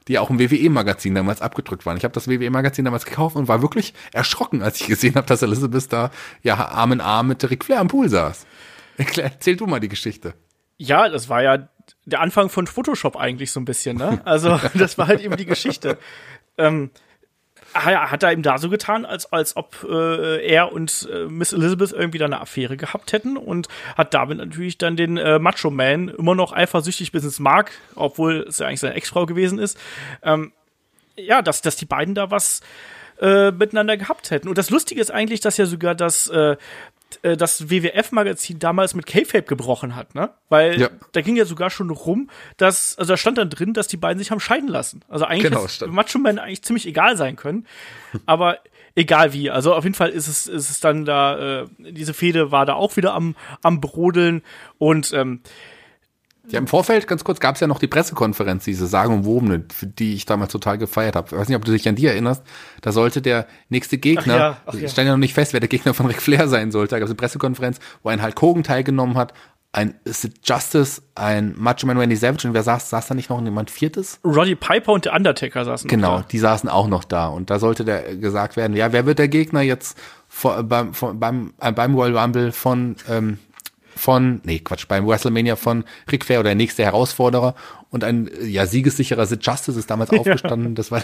[0.07, 1.97] die auch im WWE-Magazin damals abgedrückt waren.
[1.97, 5.41] Ich habe das WWE-Magazin damals gekauft und war wirklich erschrocken, als ich gesehen habe, dass
[5.41, 6.11] Elizabeth da
[6.43, 8.45] ja Arm in Arm mit Ric Flair am Pool saß.
[8.97, 10.33] Erzähl du mal die Geschichte.
[10.77, 11.69] Ja, das war ja
[12.05, 14.21] der Anfang von Photoshop eigentlich so ein bisschen, ne?
[14.25, 15.97] Also, das war halt eben die Geschichte.
[16.57, 16.91] Ähm,
[17.73, 21.91] hat er ihm da so getan, als, als ob äh, er und äh, Miss Elizabeth
[21.91, 26.09] irgendwie da eine Affäre gehabt hätten und hat damit natürlich dann den äh, Macho Man
[26.09, 29.77] immer noch eifersüchtig bis ins Mark, obwohl es ja eigentlich seine Ex-Frau gewesen ist.
[30.23, 30.51] Ähm,
[31.15, 32.61] ja, dass, dass die beiden da was
[33.19, 34.47] äh, miteinander gehabt hätten.
[34.47, 36.55] Und das Lustige ist eigentlich, dass ja sogar das, äh,
[37.21, 40.29] äh, das WWF-Magazin damals mit K-Fape gebrochen hat, ne?
[40.49, 40.89] Weil Ja.
[41.11, 44.19] da ging ja sogar schon rum, dass, also da stand dann drin, dass die beiden
[44.19, 45.01] sich haben scheiden lassen.
[45.09, 45.91] Also eigentlich Genau.
[45.91, 47.65] Macho Man eigentlich ziemlich egal sein können.
[48.25, 48.59] Aber
[48.95, 49.49] egal wie.
[49.49, 52.73] Also auf jeden Fall ist es, ist es dann da, äh, diese Fehde war da
[52.73, 54.41] auch wieder am, am Brodeln
[54.77, 55.41] und ähm,
[56.51, 60.15] Ja, im Vorfeld, ganz kurz, gab es ja noch die Pressekonferenz, diese sagenumwobene, für die
[60.15, 61.27] ich damals total gefeiert habe.
[61.31, 62.43] Ich weiß nicht, ob du dich an die erinnerst.
[62.81, 64.87] Da sollte der nächste Gegner, Ach ja, ach ja.
[64.87, 66.95] stand ja noch nicht fest, wer der Gegner von Ric Flair sein sollte.
[66.95, 69.33] Da gab es eine Pressekonferenz, wo ein Hulk Hogan teilgenommen hat,
[69.71, 73.41] ein Sid Justice, ein Macho Man Randy Savage und wer saß, saß da nicht noch
[73.41, 74.19] jemand Viertes?
[74.23, 75.87] Roddy Piper und der Undertaker saßen.
[75.87, 79.05] noch Genau, die saßen auch noch da und da sollte der gesagt werden, ja, wer
[79.05, 79.97] wird der Gegner jetzt
[80.27, 83.37] vor, beim, von, beim, äh, beim Royal Rumble von, ähm,
[83.99, 87.53] von, nee, Quatsch, beim WrestleMania von Ric Flair oder der nächste Herausforderer
[87.91, 91.03] und ein, ja, siegessicherer Sid Justice ist damals aufgestanden, das war,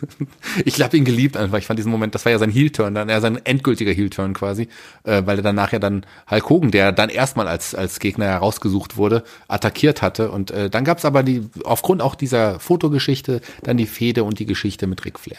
[0.64, 3.08] ich habe ihn geliebt einfach, ich fand diesen Moment, das war ja sein Heel-Turn, dann,
[3.08, 4.68] ja, sein endgültiger Heel-Turn quasi,
[5.04, 8.96] äh, weil er dann nachher dann Hulk Hogan, der dann erstmal als, als Gegner herausgesucht
[8.96, 10.30] wurde, attackiert hatte.
[10.30, 14.46] Und äh, dann gab's aber die, aufgrund auch dieser Fotogeschichte, dann die Fehde und die
[14.46, 15.38] Geschichte mit Ric Flair.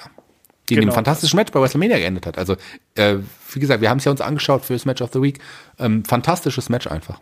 [0.70, 0.92] Die in Genau.
[0.92, 2.38] dem fantastischen Match bei WrestleMania geendet hat.
[2.38, 2.56] Also,
[2.96, 3.18] äh,
[3.52, 5.40] wie gesagt, wir haben es ja uns angeschaut für das Match of the Week.
[5.80, 7.20] Ähm, fantastisches Match einfach.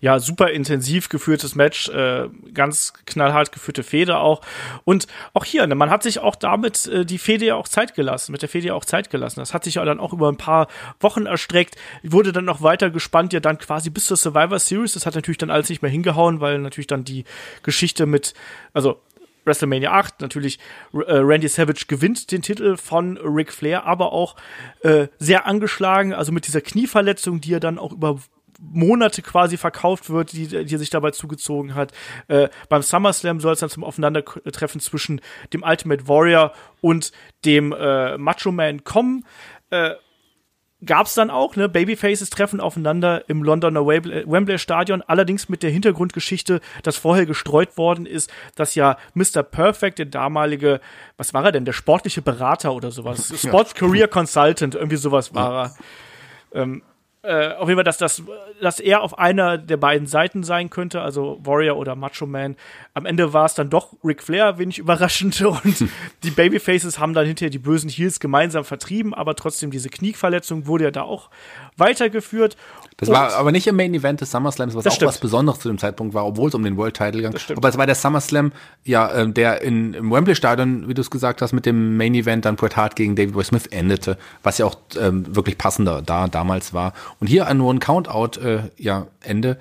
[0.00, 4.42] ja, super intensiv geführtes Match, äh, ganz knallhart geführte Fehde auch.
[4.84, 7.94] Und auch hier, ne, man hat sich auch damit äh, die Fehde ja auch Zeit
[7.94, 9.40] gelassen, mit der Fehde ja auch Zeit gelassen.
[9.40, 10.68] Das hat sich ja dann auch über ein paar
[11.00, 14.92] Wochen erstreckt, wurde dann noch weiter gespannt, ja dann quasi bis zur Survivor Series.
[14.92, 17.24] Das hat natürlich dann alles nicht mehr hingehauen, weil natürlich dann die
[17.62, 18.34] Geschichte mit,
[18.74, 19.00] also
[19.44, 20.58] WrestleMania 8, natürlich
[20.92, 24.36] äh, Randy Savage gewinnt den Titel von Ric Flair, aber auch
[24.80, 28.18] äh, sehr angeschlagen, also mit dieser Knieverletzung, die er dann auch über
[28.60, 31.92] Monate quasi verkauft wird, die, die er sich dabei zugezogen hat.
[32.28, 35.20] Äh, beim SummerSlam soll es dann zum Aufeinandertreffen zwischen
[35.52, 37.12] dem Ultimate Warrior und
[37.44, 39.24] dem äh, Macho Man kommen.
[39.70, 39.94] Äh,
[40.84, 41.68] gab's dann auch, ne?
[41.68, 47.76] Babyfaces treffen aufeinander im Londoner Wembley, Wembley Stadion, allerdings mit der Hintergrundgeschichte, dass vorher gestreut
[47.76, 49.42] worden ist, dass ja Mr.
[49.42, 50.80] Perfect, der damalige,
[51.16, 55.74] was war er denn, der sportliche Berater oder sowas, Sports Career Consultant, irgendwie sowas war
[56.52, 56.62] er.
[56.62, 56.82] Ähm,
[57.24, 58.22] äh, auf jeden Fall, dass, das,
[58.60, 62.54] dass er auf einer der beiden Seiten sein könnte, also Warrior oder Macho Man.
[62.92, 65.40] Am Ende war es dann doch Ric Flair, wenig überraschend.
[65.40, 65.88] Und
[66.22, 70.84] die Babyfaces haben dann hinterher die bösen Heels gemeinsam vertrieben, aber trotzdem diese Knieverletzung wurde
[70.84, 71.30] ja da auch
[71.78, 72.58] weitergeführt.
[72.96, 75.08] Das Und- war aber nicht im Main Event des SummerSlams, was Das auch stimmt.
[75.08, 77.34] was Besonderes zu dem Zeitpunkt war, obwohl es um den World Title ging.
[77.56, 78.52] Aber es war der SummerSlam,
[78.84, 82.14] ja, ähm, der in, im Wembley Stadion, wie du es gesagt hast, mit dem Main
[82.14, 86.02] Event dann Bret Hart gegen David Boy Smith endete, was ja auch ähm, wirklich passender
[86.02, 86.92] da damals war.
[87.18, 89.58] Und hier nur ein Countout, äh, ja, Ende.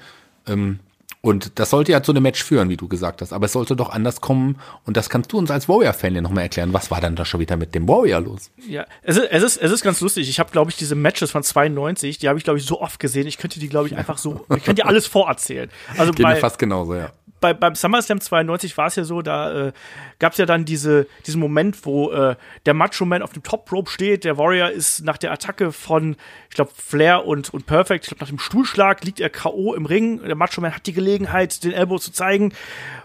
[0.47, 0.79] Ähm,
[1.25, 3.31] und das sollte ja zu einem Match führen, wie du gesagt hast.
[3.31, 4.59] Aber es sollte doch anders kommen.
[4.85, 6.73] Und das kannst du uns als Warrior-Fan ja nochmal erklären.
[6.73, 8.51] Was war dann da schon wieder mit dem Warrior los?
[8.67, 10.27] Ja, es ist, es ist, es ist ganz lustig.
[10.27, 12.99] Ich habe, glaube ich, diese Matches von 92, die habe ich, glaube ich, so oft
[12.99, 13.25] gesehen.
[13.25, 15.69] Ich könnte die, glaube ich, einfach so, ich könnte dir alles vorerzählen.
[15.97, 17.13] Also Geht bei, fast genauso, ja.
[17.43, 19.71] Bei, beim SummerSlam 92 war es ja so, da äh,
[20.17, 23.69] gab es ja dann diese, diesen Moment, wo äh, der Macho Man auf dem Top
[23.69, 26.15] Rope steht, der Warrior ist nach der Attacke von,
[26.49, 29.73] ich glaube, Flair und, und Perfect, ich glaube, nach dem Stuhlschlag liegt er K.O.
[29.73, 30.23] im Ring.
[30.23, 32.53] Der Macho Man hat die Gelegenheit, den Elbow zu zeigen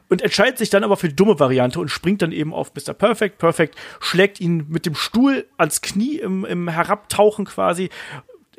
[0.08, 2.94] und entscheidet sich dann aber für die dumme Variante und springt dann eben auf Mr.
[2.94, 3.38] Perfect.
[3.38, 7.90] Perfect schlägt ihn mit dem Stuhl ans Knie im, im Herabtauchen quasi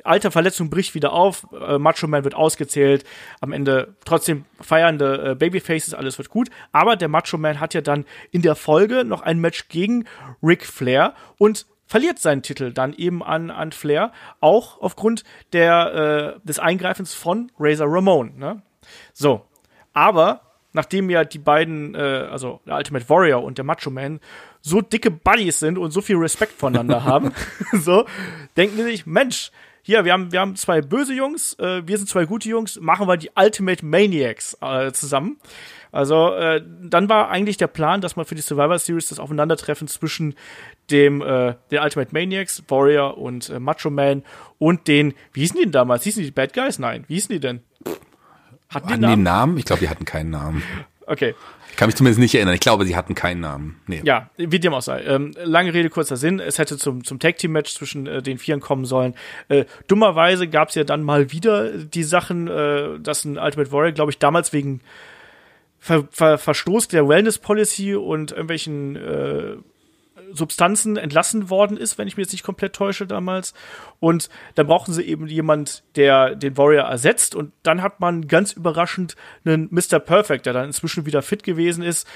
[0.09, 3.05] alte Verletzung bricht wieder auf, äh, Macho Man wird ausgezählt,
[3.39, 7.81] am Ende trotzdem feiernde äh, Babyfaces, alles wird gut, aber der Macho Man hat ja
[7.81, 10.05] dann in der Folge noch ein Match gegen
[10.43, 16.47] Ric Flair und verliert seinen Titel dann eben an, an Flair, auch aufgrund der, äh,
[16.47, 18.37] des Eingreifens von Razor Ramon.
[18.37, 18.61] Ne?
[19.13, 19.45] So,
[19.93, 20.41] aber
[20.71, 24.19] nachdem ja die beiden, äh, also der Ultimate Warrior und der Macho Man,
[24.61, 27.33] so dicke Buddies sind und so viel Respekt voneinander haben,
[27.73, 28.05] so
[28.55, 29.51] denken sie sich, Mensch,
[29.81, 33.07] hier, wir haben, wir haben zwei böse Jungs, äh, wir sind zwei gute Jungs, machen
[33.07, 35.37] wir die Ultimate Maniacs äh, zusammen.
[35.91, 39.87] Also äh, dann war eigentlich der Plan, dass man für die Survivor Series das Aufeinandertreffen
[39.87, 40.35] zwischen
[40.91, 44.23] dem äh, den Ultimate Maniacs, Warrior und äh, Macho Man
[44.59, 46.03] und den, wie hießen die denn damals?
[46.03, 46.77] Hießen die Bad Guys?
[46.77, 47.61] Nein, wie hießen die denn?
[48.69, 49.15] Hatten die, hatten Namen?
[49.15, 49.57] die Namen?
[49.57, 50.61] Ich glaube, die hatten keinen Namen.
[51.09, 51.33] Okay.
[51.71, 52.53] Ich kann mich zumindest nicht erinnern.
[52.53, 53.81] Ich glaube, sie hatten keinen Namen.
[53.87, 54.01] Nee.
[54.03, 55.03] Ja, wie dem auch sei.
[55.03, 56.39] Ähm, lange Rede, kurzer Sinn.
[56.39, 59.15] Es hätte zum, zum Tag-Team-Match zwischen äh, den Vieren kommen sollen.
[59.47, 63.91] Äh, dummerweise gab es ja dann mal wieder die Sachen, äh, dass ein Ultimate Warrior,
[63.91, 64.81] glaube ich, damals wegen
[65.79, 69.55] Ver Ver Verstoß der Wellness-Policy und irgendwelchen äh,
[70.33, 73.53] Substanzen entlassen worden ist, wenn ich mich jetzt nicht komplett täusche damals.
[73.99, 77.35] Und dann brauchen sie eben jemand, der den Warrior ersetzt.
[77.35, 79.15] Und dann hat man ganz überraschend
[79.45, 79.99] einen Mr.
[79.99, 82.07] Perfect, der dann inzwischen wieder fit gewesen ist,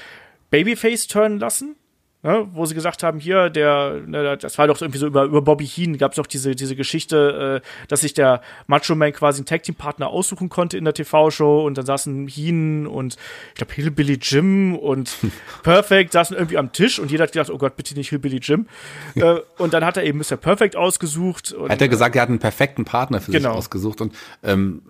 [0.50, 1.76] Babyface turnen lassen
[2.24, 5.42] ne, wo sie gesagt haben, hier, der, ne, das war doch irgendwie so über, über
[5.42, 9.38] Bobby Heen, gab es doch diese, diese Geschichte, äh, dass sich der Macho Man quasi
[9.38, 13.16] einen Tag-Team-Partner aussuchen konnte in der TV-Show und dann saßen Heen und
[13.50, 15.16] ich glaube Hillbilly Jim und
[15.62, 18.66] Perfect saßen irgendwie am Tisch und jeder hat gedacht, oh Gott, bitte nicht Hillbilly Jim.
[19.14, 20.36] äh, und dann hat er eben Mr.
[20.36, 21.52] Perfect ausgesucht.
[21.52, 23.50] Und, hat er gesagt, er hat einen perfekten Partner für genau.
[23.50, 24.82] sich ausgesucht und ähm,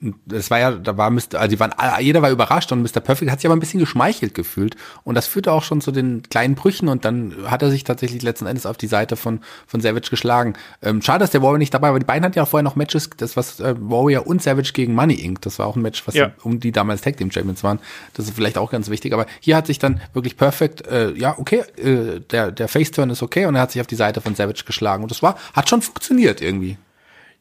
[0.00, 3.00] das war ja, da war Mr., also die waren, jeder war überrascht und Mr.
[3.00, 4.76] Perfect hat sich aber ein bisschen geschmeichelt gefühlt.
[5.02, 8.22] Und das führte auch schon zu den kleinen Brüchen und dann hat er sich tatsächlich
[8.22, 10.54] letzten Endes auf die Seite von, von Savage geschlagen.
[10.82, 11.98] Ähm, schade, dass der Warrior nicht dabei war.
[11.98, 14.94] Die beiden hatten ja auch vorher noch Matches, das was äh, Warrior und Savage gegen
[14.94, 15.42] Money Inc.
[15.42, 16.30] Das war auch ein Match, was ja.
[16.44, 17.80] um die damals Tag Team Champions waren.
[18.14, 19.12] Das ist vielleicht auch ganz wichtig.
[19.12, 23.24] Aber hier hat sich dann wirklich Perfect, äh, ja, okay, äh, der, der Face-Turn ist
[23.24, 25.02] okay und er hat sich auf die Seite von Savage geschlagen.
[25.02, 26.78] Und das war, hat schon funktioniert irgendwie.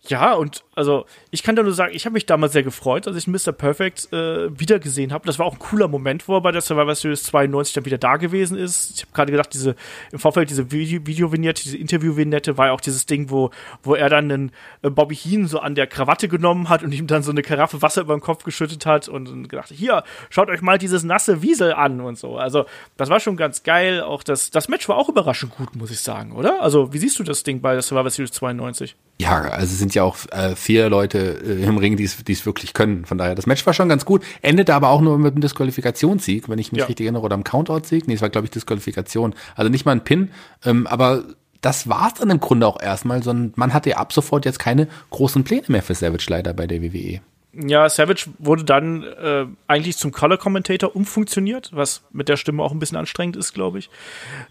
[0.08, 3.18] Ja, und also ich kann da nur sagen, ich habe mich damals sehr gefreut, als
[3.18, 3.52] ich Mr.
[3.52, 5.26] Perfect äh, wiedergesehen habe.
[5.26, 7.98] Das war auch ein cooler Moment, wo er bei der Survivor Series 92 dann wieder
[7.98, 8.92] da gewesen ist.
[8.96, 9.76] Ich habe gerade gedacht, diese
[10.12, 13.50] im Vorfeld diese Video-Vignette, diese Interview-Vignette war ja auch dieses Ding, wo,
[13.82, 14.52] wo er dann einen
[14.84, 17.82] äh, Bobby Heen so an der Krawatte genommen hat und ihm dann so eine Karaffe
[17.82, 21.42] Wasser über den Kopf geschüttet hat und, und gedacht, hier, schaut euch mal dieses nasse
[21.42, 22.38] Wiesel an und so.
[22.38, 22.66] Also,
[22.98, 24.02] das war schon ganz geil.
[24.02, 26.62] Auch das, das Match war auch überraschend gut, muss ich sagen, oder?
[26.62, 28.96] Also, wie siehst du das Ding bei der Survivor Series 92?
[29.20, 33.06] Ja, also sind ja auch äh, vier Leute äh, im Ring, die es wirklich können.
[33.06, 36.50] Von daher, das Match war schon ganz gut, endete aber auch nur mit einem Disqualifikationssieg,
[36.50, 36.88] wenn ich mich ja.
[36.88, 38.06] richtig erinnere, oder einem Countout-Sieg.
[38.06, 39.34] Nee, es war, glaube ich, Disqualifikation.
[39.56, 40.30] Also nicht mal ein Pin,
[40.66, 41.24] ähm, aber
[41.62, 44.90] das war's dann im Grunde auch erstmal, sondern man hatte ja ab sofort jetzt keine
[45.10, 47.22] großen Pläne mehr für Savage leider bei der WWE.
[47.54, 52.72] Ja, Savage wurde dann äh, eigentlich zum Color Commentator umfunktioniert, was mit der Stimme auch
[52.72, 53.90] ein bisschen anstrengend ist, glaube ich.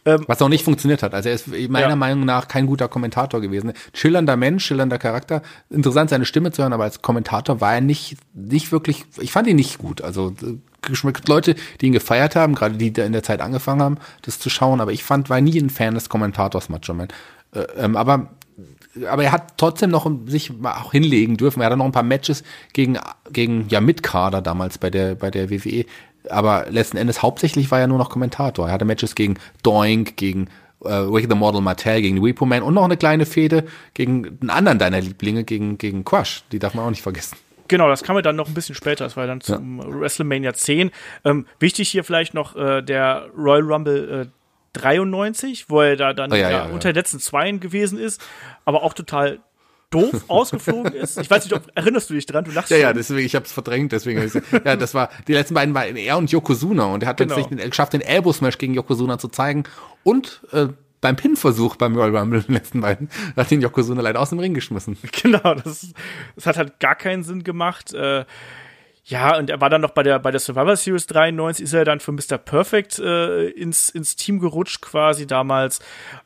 [0.05, 1.14] Ähm, was auch nicht funktioniert hat.
[1.14, 1.97] Also er ist meiner ja.
[1.97, 3.74] Meinung nach kein guter Kommentator gewesen.
[3.92, 5.42] Schillernder Mensch, schillernder Charakter.
[5.70, 9.47] Interessant, seine Stimme zu hören, aber als Kommentator war er nicht, nicht wirklich, ich fand
[9.47, 10.03] ihn nicht gut.
[10.03, 10.34] Also
[11.28, 14.80] Leute, die ihn gefeiert haben, gerade die in der Zeit angefangen haben, das zu schauen,
[14.80, 17.09] aber ich fand, war nie ein Fan des Kommentators Macho Man.
[17.53, 18.30] Äh, ähm, aber
[19.09, 21.61] aber er hat trotzdem noch sich auch hinlegen dürfen.
[21.61, 22.42] Er hatte noch ein paar Matches
[22.72, 22.99] gegen,
[23.32, 25.84] gegen ja, Mitkader damals bei der, bei der WWE.
[26.30, 28.68] Aber letzten Endes hauptsächlich war er nur noch Kommentator.
[28.68, 30.49] Er hatte Matches gegen Doink, gegen
[30.84, 34.51] äh, Rick the Model Martell, gegen Repo Man und noch eine kleine Fehde gegen einen
[34.51, 36.42] anderen deiner Lieblinge, gegen, gegen Crush.
[36.53, 37.36] Die darf man auch nicht vergessen.
[37.68, 39.05] Genau, das kam ja dann noch ein bisschen später.
[39.05, 40.01] Das war dann zum ja.
[40.01, 40.90] WrestleMania 10.
[41.24, 44.26] Ähm, wichtig hier vielleicht noch äh, der Royal Rumble äh,
[44.81, 48.20] 93, wo er da dann oh, ja, ja, unter den letzten Zweien gewesen ist,
[48.64, 49.41] aber auch total
[49.91, 51.18] doof ausgeflogen ist.
[51.18, 52.45] Ich weiß nicht, ob, erinnerst du dich dran?
[52.45, 52.83] Du lachst Ja, schon.
[52.83, 54.31] ja, deswegen, ich habe es verdrängt, deswegen.
[54.64, 57.37] Ja, das war, die letzten beiden waren er und Yokozuna und er hat genau.
[57.37, 59.64] jetzt geschafft, den Elbow Smash gegen Yokozuna zu zeigen
[60.03, 60.68] und äh,
[61.01, 64.55] beim Pin-Versuch beim Royal Rumble den letzten beiden hat den Yokozuna leider aus dem Ring
[64.55, 64.97] geschmissen.
[65.22, 65.93] Genau, das,
[66.35, 67.95] das hat halt gar keinen Sinn gemacht.
[67.95, 68.24] Äh,
[69.09, 71.85] Ja, und er war dann noch bei der, bei der Survivor Series 93, ist er
[71.85, 72.39] dann für Mr.
[72.39, 75.79] Perfect äh, ins, ins Team gerutscht quasi damals.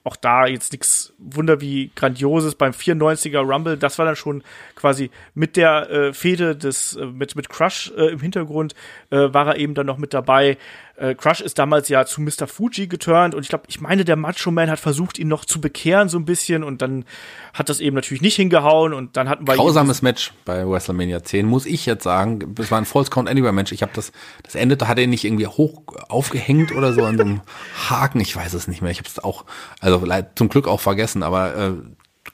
[0.02, 3.76] Auch da jetzt nichts Wunder wie Grandioses beim 94er Rumble.
[3.76, 4.42] Das war dann schon
[4.76, 8.74] quasi mit der äh, Fehde des, äh, mit, mit Crush äh, im Hintergrund,
[9.10, 10.56] äh, war er eben dann noch mit dabei.
[11.00, 12.46] Äh, Crush ist damals ja zu Mr.
[12.46, 15.60] Fuji geturnt und ich glaube, ich meine, der Macho Man hat versucht, ihn noch zu
[15.60, 17.06] bekehren so ein bisschen und dann
[17.54, 21.46] hat das eben natürlich nicht hingehauen und dann hatten wir grausames Match bei WrestleMania 10
[21.46, 22.54] muss ich jetzt sagen.
[22.54, 23.72] Das war ein False Count Anywhere Match.
[23.72, 24.12] Ich habe das
[24.42, 27.40] das Ende da hat er nicht irgendwie hoch aufgehängt oder so an so einem
[27.88, 28.20] Haken.
[28.20, 28.90] Ich weiß es nicht mehr.
[28.90, 29.46] Ich habe es auch
[29.80, 31.22] also zum Glück auch vergessen.
[31.22, 31.72] Aber äh,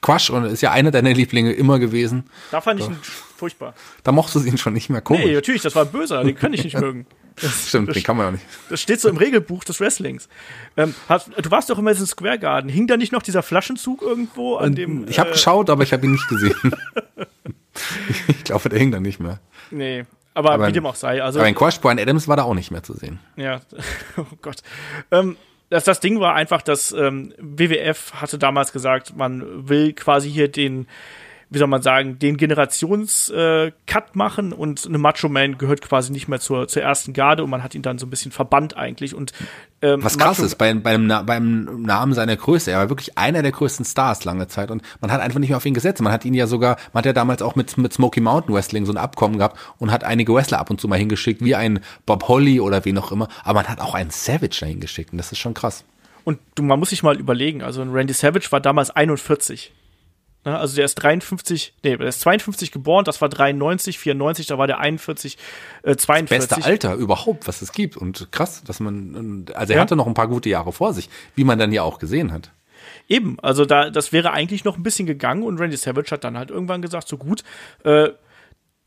[0.01, 2.25] Quash und ist ja einer deiner Lieblinge immer gewesen.
[2.51, 3.73] Da fand ich ihn furchtbar.
[4.03, 5.25] Da mochtest du ihn schon nicht mehr komisch.
[5.25, 7.05] Nee, natürlich, das war ein böser, den kann ich nicht mögen.
[7.41, 8.45] Das, Stimmt, das, den kann man ja nicht.
[8.69, 10.27] Das steht so im Regelbuch des Wrestlings.
[10.75, 12.69] Ähm, hast, du warst doch immer in Square Garden.
[12.69, 15.07] Hing da nicht noch dieser Flaschenzug irgendwo an dem.
[15.07, 16.55] Ich habe äh, geschaut, aber ich habe ihn nicht gesehen.
[18.27, 19.39] ich glaube, der hing da nicht mehr.
[19.69, 21.23] Nee, aber, aber wie dem auch sei.
[21.23, 23.19] Also, aber in Quash Brian Adams war da auch nicht mehr zu sehen.
[23.35, 23.61] Ja,
[24.17, 24.61] oh Gott.
[25.11, 25.35] Ähm,
[25.69, 30.47] das, das Ding war einfach, dass ähm, WWF hatte damals gesagt, man will quasi hier
[30.47, 30.87] den
[31.49, 36.27] wie soll man sagen, den Generations-Cut äh, machen und eine Macho Man gehört quasi nicht
[36.27, 39.15] mehr zur, zur ersten Garde und man hat ihn dann so ein bisschen verbannt eigentlich.
[39.15, 39.31] Und
[39.81, 43.41] ähm, was krass Macho ist, bei, beim, beim Namen seiner Größe, er war wirklich einer
[43.41, 46.01] der größten Stars lange Zeit und man hat einfach nicht mehr auf ihn gesetzt.
[46.01, 48.85] Man hat ihn ja sogar, man hat ja damals auch mit, mit Smoky Mountain Wrestling
[48.85, 51.79] so ein Abkommen gehabt und hat einige Wrestler ab und zu mal hingeschickt, wie ein
[52.05, 55.17] Bob Holly oder wie noch immer, aber man hat auch einen Savage dahin geschickt und
[55.17, 55.85] das ist schon krass.
[56.25, 59.71] Und du, man muss sich mal überlegen, also Randy Savage war damals 41.
[60.45, 60.57] Ne?
[60.57, 64.67] Also der ist 53, nee, der ist 52 geboren, das war 93, 94, da war
[64.67, 65.37] der 41,
[65.83, 66.49] äh, 42.
[66.49, 67.97] Das beste Alter überhaupt, was es gibt.
[67.97, 69.81] Und krass, dass man, also er ja.
[69.81, 72.51] hatte noch ein paar gute Jahre vor sich, wie man dann ja auch gesehen hat.
[73.09, 76.37] Eben, also da, das wäre eigentlich noch ein bisschen gegangen und Randy Savage hat dann
[76.37, 77.43] halt irgendwann gesagt, so gut,
[77.83, 78.09] äh,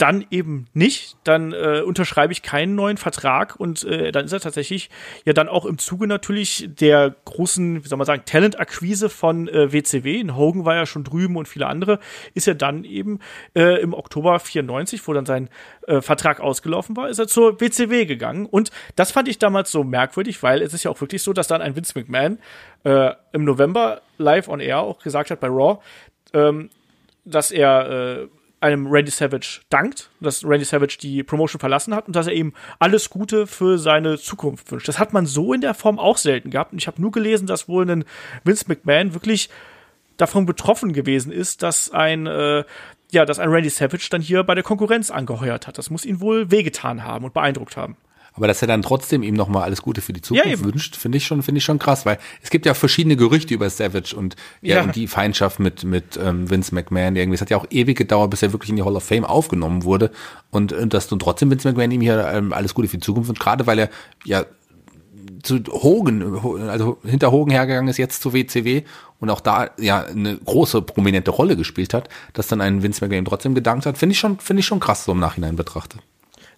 [0.01, 4.41] dann eben nicht, dann äh, unterschreibe ich keinen neuen Vertrag und äh, dann ist er
[4.41, 4.89] tatsächlich
[5.27, 9.73] ja dann auch im Zuge natürlich der großen, wie soll man sagen, Talent-Akquise von äh,
[9.73, 10.19] WCW.
[10.19, 11.99] In Hogan war ja schon drüben und viele andere,
[12.33, 13.19] ist er dann eben
[13.55, 15.51] äh, im Oktober 94, wo dann sein
[15.87, 18.47] äh, Vertrag ausgelaufen war, ist er zur WCW gegangen.
[18.47, 21.47] Und das fand ich damals so merkwürdig, weil es ist ja auch wirklich so, dass
[21.47, 22.39] dann ein Vince McMahon
[22.85, 25.81] äh, im November live on air auch gesagt hat bei Raw,
[26.33, 26.71] ähm,
[27.27, 28.29] dass er äh,
[28.61, 32.53] einem Randy Savage dankt, dass Randy Savage die Promotion verlassen hat und dass er ihm
[32.79, 34.89] alles Gute für seine Zukunft wünscht.
[34.89, 36.73] Das hat man so in der Form auch selten gehabt.
[36.73, 38.05] Und ich habe nur gelesen, dass wohl ein
[38.45, 39.49] Vince McMahon wirklich
[40.17, 42.65] davon betroffen gewesen ist, dass ein äh,
[43.13, 45.79] ja, dass ein Randy Savage dann hier bei der Konkurrenz angeheuert hat.
[45.79, 47.97] Das muss ihn wohl wehgetan haben und beeindruckt haben.
[48.35, 51.19] Aber dass er dann trotzdem ihm nochmal alles Gute für die Zukunft ja, wünscht, finde
[51.19, 54.37] ich schon, finde ich schon krass, weil es gibt ja verschiedene Gerüchte über Savage und
[54.63, 54.83] ja, ja.
[54.83, 57.17] und die Feindschaft mit mit ähm, Vince McMahon.
[57.17, 59.25] Irgendwie, es hat ja auch ewig gedauert, bis er wirklich in die Hall of Fame
[59.25, 60.11] aufgenommen wurde
[60.51, 63.29] und, und dass du trotzdem Vince McMahon ihm hier ähm, alles Gute für die Zukunft
[63.29, 63.91] wünscht, gerade weil er
[64.25, 64.45] ja
[65.43, 68.83] zu Hogan, also hinter Hogan hergegangen ist, jetzt zu WCW
[69.21, 73.25] und auch da ja eine große prominente Rolle gespielt hat, dass dann ein Vince McMahon
[73.25, 76.01] trotzdem gedankt hat, finde ich schon, finde ich schon krass so im Nachhinein betrachtet.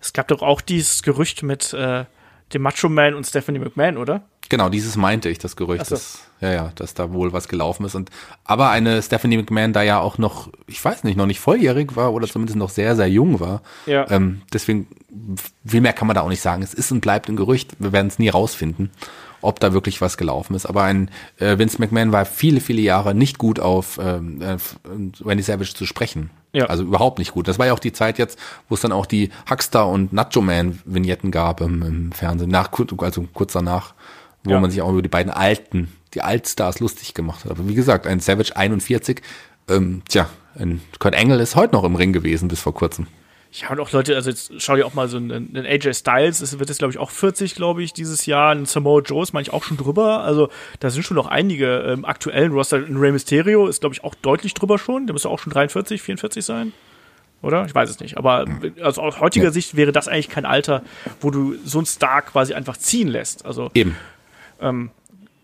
[0.03, 2.05] Es gab doch auch dieses Gerücht mit äh,
[2.53, 4.23] dem Macho Man und Stephanie McMahon, oder?
[4.49, 5.95] Genau, dieses meinte ich, das Gerücht, so.
[5.95, 7.95] dass, ja, ja, dass da wohl was gelaufen ist.
[7.95, 8.11] Und
[8.45, 12.13] aber eine Stephanie McMahon da ja auch noch, ich weiß nicht, noch nicht volljährig war
[12.13, 13.63] oder zumindest noch sehr, sehr jung war.
[13.87, 14.11] Ja.
[14.11, 14.89] Ähm, deswegen,
[15.65, 16.63] viel mehr kann man da auch nicht sagen.
[16.63, 17.77] Es ist und bleibt ein Gerücht.
[17.79, 18.91] Wir werden es nie rausfinden,
[19.43, 20.67] ob da wirklich was gelaufen ist.
[20.67, 24.57] Aber ein äh, Vince McMahon war viele, viele Jahre nicht gut auf ähm, äh,
[25.25, 26.31] Randy Savage zu sprechen.
[26.53, 26.67] Ja.
[26.67, 27.49] Also überhaupt nicht gut.
[27.49, 28.39] Das war ja auch die Zeit jetzt,
[28.69, 32.71] wo es dann auch die Huckster und Nacho Man Vignetten gab im, im Fernsehen, nach,
[32.99, 33.95] also kurz danach,
[34.45, 34.61] wo ja.
[34.61, 37.51] man sich auch über die beiden alten, die Altstars lustig gemacht hat.
[37.51, 39.23] Aber wie gesagt, ein Savage 41,
[39.69, 40.29] ähm, tja,
[40.59, 43.07] ein Kurt Engel ist heute noch im Ring gewesen bis vor kurzem.
[43.53, 46.41] Ja, und auch Leute, also jetzt schau dir auch mal so einen, einen AJ Styles,
[46.41, 48.53] es wird jetzt, glaube ich, auch 40, glaube ich, dieses Jahr.
[48.53, 50.21] Ein Samoa Joe ist manchmal auch schon drüber.
[50.21, 50.49] Also
[50.81, 52.79] da sind schon noch einige ähm, aktuellen Roster.
[52.79, 55.07] Ein Rey Mysterio ist, glaube ich, auch deutlich drüber schon.
[55.07, 56.73] Der müsste auch schon 43, 44 sein.
[57.43, 57.67] Oder?
[57.67, 58.17] Ich weiß es nicht.
[58.17, 58.47] Aber
[58.81, 59.51] also aus heutiger ja.
[59.51, 60.83] Sicht wäre das eigentlich kein Alter,
[61.21, 63.45] wo du so einen Star quasi einfach ziehen lässt.
[63.45, 63.97] Also eben.
[64.63, 64.91] Ähm,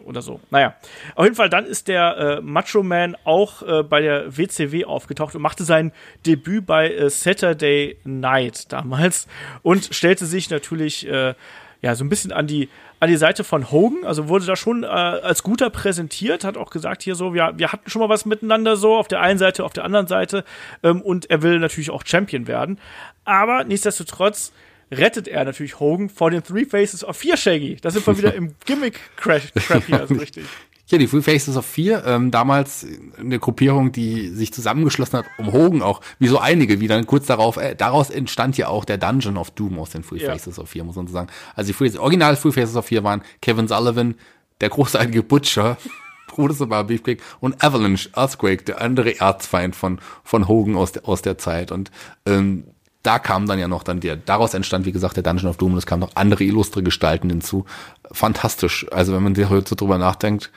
[0.09, 0.41] oder so.
[0.51, 0.75] Naja,
[1.15, 5.35] auf jeden Fall, dann ist der äh, Macho Man auch äh, bei der WCW aufgetaucht
[5.35, 5.93] und machte sein
[6.27, 9.29] Debüt bei äh, Saturday Night damals
[9.63, 11.35] und stellte sich natürlich äh,
[11.83, 12.69] ja so ein bisschen an die
[13.01, 16.71] an die Seite von Hogan, also wurde da schon äh, als guter präsentiert, hat auch
[16.71, 19.65] gesagt hier so, wir, wir hatten schon mal was miteinander so auf der einen Seite,
[19.65, 20.45] auf der anderen Seite.
[20.83, 22.81] Ähm, und er will natürlich auch Champion werden,
[23.25, 24.53] aber nichtsdestotrotz
[24.91, 27.77] rettet er natürlich Hogan vor den Three Faces of Fear Shaggy.
[27.81, 29.53] Da sind wir wieder im Gimmick-Crash
[29.87, 30.45] hier, also richtig.
[30.91, 32.87] Ja, die Free Faces of Fear, ähm, damals
[33.19, 37.27] eine Gruppierung, die sich zusammengeschlossen hat, um Hogan auch, wie so einige, wie dann kurz
[37.27, 40.33] darauf, äh, daraus entstand ja auch der Dungeon of Doom aus den Free Ja.
[40.33, 41.29] Faces of Fear, muss man so sagen.
[41.55, 44.15] Also die Free, original Free Faces of Fear waren Kevin Sullivan,
[44.63, 45.77] der großartige Butcher,
[46.29, 51.21] Brutus über Beefcake und Avalanche, Earthquake, der andere Erzfeind von, von Hogan aus der, aus
[51.21, 51.71] der Zeit.
[51.71, 51.91] Und
[52.25, 52.65] ähm,
[53.03, 55.73] da kam dann ja noch dann der, daraus entstand, wie gesagt, der Dungeon of Doom
[55.73, 57.65] und es kamen noch andere illustre Gestalten hinzu.
[58.13, 58.87] Fantastisch.
[58.91, 60.51] Also wenn man sich heute so drüber nachdenkt,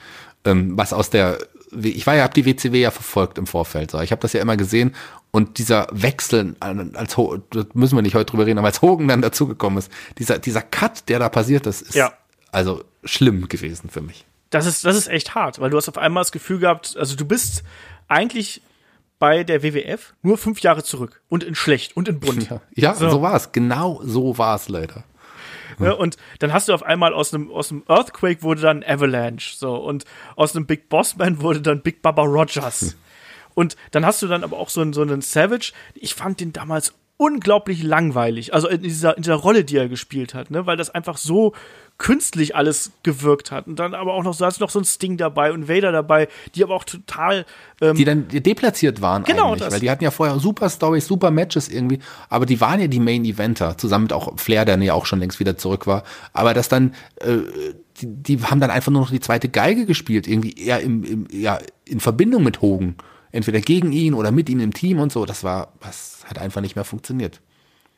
[0.44, 1.38] ähm, was aus der,
[1.80, 4.00] ich war ja, hab die WCW ja verfolgt im Vorfeld, so.
[4.00, 4.94] ich habe das ja immer gesehen
[5.30, 9.08] und dieser Wechsel, als Ho- da müssen wir nicht heute drüber reden, aber als Hogan
[9.08, 12.12] dann dazugekommen ist, dieser, dieser Cut, der da passiert ist, ist Ja.
[12.50, 14.26] also schlimm gewesen für mich.
[14.50, 17.16] Das ist, das ist echt hart, weil du hast auf einmal das Gefühl gehabt, also
[17.16, 17.62] du bist
[18.08, 18.60] eigentlich
[19.22, 22.50] bei der WWF nur fünf Jahre zurück und in schlecht und in bunt.
[22.50, 23.22] Ja, ja so, So.
[23.22, 23.52] war es.
[23.52, 25.04] Genau so war es leider.
[25.78, 25.94] Ne?
[25.94, 29.76] Und dann hast du auf einmal aus einem, aus einem Earthquake wurde dann Avalanche, so,
[29.76, 32.96] und aus einem Big Boss Man wurde dann Big Baba Rogers.
[33.54, 35.72] Und dann hast du dann aber auch so einen, so einen Savage.
[35.94, 38.52] Ich fand den damals unglaublich langweilig.
[38.52, 40.66] Also in dieser, in dieser Rolle, die er gespielt hat, ne?
[40.66, 41.54] weil das einfach so
[42.02, 43.68] künstlich alles gewirkt hat.
[43.68, 45.92] Und dann aber auch noch, so hast du noch so ein Sting dabei und Vader
[45.92, 46.26] dabei,
[46.56, 47.46] die aber auch total
[47.80, 49.72] ähm, Die dann deplatziert waren Genau, eigentlich, das.
[49.72, 52.98] weil die hatten ja vorher super Stories, super Matches irgendwie, aber die waren ja die
[52.98, 56.02] Main Eventer, zusammen mit auch Flair, der ja auch schon längst wieder zurück war.
[56.32, 57.36] Aber das dann, äh,
[58.00, 61.28] die, die haben dann einfach nur noch die zweite Geige gespielt, irgendwie eher im, im,
[61.30, 62.96] ja, in Verbindung mit Hogan.
[63.30, 65.24] Entweder gegen ihn oder mit ihm im Team und so.
[65.24, 67.40] Das war, das hat einfach nicht mehr funktioniert.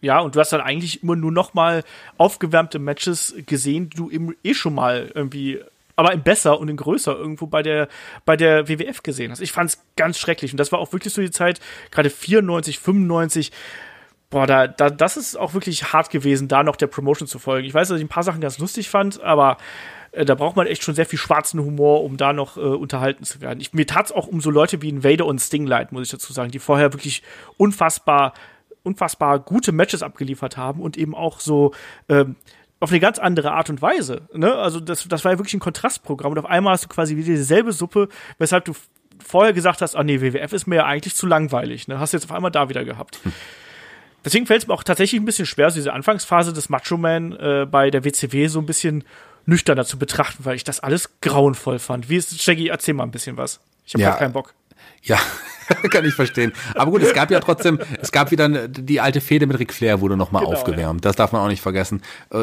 [0.04, 1.82] Ja, und du hast dann eigentlich immer nur noch mal
[2.18, 5.60] aufgewärmte Matches gesehen, die du eben eh schon mal irgendwie,
[5.96, 7.88] aber in besser und in größer irgendwo bei der,
[8.24, 9.40] bei der WWF gesehen hast.
[9.40, 10.52] Ich fand's ganz schrecklich.
[10.52, 11.60] Und das war auch wirklich so die Zeit,
[11.90, 13.50] gerade 94, 95,
[14.28, 17.66] boah, da, da, das ist auch wirklich hart gewesen, da noch der Promotion zu folgen.
[17.66, 19.56] Ich weiß, dass ich ein paar Sachen ganz lustig fand, aber
[20.12, 23.24] äh, da braucht man echt schon sehr viel schwarzen Humor, um da noch äh, unterhalten
[23.24, 23.60] zu werden.
[23.60, 26.10] Ich, mir tat's auch um so Leute wie ein Vader und Sting leid, muss ich
[26.10, 27.22] dazu sagen, die vorher wirklich
[27.56, 28.34] unfassbar,
[28.84, 31.72] unfassbar gute Matches abgeliefert haben und eben auch so
[32.08, 32.36] ähm,
[32.80, 34.22] auf eine ganz andere Art und Weise.
[34.34, 34.54] Ne?
[34.54, 37.28] Also das, das war ja wirklich ein Kontrastprogramm und auf einmal hast du quasi wieder
[37.28, 38.08] dieselbe Suppe,
[38.38, 38.74] weshalb du
[39.24, 41.88] vorher gesagt hast, ah nee, WWF ist mir ja eigentlich zu langweilig.
[41.88, 41.98] Ne?
[41.98, 43.20] Hast du jetzt auf einmal da wieder gehabt.
[44.24, 47.32] Deswegen fällt es mir auch tatsächlich ein bisschen schwer, so diese Anfangsphase des Macho Man
[47.32, 49.04] äh, bei der WCW so ein bisschen
[49.46, 52.08] nüchterner zu betrachten, weil ich das alles grauenvoll fand.
[52.08, 52.68] Wie ist Shaggy?
[52.68, 53.60] Erzähl mal ein bisschen was.
[53.84, 54.14] Ich habe Ja.
[54.16, 54.54] keinen Bock.
[55.02, 55.18] Ja,
[55.90, 56.52] kann ich verstehen.
[56.74, 60.00] Aber gut, es gab ja trotzdem, es gab wieder die alte Fehde mit Ric Flair
[60.00, 61.04] wurde nochmal Genau, aufgewärmt.
[61.04, 62.02] Das darf man auch nicht vergessen.
[62.32, 62.38] Äh,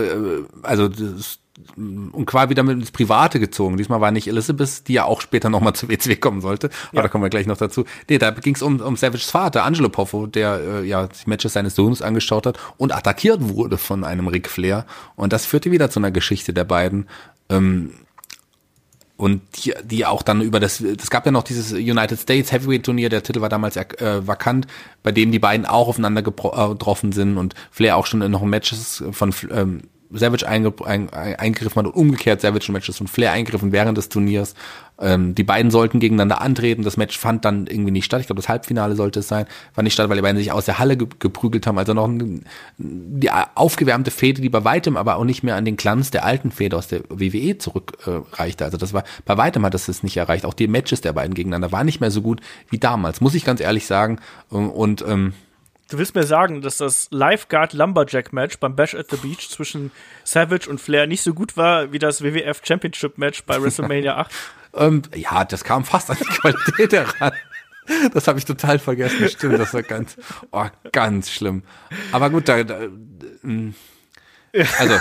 [0.63, 1.39] Also das,
[1.77, 3.77] und quasi wieder mit ins Private gezogen.
[3.77, 6.69] Diesmal war nicht Elizabeth, die ja auch später nochmal zur WCW kommen sollte.
[6.91, 7.85] Aber da kommen wir gleich noch dazu.
[8.09, 11.53] Nee, da ging es um, um Savages Vater, Angelo Poffo, der äh, ja die Matches
[11.53, 14.85] seines Sohnes angeschaut hat und attackiert wurde von einem Ric Flair.
[15.15, 17.07] Und das führte wieder zu einer Geschichte der beiden.
[17.49, 17.91] Ähm,
[19.21, 22.83] und die, die auch dann über das, es gab ja noch dieses United States Heavyweight
[22.83, 24.65] Turnier, der Titel war damals äh, vakant,
[25.03, 28.41] bei dem die beiden auch aufeinander äh, getroffen sind und Flair auch schon in noch
[28.41, 29.81] Matches von ähm,
[30.13, 33.97] Savage einge ein, ein, eingegriffen hat und umgekehrt Savage in Matches von Flair eingegriffen während
[33.97, 34.55] des Turniers.
[34.99, 36.83] Ähm, die beiden sollten gegeneinander antreten.
[36.83, 38.21] Das Match fand dann irgendwie nicht statt.
[38.21, 39.45] Ich glaube, das Halbfinale sollte es sein.
[39.73, 41.77] Fand nicht statt, weil die beiden sich aus der Halle ge geprügelt haben.
[41.77, 42.45] Also noch ein,
[42.77, 46.51] die aufgewärmte Fehde, die bei weitem aber auch nicht mehr an den Glanz der alten
[46.51, 48.63] Fehde aus der WWE zurückreichte.
[48.63, 50.45] Äh, also das war, bei weitem hat es das nicht erreicht.
[50.45, 53.43] Auch die Matches der beiden gegeneinander waren nicht mehr so gut wie damals, muss ich
[53.43, 54.19] ganz ehrlich sagen.
[54.49, 55.33] Und, und ähm,
[55.91, 59.91] Du willst mir sagen, dass das Lifeguard Lumberjack Match beim Bash at the Beach zwischen
[60.23, 64.31] Savage und Flair nicht so gut war wie das WWF Championship Match bei WrestleMania 8?
[64.73, 67.33] Ähm, ja, das kam fast an die Qualität heran.
[68.13, 69.27] Das habe ich total vergessen.
[69.27, 70.15] Stimmt, das war ganz,
[70.51, 71.63] oh, ganz schlimm.
[72.13, 72.83] Aber gut, da, da
[73.43, 73.75] ähm,
[74.79, 74.95] also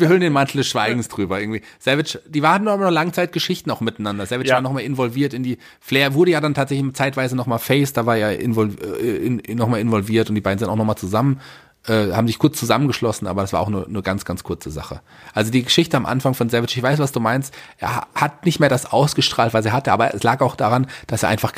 [0.00, 1.62] wir hüllen den Mantel des Schweigens drüber irgendwie.
[1.78, 4.26] Savage, die waren noch mal Langzeitgeschichten auch miteinander.
[4.26, 4.56] Savage Ja.
[4.56, 5.58] war noch mal involviert in die.
[5.80, 8.70] Flair wurde ja dann tatsächlich zeitweise noch mal Face, da war er invol
[9.02, 11.40] äh, in, in, noch mal involviert und die beiden sind auch noch mal zusammen
[11.86, 15.00] äh, haben sich kurz zusammengeschlossen, aber das war auch nur, nur ganz, ganz kurze Sache.
[15.34, 18.46] Also die Geschichte am Anfang von Savage, ich weiß, was du meinst, er ha- hat
[18.46, 21.52] nicht mehr das ausgestrahlt, was er hatte, aber es lag auch daran, dass er einfach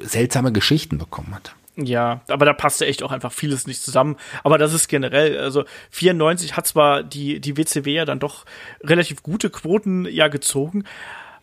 [0.00, 1.56] seltsame Geschichten bekommen hat.
[1.76, 4.16] Ja, aber da passte echt auch einfach vieles nicht zusammen.
[4.44, 8.44] Aber das ist generell, also 94 hat zwar die, die WCW ja dann doch
[8.82, 10.84] relativ gute Quoten ja gezogen,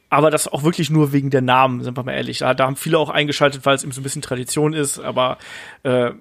[0.10, 2.40] aber das auch wirklich nur wegen der Namen, sind wir mal ehrlich.
[2.40, 5.38] Da, da haben viele auch eingeschaltet, weil es eben so ein bisschen Tradition ist, aber
[5.84, 6.12] äh,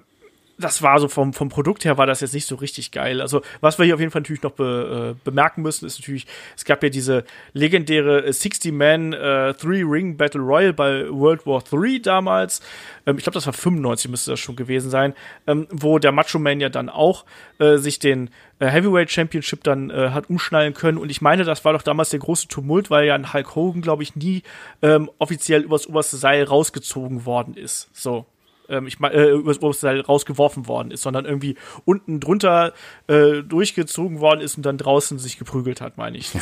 [0.59, 3.21] das war so vom, vom Produkt her war das jetzt nicht so richtig geil.
[3.21, 6.27] Also, was wir hier auf jeden Fall natürlich noch be, äh, bemerken müssen, ist natürlich,
[6.57, 12.61] es gab ja diese legendäre 60-Man äh, Three-Ring Battle Royal bei World War III damals.
[13.07, 15.15] Ähm, ich glaube, das war 95 müsste das schon gewesen sein,
[15.47, 17.25] ähm, wo der Macho Man ja dann auch
[17.59, 20.99] äh, sich den äh, Heavyweight Championship dann äh, hat umschnallen können.
[20.99, 23.81] Und ich meine, das war doch damals der große Tumult, weil ja ein Hulk Hogan,
[23.81, 24.43] glaube ich, nie
[24.83, 27.89] ähm, offiziell übers oberste Seil rausgezogen worden ist.
[27.93, 28.27] So
[28.69, 32.73] ähm, ich meine, äh, übers Oberseil rausgeworfen worden ist, sondern irgendwie unten drunter
[33.07, 36.31] äh, durchgezogen worden ist und dann draußen sich geprügelt hat, meine ich.
[36.31, 36.39] Die,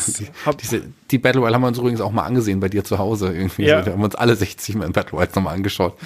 [0.60, 3.32] diese, die Battle Royale haben wir uns übrigens auch mal angesehen bei dir zu Hause
[3.32, 3.64] irgendwie.
[3.64, 3.80] Ja.
[3.80, 5.96] So, wir haben uns alle 60 Mal in Battle Royale nochmal angeschaut,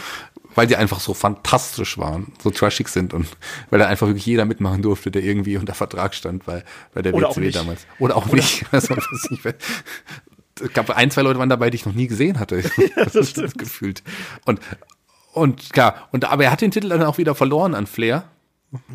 [0.55, 3.27] weil die einfach so fantastisch waren, so trashig sind und
[3.71, 7.15] weil da einfach wirklich jeder mitmachen durfte, der irgendwie unter Vertrag stand bei, bei der
[7.15, 7.87] Oder WCW damals.
[7.99, 8.65] Oder auch Oder nicht.
[8.73, 8.95] Also,
[10.63, 12.63] es gab ein, zwei Leute waren dabei, die ich noch nie gesehen hatte.
[12.97, 13.59] Ja, das stimmt.
[13.59, 14.03] gefühlt.
[14.45, 14.61] Und
[15.33, 18.25] und klar, und aber er hat den Titel dann auch wieder verloren an Flair.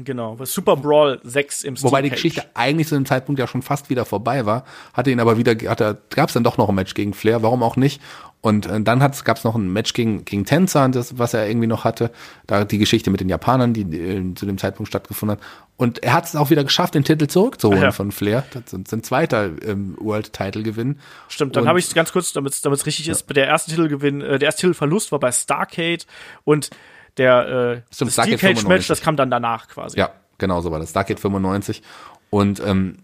[0.05, 3.61] Genau, Super Brawl 6 im Steel Wobei die Geschichte eigentlich zu dem Zeitpunkt ja schon
[3.61, 4.63] fast wieder vorbei war,
[4.93, 7.43] hatte ihn aber wieder, hat er, gab es dann doch noch ein Match gegen Flair,
[7.43, 8.01] warum auch nicht?
[8.45, 11.65] Und äh, dann gab es noch ein Match gegen, gegen Tänzer, das, was er irgendwie
[11.65, 12.11] noch hatte.
[12.45, 15.43] Da die Geschichte mit den Japanern, die, äh, zu dem Zeitpunkt stattgefunden hat.
[15.77, 17.91] Und er hat es auch wieder geschafft, den Titel zurückzuholen ja.
[17.91, 18.43] von Flair.
[18.53, 20.99] Das ist ein zweiter ähm, World-Title-Gewinn.
[21.27, 23.13] Stimmt, dann habe ich ganz kurz, damit es richtig ja.
[23.13, 26.03] ist, der erste Titelgewinn, äh, der erste Titelverlust war bei Starcade
[26.43, 26.69] und
[27.17, 29.97] der äh, Stimmt, Steel Cage Match, das kam dann danach quasi.
[29.97, 30.91] Ja, genau so war das.
[30.91, 31.81] Starcade 95.
[32.29, 32.99] Und ähm,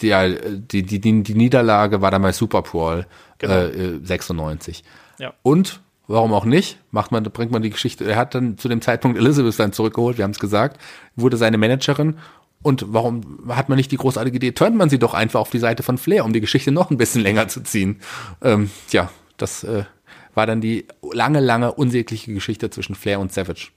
[0.00, 0.08] die,
[0.72, 3.06] die, die, die, die Niederlage war dann bei Super Brawl
[3.40, 3.54] genau.
[3.54, 4.84] äh, 96.
[5.18, 5.34] Ja.
[5.42, 8.04] Und warum auch nicht, macht man, bringt man die Geschichte.
[8.04, 10.80] Er hat dann zu dem Zeitpunkt Elizabeth dann zurückgeholt, wir haben es gesagt,
[11.16, 12.18] wurde seine Managerin.
[12.62, 15.58] Und warum hat man nicht die großartige Idee, turnt man sie doch einfach auf die
[15.58, 18.00] Seite von Flair, um die Geschichte noch ein bisschen länger zu ziehen.
[18.42, 19.84] Ähm, ja, das äh,
[20.34, 23.68] war dann die lange, lange unsägliche Geschichte zwischen Flair und Savage.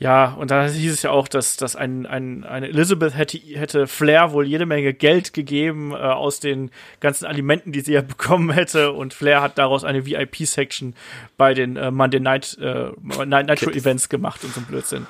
[0.00, 3.88] Ja, und da hieß es ja auch, dass, dass ein, ein, eine Elizabeth hätte, hätte
[3.88, 6.70] Flair wohl jede Menge Geld gegeben äh, aus den
[7.00, 8.92] ganzen Alimenten, die sie ja bekommen hätte.
[8.92, 10.94] Und Flair hat daraus eine VIP-Section
[11.36, 12.90] bei den äh, Monday Night, äh,
[13.26, 15.08] Night Nitro Events gemacht und so ein Blödsinn.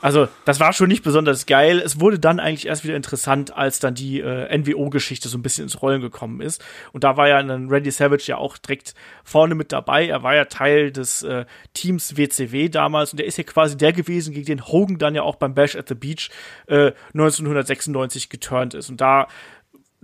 [0.00, 1.78] Also, das war schon nicht besonders geil.
[1.78, 5.64] Es wurde dann eigentlich erst wieder interessant, als dann die äh, NWO-Geschichte so ein bisschen
[5.64, 6.62] ins Rollen gekommen ist.
[6.92, 8.94] Und da war ja dann Randy Savage ja auch direkt
[9.24, 10.06] vorne mit dabei.
[10.06, 13.92] Er war ja Teil des äh, Teams WCW damals und er ist ja quasi der
[13.92, 16.30] gewesen, gegen den Hogan dann ja auch beim Bash at the Beach
[16.66, 18.90] äh, 1996 geturnt ist.
[18.90, 19.28] Und da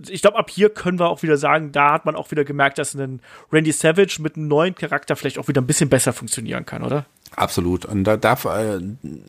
[0.09, 2.77] ich glaube, ab hier können wir auch wieder sagen, da hat man auch wieder gemerkt,
[2.77, 3.21] dass ein
[3.51, 7.05] Randy Savage mit einem neuen Charakter vielleicht auch wieder ein bisschen besser funktionieren kann, oder?
[7.35, 7.85] Absolut.
[7.85, 8.79] Und da, da äh,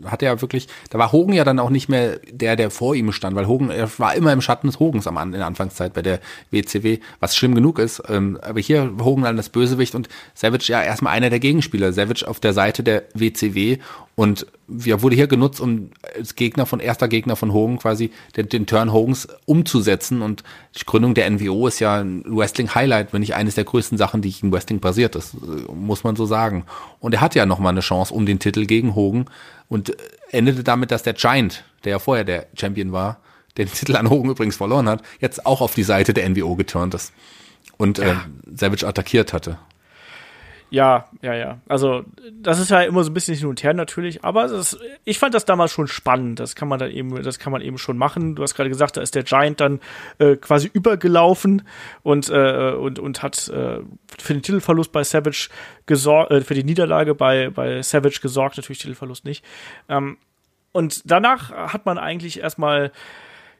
[0.04, 3.12] hat er wirklich, da war Hogan ja dann auch nicht mehr der, der vor ihm
[3.12, 6.02] stand, weil Hogan, er war immer im Schatten des Hogens am, in der Anfangszeit bei
[6.02, 6.20] der
[6.50, 8.02] WCW, was schlimm genug ist.
[8.08, 11.92] Ähm, aber hier Hogan dann das Bösewicht und Savage ja erstmal einer der Gegenspieler.
[11.92, 13.78] Savage auf der Seite der WCW
[14.16, 18.48] und ja, wurde hier genutzt, um als Gegner von erster Gegner von Hogan quasi den,
[18.48, 20.22] den Turn Hogans umzusetzen.
[20.22, 20.44] Und
[20.78, 24.34] die Gründung der NWO ist ja ein Wrestling-Highlight, wenn nicht eines der größten Sachen, die
[24.40, 25.36] in Wrestling passiert ist,
[25.68, 26.64] muss man so sagen.
[27.00, 29.26] Und er hatte ja nochmal eine Chance um den Titel gegen Hogan
[29.68, 29.96] und
[30.30, 33.18] endete damit, dass der Giant, der ja vorher der Champion war,
[33.56, 36.94] den Titel an Hogan übrigens verloren hat, jetzt auch auf die Seite der NWO geturnt
[36.94, 37.12] ist
[37.76, 38.12] und ja.
[38.12, 38.16] äh,
[38.56, 39.58] Savage attackiert hatte.
[40.70, 41.58] Ja, ja, ja.
[41.68, 45.18] Also, das ist ja immer so ein bisschen hin und her natürlich, aber ist, ich
[45.18, 46.40] fand das damals schon spannend.
[46.40, 48.34] Das kann man dann eben, das kann man eben schon machen.
[48.34, 49.80] Du hast gerade gesagt, da ist der Giant dann
[50.18, 51.62] äh, quasi übergelaufen
[52.02, 53.80] und, äh, und, und hat äh,
[54.18, 55.48] für den Titelverlust bei Savage
[55.86, 59.44] gesorgt, äh, für die Niederlage bei, bei Savage gesorgt, natürlich Titelverlust nicht.
[59.88, 60.16] Ähm,
[60.72, 62.90] und danach hat man eigentlich erstmal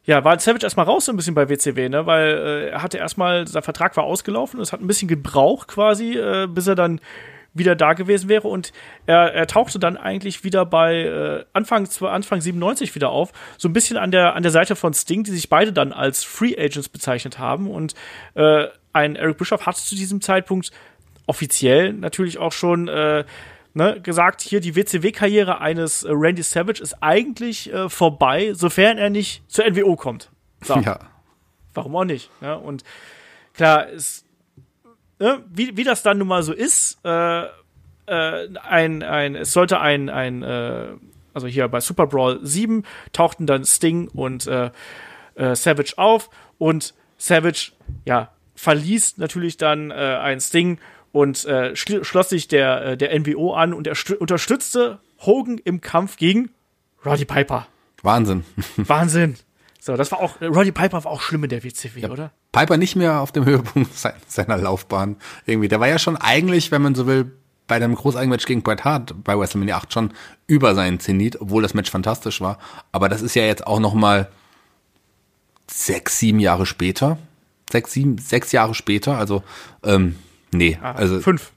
[0.06, 2.06] ja, war Savage erstmal raus so ein bisschen bei WCW, ne?
[2.06, 6.16] Weil äh, er hatte erstmal, sein Vertrag war ausgelaufen, es hat ein bisschen gebraucht quasi,
[6.18, 7.00] äh, bis er dann
[7.54, 8.72] wieder da gewesen wäre und
[9.06, 13.72] er, er tauchte dann eigentlich wieder bei äh, Anfang, Anfang 97 wieder auf, so ein
[13.72, 16.88] bisschen an der, an der Seite von Sting, die sich beide dann als Free Agents
[16.88, 17.94] bezeichnet haben und
[18.34, 20.72] äh, ein Eric Bischoff hatte zu diesem Zeitpunkt
[21.26, 23.24] offiziell natürlich auch schon äh,
[23.74, 29.10] ne, gesagt, hier die WCW-Karriere eines äh, Randy Savage ist eigentlich äh, vorbei, sofern er
[29.10, 30.30] nicht zur NWO kommt.
[30.62, 30.76] So.
[30.78, 30.98] Ja.
[31.74, 32.30] Warum auch nicht?
[32.40, 32.84] Ja, und
[33.52, 34.24] klar, ist,
[35.18, 37.42] ne, wie, wie das dann nun mal so ist, äh,
[38.06, 40.88] äh, ein, ein, es sollte ein, ein äh,
[41.34, 44.70] also hier bei Super Brawl 7 tauchten dann Sting und äh,
[45.34, 47.72] äh, Savage auf und Savage,
[48.04, 50.78] ja, verließ natürlich dann äh, ein Sting
[51.14, 56.16] und äh, schloss sich der, äh, der NWO an und er unterstützte Hogan im Kampf
[56.16, 56.50] gegen
[57.06, 57.68] Roddy Piper.
[58.02, 58.44] Wahnsinn.
[58.76, 59.36] Wahnsinn.
[59.78, 62.32] So, das war auch, Roddy Piper war auch schlimm in der WCW, ja, oder?
[62.50, 63.92] Piper nicht mehr auf dem Höhepunkt
[64.26, 65.14] seiner Laufbahn
[65.46, 65.68] irgendwie.
[65.68, 67.30] Der war ja schon eigentlich, wenn man so will,
[67.68, 70.12] bei einem Großeigenmatch gegen Bret Hart bei WrestleMania 8 schon
[70.48, 72.58] über seinen Zenit, obwohl das Match fantastisch war.
[72.90, 74.28] Aber das ist ja jetzt auch noch mal
[75.70, 77.18] sechs, sieben Jahre später.
[77.70, 79.16] Sechs, sieben, sechs Jahre später.
[79.16, 79.44] Also,
[79.84, 80.16] ähm,
[80.54, 81.52] nee, Ah, also fünf.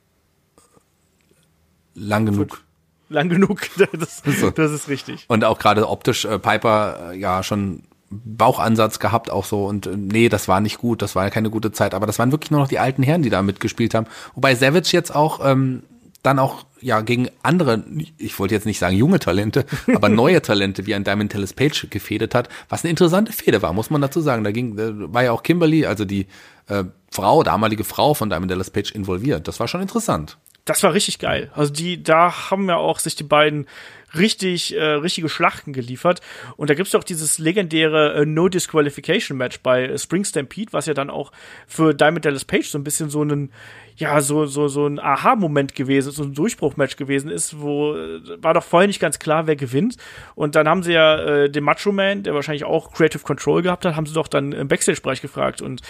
[1.95, 2.61] lang genug.
[3.09, 3.61] Lang genug.
[3.99, 4.49] Das, So.
[4.51, 5.25] das ist richtig.
[5.27, 9.95] Und auch gerade optisch äh, Piper äh, ja schon Bauchansatz gehabt auch so und äh,
[9.97, 12.61] nee, das war nicht gut, das war keine gute Zeit, aber das waren wirklich nur
[12.61, 14.07] noch die alten Herren, die da mitgespielt haben.
[14.33, 15.83] Wobei Savage jetzt auch ähm,
[16.23, 17.83] dann auch ja gegen andere,
[18.17, 19.65] ich wollte jetzt nicht sagen junge Talente,
[19.95, 23.73] aber neue Talente wie ein Diamond Dallas Page gefädet hat, was eine interessante Fehde war,
[23.73, 24.43] muss man dazu sagen.
[24.43, 26.27] Da ging, da war ja auch Kimberly, also die
[26.67, 29.47] äh, Frau, damalige Frau von Diamond Dallas Page involviert.
[29.47, 30.37] Das war schon interessant.
[30.65, 31.49] Das war richtig geil.
[31.55, 33.67] Also die, da haben ja auch sich die beiden
[34.15, 36.21] richtig, äh, richtige Schlachten geliefert.
[36.57, 40.85] Und da gibt's doch dieses legendäre äh, No Disqualification Match bei äh, Spring Stampede, was
[40.85, 41.31] ja dann auch
[41.67, 43.51] für Diamond Dallas Page so ein bisschen so einen,
[43.97, 48.53] ja, so, so, so ein Aha-Moment gewesen, so ein Durchbruchmatch gewesen ist, wo äh, war
[48.53, 49.97] doch vorher nicht ganz klar, wer gewinnt.
[50.35, 53.85] Und dann haben sie ja äh, den Macho Man, der wahrscheinlich auch Creative Control gehabt
[53.85, 55.81] hat, haben sie doch dann im Backstage-Bereich gefragt und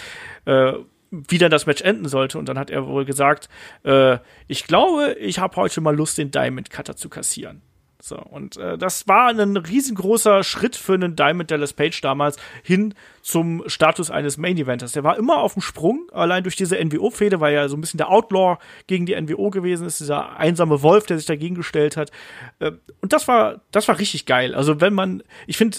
[0.46, 0.72] äh,
[1.10, 2.38] wie dann das Match enden sollte.
[2.38, 3.50] Und dann hat er wohl gesagt,
[3.84, 7.60] äh, ich glaube, ich habe heute mal Lust, den Diamond Cutter zu kassieren.
[8.00, 12.94] So, und äh, das war ein riesengroßer Schritt für einen Diamond Dallas Page damals hin
[13.22, 14.92] zum Status eines Main Eventers.
[14.92, 17.98] Der war immer auf dem Sprung, allein durch diese NWO-Fehde, weil er so ein bisschen
[17.98, 22.12] der Outlaw gegen die NWO gewesen ist, dieser einsame Wolf, der sich dagegen gestellt hat.
[22.60, 24.54] Äh, und das war, das war richtig geil.
[24.54, 25.78] Also wenn man, ich finde,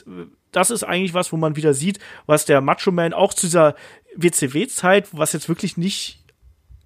[0.51, 3.75] das ist eigentlich was, wo man wieder sieht, was der Macho Man auch zu dieser
[4.15, 6.18] WCW-Zeit, was jetzt wirklich nicht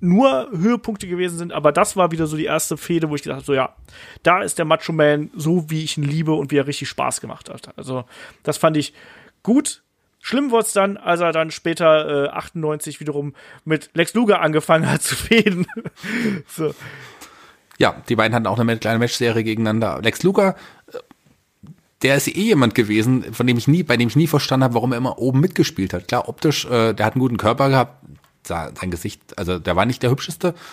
[0.04, 3.38] nur Höhepunkte gewesen sind, aber das war wieder so die erste Fehde, wo ich gedacht
[3.38, 3.74] habe, so ja,
[4.22, 7.22] da ist der Macho Man so, wie ich ihn liebe und wie er richtig Spaß
[7.22, 7.76] gemacht hat.
[7.78, 8.04] Also
[8.44, 8.94] das fand ich
[9.44, 9.82] gut.
[10.20, 14.90] Schlimm wurde es dann, als er dann später äh, 98 wiederum mit Lex Luger angefangen
[14.90, 15.68] hat zu fäden.
[16.48, 16.76] so.
[17.78, 20.00] Ja, die beiden hatten auch eine kleine Matchserie gegeneinander.
[20.02, 20.56] Lex Luger,
[20.92, 20.98] äh,
[22.02, 24.74] der ist eh jemand gewesen, von dem ich nie, bei dem ich nie verstanden habe,
[24.76, 26.10] warum er immer oben mitgespielt hat.
[26.10, 28.06] Klar, optisch, äh, der hat einen guten Körper gehabt,
[28.45, 30.53] sah, sein Gesicht, also der war nicht der hübscheste.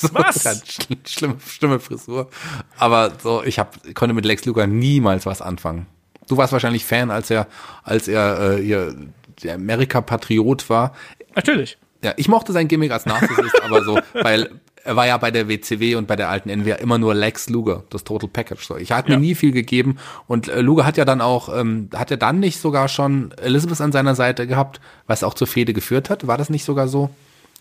[0.00, 0.42] So, Was?
[0.66, 2.30] schl schlimme, schlimme Frisur.
[2.78, 5.84] Aber so, ich hab, konnte mit Lex Luger niemals was anfangen.
[6.26, 7.48] Du warst wahrscheinlich Fan, als er,
[7.82, 8.96] als er äh, hier
[9.42, 10.94] der Amerika-Patriot war.
[11.34, 11.76] Natürlich.
[12.02, 15.48] Ja, ich mochte sein Gimmick als Narzissist, aber so, weil er war ja bei der
[15.48, 18.64] WCW und bei der alten NWA immer nur Lex Luger, das Total Package.
[18.66, 19.20] So, ich hat mir Ja.
[19.20, 22.60] nie viel gegeben und äh, Luger hat ja dann auch, ähm, hat er dann nicht
[22.60, 26.26] sogar schon Elizabeth an seiner Seite gehabt, was auch zur Fehde geführt hat?
[26.26, 27.10] War das nicht sogar so?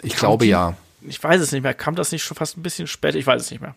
[0.02, 0.76] Ich glaube die- ja.
[1.08, 1.74] Ich weiß es nicht mehr.
[1.74, 3.18] Kam das nicht schon fast ein bisschen später?
[3.18, 3.76] Ich weiß es nicht mehr.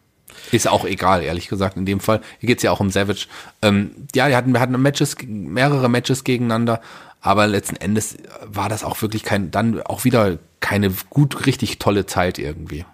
[0.51, 2.21] Ist auch egal, ehrlich gesagt, in dem Fall.
[2.41, 3.27] Hier geht's ja auch um Savage.
[3.61, 6.81] Ähm, ja, wir hatten, wir hatten Matches, mehrere Matches gegeneinander,
[7.21, 12.07] aber letzten Endes war das auch wirklich kein, dann auch wieder keine gut, richtig tolle
[12.07, 12.85] Zeit irgendwie.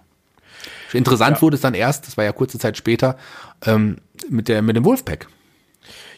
[0.93, 1.41] Interessant Ja.
[1.41, 3.17] wurde es dann erst, das war ja kurze Zeit später,
[3.65, 3.97] ähm,
[4.29, 5.27] mit der, mit dem Wolfpack.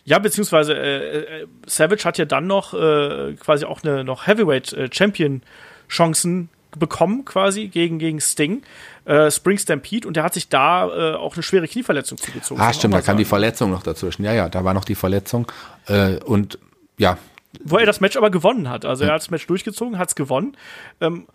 [0.03, 4.73] Ja, beziehungsweise äh, äh, Savage hat ja dann noch äh, quasi auch eine noch Heavyweight
[4.73, 5.43] äh, Champion
[5.89, 8.63] Chancen bekommen quasi gegen gegen Sting,
[9.05, 12.61] äh, Spring Stampede und der hat sich da äh, auch eine schwere Knieverletzung zugezogen.
[12.63, 13.25] Ah, stimmt, da kam die.
[13.25, 14.23] Verletzung noch dazwischen.
[14.23, 15.51] Ja, ja, da war noch die Verletzung.
[15.87, 16.57] Äh, und
[16.97, 17.17] ja,
[17.63, 18.85] Wo er das Match aber gewonnen hat.
[18.85, 20.55] Also er hat das Match durchgezogen, hat es gewonnen.
[21.01, 21.27] Ähm,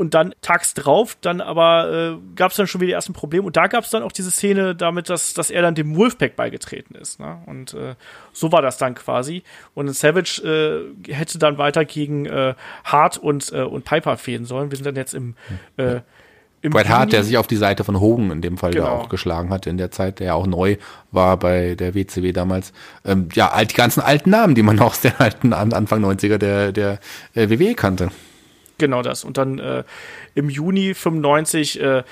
[0.00, 3.44] und dann tags drauf, dann aber äh, gab es dann schon wieder die ersten Probleme.
[3.46, 6.36] Und da gab es dann auch diese Szene damit, dass, dass er dann dem Wolfpack
[6.36, 7.20] beigetreten ist.
[7.20, 7.38] Ne?
[7.46, 7.94] Und äh,
[8.32, 9.42] so war das dann quasi.
[9.74, 10.40] Und Savage
[11.06, 12.54] äh, hätte dann weiter gegen äh,
[12.84, 14.70] Hart und, äh, und Piper fehlen sollen.
[14.70, 15.34] Wir sind dann jetzt im,
[15.76, 16.00] äh,
[16.62, 18.90] im Bret Hart, der sich auf die Seite von Hogan in dem Fall da Genau.
[18.92, 20.76] auch geschlagen hat in der Zeit, der ja auch neu
[21.10, 22.72] war bei der WCW damals.
[23.04, 26.04] Ähm, ja, alt, die ganzen alten Namen, die man noch aus der alten An- Anfang
[26.04, 26.98] 90er der, der
[27.34, 28.08] äh, WWE kannte.
[28.80, 29.24] Genau das.
[29.24, 29.84] Und dann äh,
[30.34, 32.02] im Juni 95 äh,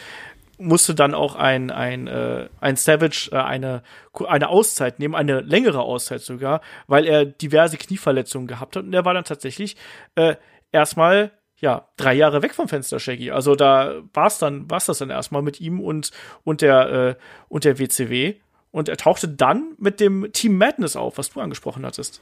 [0.58, 3.82] musste dann auch ein, ein, äh, ein Savage äh, eine,
[4.26, 8.84] eine Auszeit nehmen, eine längere Auszeit sogar, weil er diverse Knieverletzungen gehabt hat.
[8.84, 9.76] Und er war dann tatsächlich
[10.14, 10.36] äh,
[10.70, 13.30] erstmal ja, drei Jahre weg vom Fenster, Shaggy.
[13.30, 16.10] Also da war's dann, war's das dann erstmal mit ihm und,
[16.44, 17.14] und der, äh,
[17.48, 18.34] und der WCW.
[18.72, 22.20] Und er tauchte dann mit dem Team Madness auf, was du angesprochen hattest.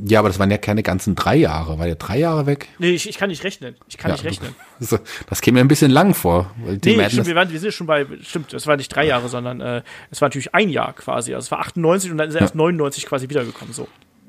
[0.00, 1.78] Ja, aber das waren ja keine ganzen drei Jahre.
[1.78, 2.68] War der drei Jahre weg?
[2.78, 3.74] Nee, ich, ich kann nicht rechnen.
[3.88, 4.54] Ich kann ja, nicht rechnen.
[4.80, 4.96] Das,
[5.28, 6.52] das käme mir ein bisschen lang vor.
[6.64, 9.06] Weil die Nee, stimmt, wir, waren, wir sind schon bei, stimmt, es war nicht drei
[9.06, 11.34] Jahre, sondern äh, es war natürlich ein Jahr quasi.
[11.34, 13.74] Also es war 98 und dann ist er erst 99 quasi wiedergekommen.
[13.74, 13.88] So.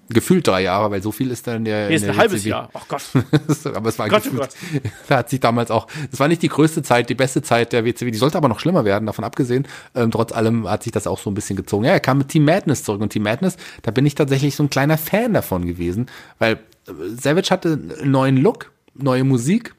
[0.10, 1.88] Gefühlt drei Jahre, weil so viel ist dann der.
[1.88, 2.50] Nee, ist in ein der halbes WCW.
[2.50, 2.70] Jahr.
[2.74, 3.02] Ach Gott.
[3.76, 4.56] aber es war Gott, oh gefühlt,
[5.08, 7.86] da hat sich damals auch, das war nicht die größte Zeit, die beste Zeit der
[7.86, 9.68] WCW, die sollte aber noch schlimmer werden, davon abgesehen.
[9.96, 11.86] Ähm, trotz allem hat sich das auch so ein bisschen gezogen.
[11.86, 14.64] Ja, er kam mit Team Madness zurück und Team Madness, da bin ich tatsächlich so
[14.64, 16.08] ein kleiner Fan davon gewesen,
[16.40, 16.54] weil
[16.88, 19.76] äh, Savage hatte einen neuen Look, neue Musik.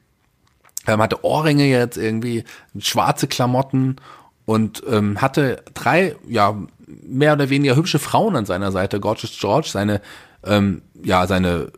[0.87, 2.43] ähm, hatte Ohrringe jetzt irgendwie,
[2.79, 3.97] schwarze Klamotten
[4.45, 6.55] und ähm, hatte drei, ja,
[7.03, 8.99] mehr oder weniger hübsche Frauen an seiner Seite.
[8.99, 10.01] Gorgeous George, seine,
[10.45, 11.71] ähm, ja, seine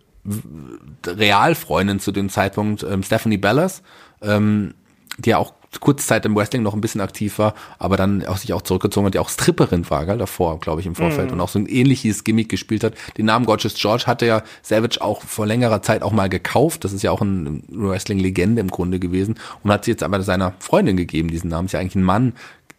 [1.05, 3.83] Realfreundin zu dem Zeitpunkt, ähm, Stephanie Bellas,
[4.21, 4.73] ähm,
[5.17, 8.37] die ja auch kurze Zeit im Wrestling noch ein bisschen aktiv war, aber dann auch
[8.37, 11.33] sich auch zurückgezogen hat, die auch Stripperin war, gell, davor, glaube ich, im Vorfeld Mhm.
[11.33, 12.93] und auch so ein ähnliches Gimmick gespielt hat.
[13.17, 16.83] Den Namen Gorgeous George hatte ja Savage auch vor längerer Zeit auch mal gekauft.
[16.83, 20.53] Das ist ja auch ein Wrestling-Legende im Grunde gewesen und hat sie jetzt aber seiner
[20.59, 21.65] Freundin gegeben, diesen Namen.
[21.65, 22.33] Ist ja eigentlich ein Mann,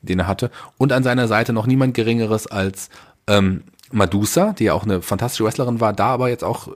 [0.04, 0.50] den er hatte.
[0.78, 2.90] Und an seiner Seite noch niemand Geringeres als
[3.26, 6.68] ähm, Madusa, die ja auch eine fantastische Wrestlerin war, da aber jetzt auch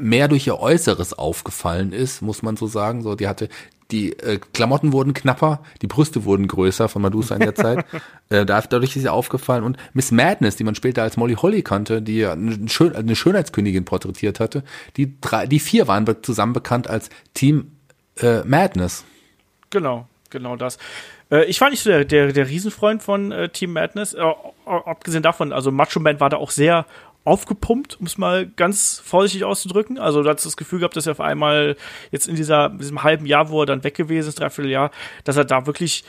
[0.00, 3.02] mehr durch ihr Äußeres aufgefallen ist, muss man so sagen.
[3.02, 3.48] So, die hatte
[3.90, 7.84] die äh, Klamotten wurden knapper, die Brüste wurden größer von Medusa in der Zeit.
[8.30, 9.64] äh, da- dadurch ist sie aufgefallen.
[9.64, 13.14] Und Miss Madness, die man später als Molly Holly kannte, die ja eine, Schön eine
[13.14, 14.62] Schönheitskönigin porträtiert hatte,
[14.96, 17.72] die drei, die vier waren be- zusammen bekannt als Team
[18.20, 19.04] äh, Madness.
[19.70, 20.78] Genau, genau das.
[21.32, 24.14] Äh, ich war nicht so der, der, der Riesenfreund von äh, Team Madness.
[24.14, 24.22] Äh,
[24.66, 26.86] abgesehen davon, also Macho Man war da auch sehr
[27.24, 29.98] aufgepumpt, um es mal ganz vorsichtig auszudrücken.
[29.98, 31.76] Also du hast das Gefühl gehabt, dass er auf einmal
[32.10, 34.90] jetzt in dieser, diesem halben Jahr, wo er dann weg gewesen ist, dreiviertel Jahr,
[35.24, 36.04] dass er da wirklich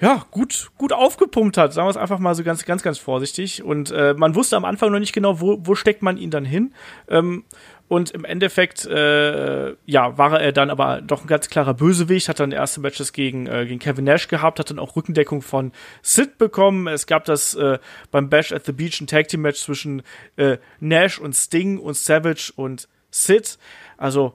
[0.00, 3.62] ja, gut, gut aufgepumpt hat, sagen wir es einfach mal so ganz, ganz, ganz vorsichtig.
[3.62, 6.46] Und äh, man wusste am Anfang noch nicht genau, wo, wo steckt man ihn dann
[6.46, 6.72] hin.
[7.08, 7.44] Ähm,
[7.90, 12.38] und im Endeffekt, äh, ja, war er dann aber doch ein ganz klarer Bösewicht, hat
[12.38, 16.38] dann erste Matches gegen, äh, gegen Kevin Nash gehabt, hat dann auch Rückendeckung von Sid
[16.38, 16.86] bekommen.
[16.86, 17.80] Es gab das äh,
[18.12, 20.04] beim Bash at the Beach ein Tag Team Match zwischen
[20.36, 23.58] äh, Nash und Sting und Savage und Sid.
[23.96, 24.34] Also,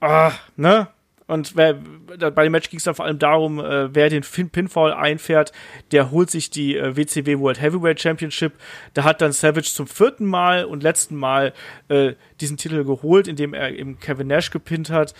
[0.00, 0.86] ah, ne?
[1.28, 4.48] Und wer, bei dem Match ging es dann vor allem darum, äh, wer den Fin
[4.48, 5.52] Pinfall einfährt,
[5.92, 8.54] der holt sich die äh, WCW World Heavyweight Championship.
[8.94, 11.52] Da hat dann Savage zum vierten Mal und letzten Mal
[11.88, 15.12] äh, diesen Titel geholt, indem er eben Kevin Nash gepinnt hat.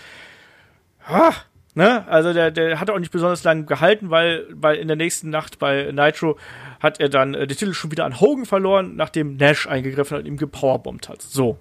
[1.05, 1.33] Ah,
[1.75, 2.07] ne?
[2.07, 5.59] Also der, der hat auch nicht besonders lange gehalten, weil, weil in der nächsten Nacht
[5.59, 6.39] bei Nitro
[6.79, 10.23] hat er dann äh, den Titel schon wieder an Hogan verloren, nachdem Nash eingegriffen hat
[10.23, 11.21] und ihm gepowerbombt hat.
[11.21, 11.59] So.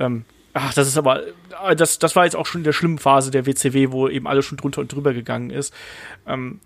[0.00, 0.24] Ähm,
[0.54, 1.22] ach, das ist aber,
[1.66, 4.26] äh, das, das war jetzt auch schon in der schlimmen Phase der WCW, wo eben
[4.26, 5.72] alles schon drunter und drüber gegangen ist.
[6.26, 6.60] Ähm,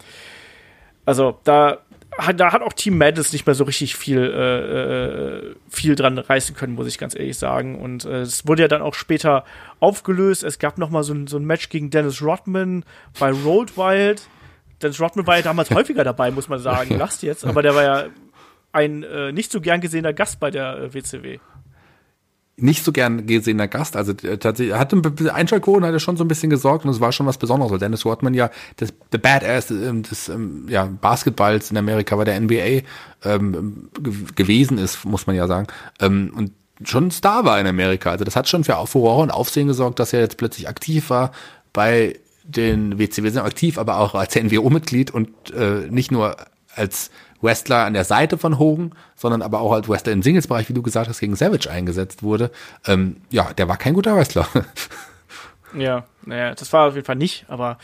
[1.05, 1.79] also da,
[2.19, 6.19] hat- da hat auch Team Madness nicht mehr so richtig viel, äh, äh, viel dran
[6.19, 7.79] reißen können, muss ich ganz ehrlich sagen.
[7.81, 9.45] Und äh, es wurde ja dann auch später
[9.81, 10.43] aufgelöst.
[10.43, 12.85] Es gab noch mal so ein, so ein Match gegen Dennis Rodman
[13.19, 14.23] bei Road Wild.
[14.83, 16.95] Dennis Rodman war ja damals häufiger dabei, muss man sagen.
[16.99, 18.05] Lasst jetzt, aber der war ja
[18.73, 21.39] ein äh, nicht so gern gesehener Gast bei der äh, WCW.
[22.57, 23.97] Nicht so gern gesehener Gast.
[23.97, 24.95] Also äh, tatsächlich hat
[25.31, 27.79] Einschaltquoten hat er schon so ein bisschen gesorgt und es war schon was Besonderes, weil
[27.79, 32.41] Dennis Rodman ja das the Badass ähm, des ähm, ja, Basketballs in Amerika bei der
[32.41, 32.83] NBA
[33.25, 35.67] ähm, ge gewesen ist, muss man ja sagen.
[36.01, 36.53] Ähm, und
[36.83, 38.11] schon ein Star war in Amerika.
[38.11, 41.33] Also das hat schon für Furore und Aufsehen gesorgt, dass er jetzt plötzlich aktiv war
[41.73, 46.37] bei den WCW sind aktiv, aber auch als NWO-Mitglied und äh, nicht nur
[46.75, 47.11] als
[47.47, 50.83] Wrestler an der Seite von Hogan, sondern aber auch als Wrestler im Singles-Bereich, wie du
[50.83, 52.51] gesagt hast, gegen Savage eingesetzt wurde.
[52.87, 54.47] Ähm, ja, der war kein guter Wrestler.
[55.75, 57.77] Ja, naja, das war auf jeden Fall nicht, aber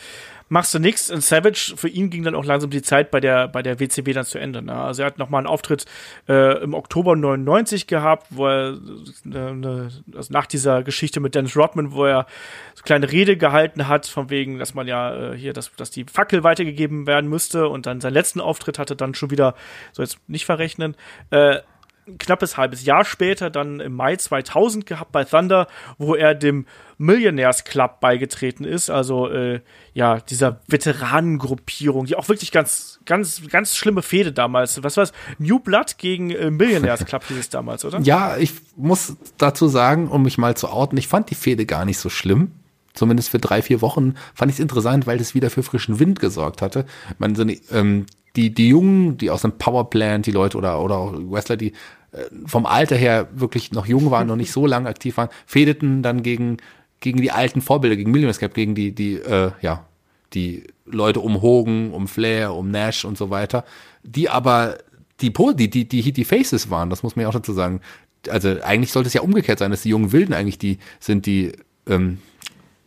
[0.53, 1.11] machst du nichts.
[1.11, 4.13] Und Savage, für ihn ging dann auch langsam die Zeit bei der, bei der WCW
[4.13, 4.61] dann zu Ende.
[4.61, 4.75] Ne?
[4.75, 5.87] Also er hat nochmal einen Auftritt
[6.29, 8.77] äh, im Oktober 99 gehabt, wo er äh,
[9.25, 12.27] ne, also nach dieser Geschichte mit Dennis Rodman, wo er
[12.75, 15.91] so eine kleine Rede gehalten hat, von wegen, dass man ja äh, hier, dass, dass
[15.91, 19.55] die Fackel weitergegeben werden müsste und dann seinen letzten Auftritt hatte dann schon wieder,
[19.93, 20.97] so jetzt nicht verrechnen,
[21.31, 21.61] äh,
[22.19, 25.69] knappes halbes Jahr später, dann im Mai 2000 gehabt bei Thunder,
[25.99, 26.67] wo er dem
[26.99, 29.61] Millionaires Club beigetreten ist, also äh,
[29.93, 34.83] ja dieser Veteranengruppierung, die auch wirklich ganz, ganz, ganz schlimme Fehde damals.
[34.83, 35.13] Was war's?
[35.39, 38.01] New Blood gegen äh, Millionaires Club hieß es damals, oder?
[38.03, 41.85] ja, ich muss dazu sagen, um mich mal zu outen, ich fand die Fehde gar
[41.85, 42.53] nicht so schlimm.
[42.95, 46.21] Zumindest für drei, vier Wochen fand ich es interessant, weil das wieder für frischen Wind
[46.21, 46.85] gesorgt hatte.
[47.19, 48.07] Man, so ähm,
[48.37, 51.73] die, die Jungen, die aus dem Powerplant, die Leute oder, oder auch Wrestler, die
[52.13, 56.03] äh, vom Alter her wirklich noch jung waren, noch nicht so lange aktiv waren, fedeten
[56.03, 56.59] dann gegen,
[57.01, 59.87] gegen die alten Vorbilder, gegen Millionaires Club, gegen die, die, äh, ja,
[60.35, 63.65] die Leute um Hogan, um Flair, um Nash und so weiter,
[64.03, 64.79] die aber
[65.21, 67.81] die, die, die, die, die Faces waren, das muss man ja auch dazu sagen.
[68.29, 71.53] Also eigentlich sollte es ja umgekehrt sein, dass die jungen Wilden eigentlich die sind, die
[71.87, 72.19] ähm,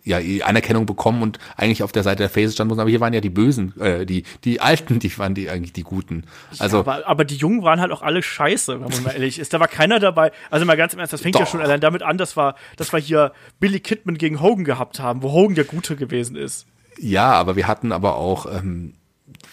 [0.06, 2.80] ja die Anerkennung bekommen und eigentlich auf der Seite der Faces standen müssen.
[2.80, 5.84] Aber hier waren ja die Bösen, äh, die die Alten, die waren die eigentlich die
[5.84, 6.24] Guten.
[6.60, 9.54] Also aber, aber die Jungen waren halt auch alle scheiße, wenn man mal ehrlich ist.
[9.54, 10.32] Da war keiner dabei.
[10.50, 11.50] Also mal ganz im Ernst, das fängt ja Doch.
[11.50, 15.24] schon allein damit an, dass wir, dass wir hier Billy Kidman gegen Hogan gehabt haben,
[15.24, 16.68] wo Hogan der Gute gewesen ist.
[17.00, 18.94] ja, aber wir hatten aber auch ähm,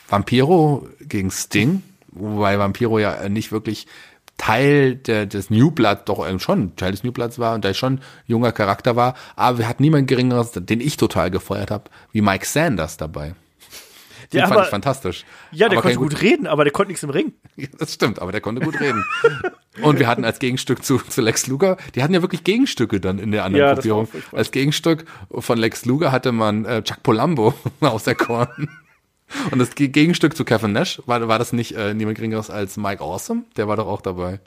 [0.09, 3.87] Vampiro gegen Sting, wobei Vampiro ja nicht wirklich
[4.45, 7.75] Teil der, des New Blood doch ähm, schon Teil des New Bloods war und der
[7.75, 12.23] schon junger Charakter war, aber wir hatten niemand geringeres, den ich total gefeuert habe, wie
[12.23, 13.35] Mike Sanders dabei.
[14.33, 15.25] Den Ja, fand aber- ich fantastisch.
[15.53, 17.33] Ja, der Aber konnte gut reden, aber der konnte nichts im Ring.
[17.57, 19.05] Ja, das stimmt, aber der konnte gut reden.
[19.83, 23.19] Und wir hatten als Gegenstück zu, zu Lex Luger, die hatten ja wirklich Gegenstücke dann
[23.19, 24.09] in der anderen Ja, Gruppierung.
[24.33, 28.69] Als Gegenstück von Lex Luger hatte man äh, Chuck Polambo aus der Korn.
[29.51, 32.77] Und das Ge- Gegenstück zu Kevin Nash war, war das nicht äh, niemand geringeres als
[32.77, 33.45] Mike Awesome?
[33.57, 34.41] Der war doch auch dabei.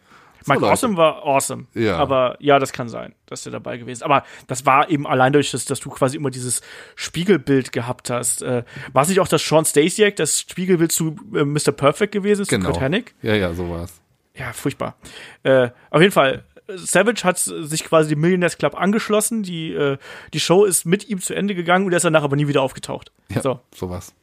[0.43, 0.73] So, Mike Leute.
[0.73, 1.65] Awesome war awesome.
[1.73, 1.97] Ja.
[1.97, 4.03] Aber ja, das kann sein, dass der dabei gewesen ist.
[4.03, 6.61] Aber das war eben allein durch, dass, dass du quasi immer dieses
[6.95, 8.41] Spiegelbild gehabt hast.
[8.43, 8.63] Äh,
[8.93, 11.71] war es nicht auch das Sean Stasiak, das Spiegelbild zu äh, Mr.
[11.71, 12.67] Perfect gewesen ist, Genau.
[12.67, 13.15] zu Titanic?
[13.21, 14.01] Ja, ja, so war's.
[14.35, 14.95] Ja, furchtbar.
[15.43, 19.43] Äh, auf jeden Fall, Savage hat sich quasi dem Millionaires Club angeschlossen.
[19.43, 19.97] Die, äh,
[20.33, 22.61] die Show ist mit ihm zu Ende gegangen und er ist danach aber nie wieder
[22.61, 23.11] aufgetaucht.
[23.29, 24.13] Ja, So, so war's.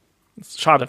[0.41, 0.89] Schade.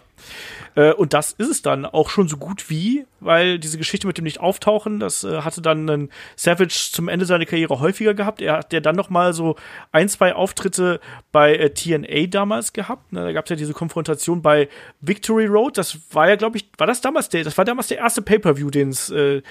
[0.76, 4.18] Äh, und das ist es dann auch schon so gut wie, weil diese Geschichte mit
[4.18, 8.42] dem Nicht-Auftauchen, das äh, hatte dann einen Savage zum Ende seiner Karriere häufiger gehabt.
[8.42, 9.56] Er hat ja dann noch mal so
[9.92, 11.00] ein, zwei Auftritte
[11.32, 13.12] bei äh, TNA damals gehabt.
[13.14, 13.24] Ne?
[13.24, 14.70] Da gab es ja diese Konfrontation bei
[15.02, 15.78] Victory Road.
[15.78, 18.70] Das war ja, glaube ich, war das damals der, das war damals der erste Pay-Per-View,
[18.70, 19.42] den es äh,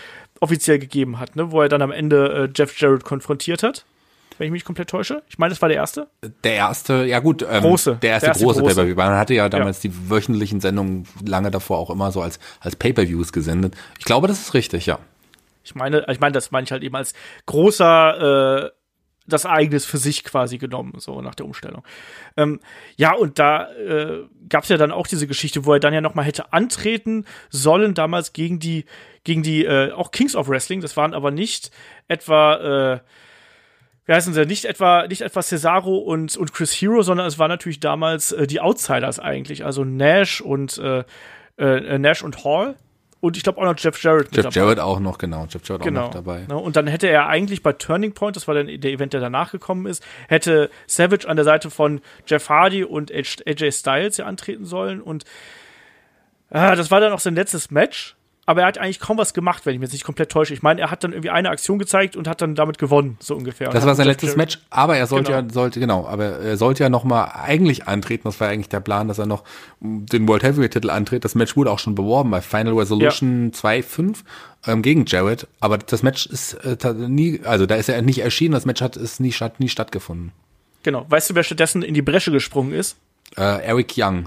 [0.40, 1.52] offiziell gegeben hat, ne?
[1.52, 3.85] wo er dann am Ende äh, Jeff Jarrett konfrontiert hat.
[4.43, 5.23] Wenn ich mich komplett täusche.
[5.28, 6.09] Ich meine, das war der erste.
[6.43, 7.98] Der erste, ja gut, ähm, Große.
[8.02, 8.74] der erste Der erste große, große.
[8.74, 8.97] Pay-Per-View.
[8.97, 13.32] Man hatte ja damals die wöchentlichen Sendungen lange davor auch immer so als, als Pay-Per-Views
[13.32, 13.77] gesendet.
[14.01, 14.98] Ich glaube, das ist richtig, ja.
[15.62, 17.14] Ich meine, ich meine, das meine ich halt eben als
[17.47, 18.70] großer, äh,
[19.28, 21.85] das Ereignis für sich quasi genommen, so nach der Umstellung.
[22.36, 22.59] Ähm,
[22.97, 26.01] ja, und da äh, gab es ja dann auch diese Geschichte, wo er dann ja
[26.01, 28.86] noch mal hätte antreten sollen, damals gegen die,
[29.23, 31.70] gegen die, äh, auch Kings of Wrestling, das waren aber nicht
[32.09, 33.01] etwa, äh,
[34.12, 37.48] wie heißen sie, nicht etwa, nicht etwa Cesaro und, und Chris Hero, sondern es waren
[37.48, 41.05] natürlich damals äh, die Outsiders eigentlich, also Nash und äh,
[41.56, 42.76] äh, Nash und Hall.
[43.20, 44.55] Und ich glaube auch noch Jeff Jarrett Jeff.
[44.55, 45.47] Jarrett auch noch, genau.
[45.48, 46.01] Jeff Jarrett auch Genau.
[46.02, 46.44] noch dabei.
[46.47, 49.20] Ne, und dann hätte er eigentlich bei Turning Point, das war dann der Event, der
[49.22, 54.26] danach gekommen ist, hätte Savage an der Seite von Jeff Hardy und AJ Styles ja
[54.26, 55.01] antreten sollen.
[55.01, 55.24] Und
[56.51, 58.14] ah, das war dann auch sein letztes Match.
[58.44, 60.52] Aber er hat eigentlich kaum was gemacht, wenn ich mich jetzt nicht komplett täusche.
[60.52, 63.36] Ich meine, er hat dann irgendwie eine Aktion gezeigt und hat dann damit gewonnen, so
[63.36, 63.69] ungefähr.
[63.69, 65.43] Das hat war sein letztes Match, aber er sollte Genau.
[65.47, 68.24] ja, sollte, genau, aber er sollte ja noch mal eigentlich antreten.
[68.24, 69.44] Das war eigentlich der Plan, dass er noch
[69.81, 71.24] den World Heavyweight Titel antritt.
[71.24, 74.16] Das Match wurde auch schon beworben bei Final Resolution 2.5
[74.66, 75.47] ähm, gegen Jarrett.
[75.60, 78.52] Aber das Match ist äh, nie, also da ist er nicht erschienen.
[78.52, 80.32] Das Match hat ist nie, statt, nie stattgefunden.
[80.82, 81.06] Genau.
[81.09, 82.97] Weißt du, wer stattdessen in die Bresche gesprungen ist?
[83.36, 84.27] Äh, Eric Young,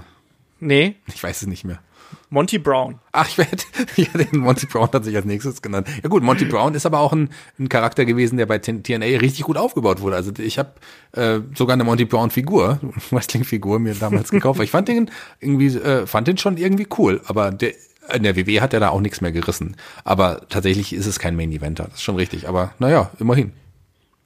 [0.58, 1.80] Nee, ich weiß es nicht mehr.
[2.28, 2.98] Monty Brown.
[3.12, 3.62] Ach, ich werde,
[3.96, 5.88] ja, den Monty Brown hat sich als nächstes genannt.
[6.02, 9.42] Ja gut, Monty Brown ist aber auch ein, ein Charakter gewesen, der bei TNA richtig
[9.44, 10.16] gut aufgebaut wurde.
[10.16, 10.72] Also ich habe
[11.12, 12.80] äh, sogar eine Monty Brown Figur,
[13.10, 14.60] Wrestling-Figur mir damals gekauft.
[14.60, 17.72] Ich fand den irgendwie, äh, fand den schon irgendwie cool, aber der
[18.14, 19.74] in der WWE hat er da auch nichts mehr gerissen.
[20.04, 22.48] Aber tatsächlich ist es kein Main Eventer, das ist schon richtig.
[22.48, 23.52] Aber naja, immerhin.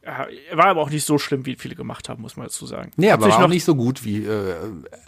[0.05, 2.67] Ja, Er war aber auch nicht so schlimm, wie viele gemacht haben, muss man dazu
[2.67, 2.91] sagen.
[2.97, 4.55] Nee, aber du dich war auch noch- nicht so gut, wie, äh,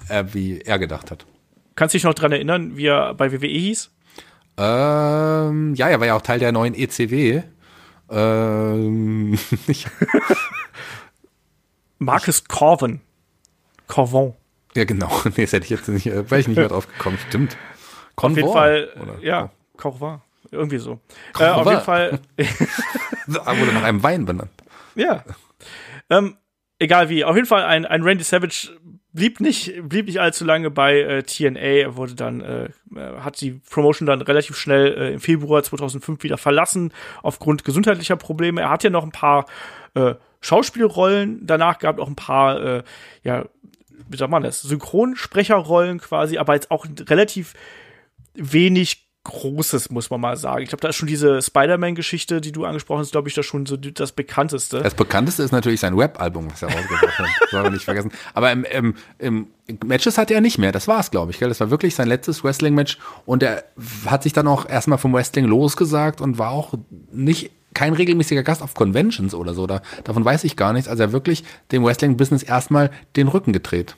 [0.08, 1.26] äh, wie er gedacht hat.
[1.74, 3.90] Kannst du dich noch dran erinnern, wie er bei WWE hieß?
[4.58, 7.42] Ähm, ja, er war ja auch Teil der neuen ECW.
[8.10, 9.38] Ähm,
[11.98, 13.00] Marcus Corvin.
[13.88, 14.34] Corvin.
[14.74, 15.08] ja, genau.
[15.36, 17.18] Nee, das hätte ich jetzt nicht, äh, wäre ich nicht mehr drauf gekommen.
[17.28, 17.56] Stimmt.
[18.16, 19.18] Auf jeden Fall, oder?
[19.22, 20.20] ja, Corvin.
[20.50, 21.00] Irgendwie so.
[21.38, 22.20] Äh, auf jeden Fall,
[23.44, 24.50] Ah, wurde nach einem Wein benannt.
[24.94, 25.24] ja.
[26.10, 26.36] Ähm,
[26.78, 28.68] egal wie, auf jeden Fall ein, ein Randy Savage
[29.12, 31.60] blieb nicht, blieb nicht allzu lange bei äh, TNA.
[31.60, 32.70] Er wurde dann, äh, äh,
[33.20, 38.62] hat die Promotion dann relativ schnell äh, im Februar 2005 wieder verlassen, aufgrund gesundheitlicher Probleme.
[38.62, 39.46] Er hat ja noch ein paar
[39.94, 42.82] äh, Schauspielrollen danach gehabt, auch ein paar, äh,
[43.22, 43.44] ja,
[44.08, 47.54] wie sagt man das, Synchronsprecherrollen quasi, aber jetzt auch relativ
[48.34, 50.64] wenig Großes, muss man mal sagen.
[50.64, 53.66] Ich glaube, da ist schon diese Spider-Man-Geschichte, die du angesprochen hast, glaube ich, das schon
[53.66, 54.80] so das bekannteste.
[54.80, 57.28] Das bekannteste ist natürlich sein Web-Album, was er rausgebracht hat.
[57.40, 58.10] Das man nicht vergessen.
[58.34, 59.46] Aber im, im, im
[59.84, 60.72] Matches hat er nicht mehr.
[60.72, 61.38] Das war's, glaube ich.
[61.38, 61.48] Gell?
[61.48, 62.98] Das war wirklich sein letztes Wrestling-Match.
[63.24, 63.62] Und er
[64.06, 66.74] hat sich dann auch erstmal vom Wrestling losgesagt und war auch
[67.12, 69.68] nicht kein regelmäßiger Gast auf Conventions oder so.
[69.68, 70.88] Da, davon weiß ich gar nichts.
[70.88, 73.94] Also er hat wirklich dem Wrestling-Business erstmal den Rücken gedreht.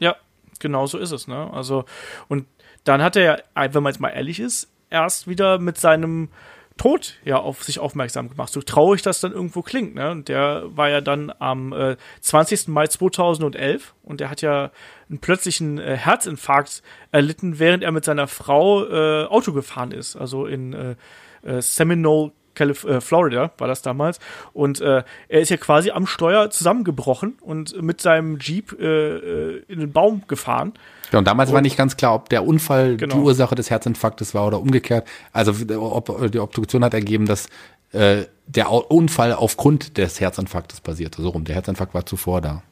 [0.00, 0.16] Ja,
[0.58, 1.50] genau so ist es, ne?
[1.52, 1.84] Also,
[2.28, 2.46] und
[2.86, 6.28] dann hat er ja, wenn man jetzt mal ehrlich ist, erst wieder mit seinem
[6.76, 8.52] Tod ja auf sich aufmerksam gemacht.
[8.52, 10.10] So traurig das dann irgendwo klingt, ne?
[10.10, 12.68] Und der war ja dann am äh, 20.
[12.68, 14.70] Mai 2011 und der hat ja
[15.08, 16.82] einen plötzlichen äh, Herzinfarkt
[17.12, 20.16] erlitten, während er mit seiner Frau äh, Auto gefahren ist.
[20.16, 20.96] Also in äh,
[21.42, 24.20] äh, Seminole, Calif äh, Florida war das damals.
[24.52, 29.62] Und äh, er ist ja quasi am Steuer zusammengebrochen und mit seinem Jeep äh, äh
[29.68, 30.74] in den Baum gefahren.
[31.12, 33.14] Ja, und damals und, war nicht ganz klar, ob der Unfall genau.
[33.14, 35.06] die Ursache des Herzinfarktes war oder umgekehrt.
[35.32, 37.48] Also ob, die Obduktion hat ergeben, dass
[37.92, 41.22] äh, der Unfall aufgrund des Herzinfarktes basierte.
[41.22, 41.44] So rum.
[41.44, 42.62] Der Herzinfarkt war zuvor da.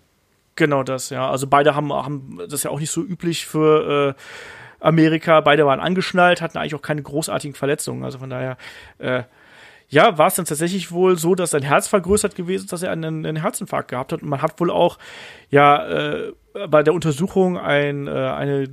[0.57, 1.29] Genau das, ja.
[1.29, 5.41] Also beide haben, haben das ist ja auch nicht so üblich für äh, Amerika.
[5.41, 8.05] Beide waren angeschnallt, hatten eigentlich auch keine großartigen Verletzungen.
[8.05, 8.57] Also von daher,
[8.99, 9.25] äh,
[9.89, 12.93] ja, war es dann tatsächlich wohl so, dass sein Herz vergrößert gewesen ist, dass er
[12.93, 14.23] einen, einen Herzinfarkt gehabt hat.
[14.23, 14.99] Und man hat wohl auch,
[15.51, 16.33] ja, äh,
[16.69, 18.69] bei der Untersuchung ein, äh, eine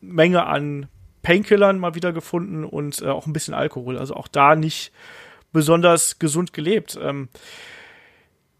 [0.00, 0.88] Menge an
[1.22, 3.98] Painkillern mal wieder gefunden und äh, auch ein bisschen Alkohol.
[3.98, 4.92] Also auch da nicht
[5.52, 6.98] besonders gesund gelebt.
[7.00, 7.28] Ähm,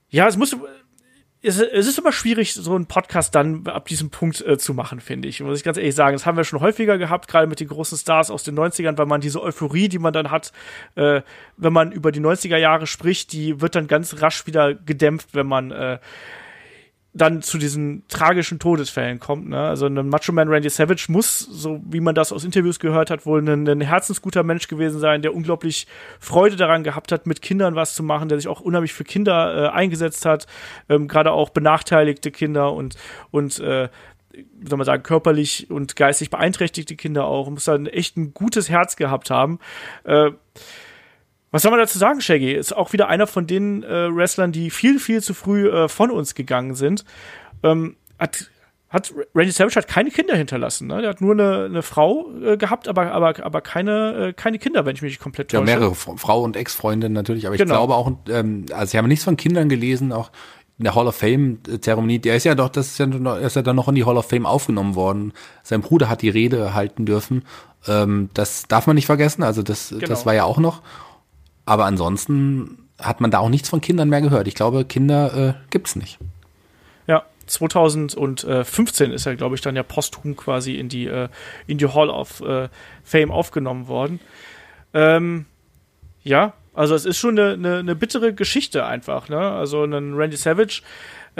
[0.09, 0.57] ja, es muss
[1.43, 5.27] es, ist immer schwierig, so einen Podcast dann ab diesem Punkt äh, zu machen, finde
[5.27, 5.41] ich.
[5.41, 6.15] Muss ich ganz ehrlich sagen.
[6.15, 9.07] Das haben wir schon häufiger gehabt, gerade mit den großen Stars aus den 90ern, weil
[9.07, 10.53] man diese Euphorie, die man dann hat,
[10.97, 11.23] äh,
[11.57, 15.47] wenn man über die 90er Jahre spricht, die wird dann ganz rasch wieder gedämpft, wenn
[15.47, 15.99] man äh,
[17.13, 19.49] dann zu diesen tragischen Todesfällen kommt.
[19.49, 19.59] Ne?
[19.59, 23.27] Also ein Macho Man Randy Savage muss, so wie man das aus Interviews gehört hat,
[23.27, 25.89] wohl ein, ein herzensguter Mensch gewesen sein, der unglaublich
[26.21, 29.65] Freude daran gehabt hat, mit Kindern was zu machen, der sich auch unheimlich für Kinder
[29.65, 30.47] äh, eingesetzt hat,
[30.89, 32.95] ähm, gerade auch benachteiligte Kinder und
[33.33, 33.89] und äh,
[34.63, 38.95] soll man sagen, körperlich und geistig beeinträchtigte Kinder auch, muss dann echt ein gutes Herz
[38.95, 39.59] gehabt haben.
[40.05, 40.31] Äh,
[41.51, 42.53] was soll man dazu sagen, Shaggy?
[42.53, 46.11] Ist auch wieder einer von den äh, Wrestlern, die viel, viel zu früh äh, von
[46.11, 47.05] uns gegangen sind.
[47.63, 48.51] Ähm, hat,
[48.89, 50.87] hat Randy Savage hat keine Kinder hinterlassen.
[50.87, 51.01] Ne?
[51.01, 54.87] Der hat nur eine, eine Frau äh, gehabt, aber, aber, aber keine, äh, keine Kinder,
[54.87, 55.61] wenn ich mich komplett täusche.
[55.61, 57.75] Ja, mehrere Frau und Ex-Freundin natürlich, aber ich genau.
[57.87, 60.31] glaube auch, ähm, also ich habe nichts von Kindern gelesen, auch
[60.79, 63.61] in der Hall of Fame-Zeremonie, der ist ja doch, das ist ja, noch, ist ja
[63.61, 65.35] dann noch in die Hall of Fame aufgenommen worden.
[65.63, 67.45] Sein Bruder hat die Rede halten dürfen.
[67.87, 70.07] Ähm, das darf man nicht vergessen, also das, genau.
[70.07, 70.81] das war ja auch noch.
[71.65, 74.49] Aber ansonsten hat man da auch nichts von Kindern mehr gehört.
[74.49, 76.19] Ich glaube, Kinder äh, es nicht.
[77.07, 81.29] Ja, 2015 ist er, glaube ich, dann ja posthum quasi in die, äh,
[81.67, 82.69] in die Hall of äh,
[83.03, 84.21] Fame aufgenommen worden.
[84.93, 85.47] Ähm,
[86.23, 89.29] ja, also es ist schon eine, eine, eine bittere Geschichte einfach.
[89.29, 89.39] Ne?
[89.39, 90.83] Also ein Randy Savage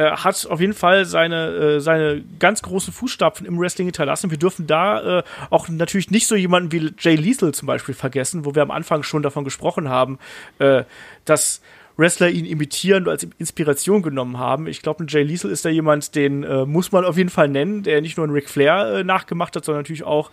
[0.01, 4.31] äh, hat auf jeden Fall seine, äh, seine ganz großen Fußstapfen im Wrestling hinterlassen.
[4.31, 8.47] Wir dürfen da äh, auch natürlich nicht so jemanden wie Jay Lethal zum Beispiel vergessen,
[8.47, 10.19] wo wir am Anfang schon davon gesprochen haben,
[10.59, 10.85] äh,
[11.27, 11.61] dass
[11.99, 14.69] Wrestler ihn imitieren und als Inspiration genommen haben.
[14.69, 17.83] Ich glaube, Jay Lethal ist da jemand, den äh, muss man auf jeden Fall nennen,
[17.83, 20.31] der nicht nur einen Ric Flair nachgemacht hat, sondern natürlich auch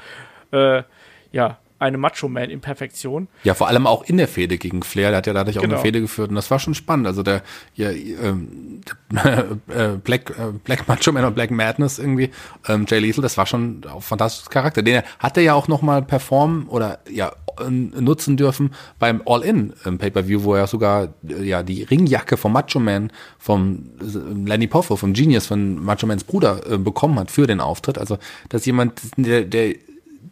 [1.33, 3.27] ja, eine Macho-Man in Perfektion.
[3.43, 5.75] Ja, vor allem auch in der Fehde gegen Flair, der hat ja dadurch auch genau.
[5.75, 7.07] eine Fehde geführt und das war schon spannend.
[7.07, 7.43] Also der,
[7.75, 8.81] ja, ähm,
[9.67, 12.31] äh, Black, äh, Black Macho Man und Black Madness irgendwie,
[12.67, 14.81] ähm, Jay Lethal, das war schon ein fantastischer Charakter.
[14.81, 17.31] Den hat er ja auch nochmal performen oder ja
[17.69, 22.79] nutzen dürfen beim All-In ähm, Pay-Per-View, wo er sogar äh, ja die Ringjacke vom Macho
[22.79, 27.47] Man, vom äh, Lenny Poffo, vom Genius, von Macho Mans Bruder äh, bekommen hat für
[27.47, 27.97] den Auftritt.
[27.97, 28.17] Also,
[28.49, 29.75] dass jemand, der, der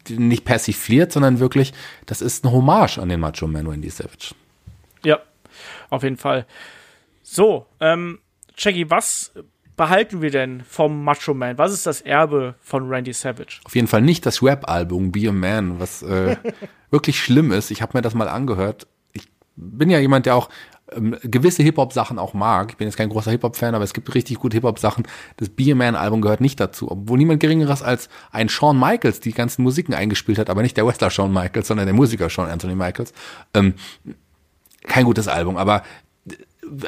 [0.09, 1.73] nicht persifliert, sondern wirklich,
[2.05, 4.33] das ist ein Hommage an den Macho Man Randy Savage.
[5.03, 5.19] Ja,
[5.89, 6.45] auf jeden Fall.
[7.23, 8.19] So, ähm,
[8.57, 9.33] Jackie, was
[9.75, 11.57] behalten wir denn vom Macho Man?
[11.57, 13.59] Was ist das Erbe von Randy Savage?
[13.65, 16.37] Auf jeden Fall nicht das Rap-Album Be a Man, was äh,
[16.91, 17.71] wirklich schlimm ist.
[17.71, 18.87] Ich habe mir das mal angehört.
[19.13, 20.49] Ich bin ja jemand, der auch
[20.91, 22.71] ähm, gewisse Hip-Hop-Sachen auch mag.
[22.71, 25.07] Ich bin jetzt kein großer Hip-Hop-Fan, aber es gibt richtig gute Hip-Hop-Sachen.
[25.37, 29.31] Das Be a Man-Album gehört nicht dazu, obwohl niemand Geringeres als ein Shawn Michaels die
[29.31, 32.75] ganzen Musiken eingespielt hat, aber nicht der Wrestler Shawn Michaels, sondern der Musiker Shawn Anthony
[32.75, 33.13] Michaels.
[33.53, 33.73] Ähm,
[34.83, 35.81] kein gutes Album, aber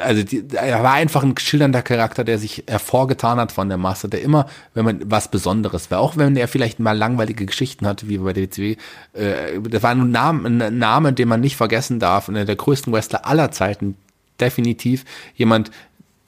[0.00, 4.08] also die, er war einfach ein schildernder Charakter, der sich hervorgetan hat von der Masse,
[4.08, 8.08] der immer, wenn man was Besonderes war, auch wenn er vielleicht mal langweilige Geschichten hatte,
[8.08, 8.76] wie bei der WCW,
[9.12, 12.92] äh, das war ein Name, ein Name, den man nicht vergessen darf, einer der größten
[12.92, 13.96] Wrestler aller Zeiten,
[14.40, 15.70] definitiv jemand,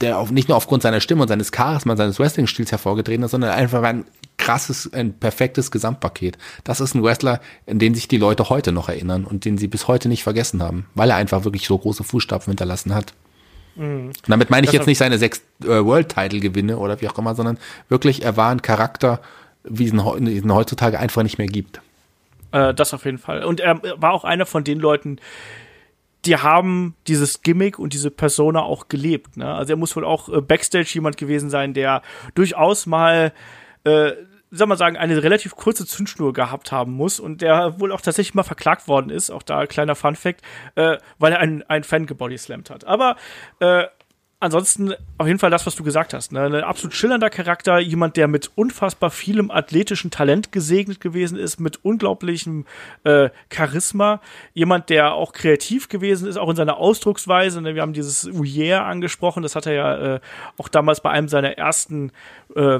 [0.01, 3.51] der auf, nicht nur aufgrund seiner Stimme und seines Charisma, seines Wrestling-Stils hervorgetreten ist, sondern
[3.51, 4.05] einfach ein
[4.37, 6.37] krasses, ein perfektes Gesamtpaket.
[6.63, 9.67] Das ist ein Wrestler, in den sich die Leute heute noch erinnern und den sie
[9.67, 13.13] bis heute nicht vergessen haben, weil er einfach wirklich so große Fußstapfen hinterlassen hat.
[13.75, 14.11] Mhm.
[14.27, 17.57] Damit meine ich das jetzt nicht seine sechs äh, World-Title-Gewinne oder wie auch immer, sondern
[17.89, 19.21] wirklich, er war ein Charakter,
[19.63, 21.81] wie es ihn heutzutage einfach nicht mehr gibt.
[22.51, 23.43] Äh, das auf jeden Fall.
[23.43, 25.19] Und er war auch einer von den Leuten,
[26.25, 29.37] die haben dieses Gimmick und diese Persona auch gelebt.
[29.37, 29.51] Ne?
[29.51, 32.01] Also er muss wohl auch äh, Backstage jemand gewesen sein, der
[32.35, 33.33] durchaus mal
[33.83, 34.11] äh,
[34.51, 38.35] soll man sagen, eine relativ kurze Zündschnur gehabt haben muss und der wohl auch tatsächlich
[38.35, 40.41] mal verklagt worden ist, auch da kleiner Fun Fact,
[40.75, 42.85] äh, weil er einen, einen Fan gebodyslammt hat.
[42.85, 43.15] Aber
[43.59, 43.85] äh,
[44.41, 46.33] ansonsten auf jeden Fall das, was du gesagt hast.
[46.33, 46.41] Ne?
[46.41, 51.85] Ein absolut schillernder Charakter, jemand, der mit unfassbar vielem athletischen Talent gesegnet gewesen ist, mit
[51.85, 52.65] unglaublichem
[53.03, 54.19] äh, Charisma.
[54.53, 57.61] Jemand, der auch kreativ gewesen ist, auch in seiner Ausdrucksweise.
[57.61, 57.75] Ne?
[57.75, 60.19] Wir haben dieses Ouyer angesprochen, das hat er ja äh,
[60.57, 62.11] auch damals bei einem seiner ersten
[62.55, 62.79] äh,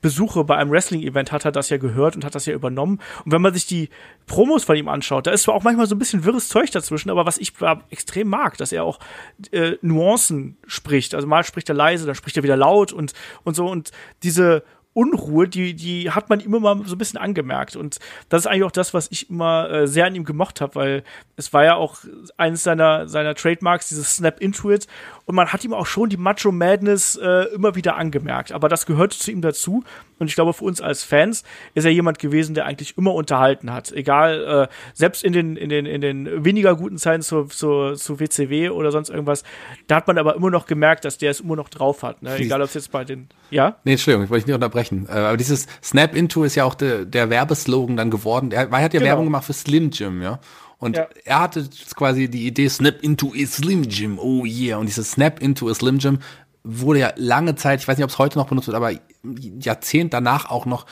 [0.00, 3.00] Besuche bei einem Wrestling-Event hat er das ja gehört und hat das ja übernommen.
[3.24, 3.88] Und wenn man sich die
[4.26, 7.10] Promos von ihm anschaut, da ist zwar auch manchmal so ein bisschen wirres Zeug dazwischen,
[7.10, 7.52] aber was ich
[7.90, 9.00] extrem mag, dass er auch
[9.50, 11.14] äh, Nuancen spricht.
[11.14, 13.12] Also mal spricht er leise, dann spricht er wieder laut und,
[13.42, 13.66] und so.
[13.66, 13.90] Und
[14.22, 14.62] diese
[14.98, 17.76] Unruhe, die, die hat man immer mal so ein bisschen angemerkt.
[17.76, 18.00] Und
[18.30, 21.04] das ist eigentlich auch das, was ich immer äh, sehr an ihm gemocht habe, weil
[21.36, 21.98] es war ja auch
[22.36, 24.88] eines seiner, seiner Trademarks, dieses Snap Into It.
[25.24, 28.50] Und man hat ihm auch schon die Macho Madness äh, immer wieder angemerkt.
[28.50, 29.84] Aber das gehört zu ihm dazu.
[30.18, 33.72] Und ich glaube, für uns als Fans ist er jemand gewesen, der eigentlich immer unterhalten
[33.72, 33.92] hat.
[33.92, 38.20] Egal, äh, selbst in den, in den, in den weniger guten Zeiten zu, zu, zu
[38.20, 39.44] WCW oder sonst irgendwas,
[39.86, 42.22] da hat man aber immer noch gemerkt, dass der es immer noch drauf hat.
[42.22, 42.36] Ne?
[42.36, 43.76] Egal, ob es jetzt bei den, ja?
[43.84, 45.06] Nee, Entschuldigung, ich wollte nicht unterbrechen.
[45.08, 48.52] Äh, aber dieses Snap Into ist ja auch de, der Werbeslogan dann geworden.
[48.52, 49.10] Er, er hat ja genau.
[49.10, 50.40] Werbung gemacht für Slim Jim, ja.
[50.78, 51.08] Und ja.
[51.24, 54.78] er hatte quasi die Idee Snap into a Slim Jim, oh yeah.
[54.78, 56.18] Und dieses Snap into a Slim Jim
[56.70, 58.92] wurde ja lange Zeit, ich weiß nicht, ob es heute noch benutzt wird, aber
[59.60, 60.84] Jahrzehnt danach auch noch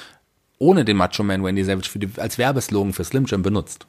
[0.59, 3.87] ohne den Macho Man Wendy Savage die, als Werbeslogan für Slim Jim benutzt.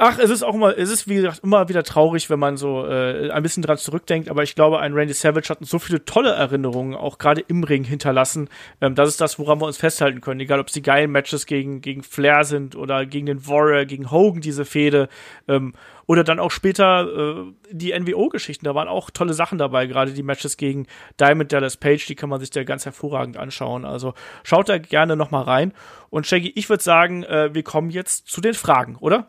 [0.00, 2.86] Ach, es ist auch immer, es ist wie gesagt immer wieder traurig, wenn man so
[2.86, 6.04] äh, ein bisschen dran zurückdenkt, aber ich glaube, ein Randy Savage hat uns so viele
[6.04, 8.48] tolle Erinnerungen, auch gerade im Ring hinterlassen.
[8.80, 10.38] Ähm, das ist das, woran wir uns festhalten können.
[10.38, 14.12] Egal, ob es die geilen Matches gegen, gegen Flair sind oder gegen den Warrior, gegen
[14.12, 15.08] Hogan, diese Fehde.
[15.48, 15.72] Ähm,
[16.06, 20.22] oder dann auch später äh, die NWO-Geschichten, da waren auch tolle Sachen dabei, gerade die
[20.22, 20.86] Matches gegen
[21.18, 23.84] Diamond Dallas Page, die kann man sich da ganz hervorragend anschauen.
[23.84, 24.14] Also
[24.44, 25.72] schaut da gerne noch mal rein.
[26.08, 29.28] Und Shaggy, ich würde sagen, äh, wir kommen jetzt zu den Fragen, oder?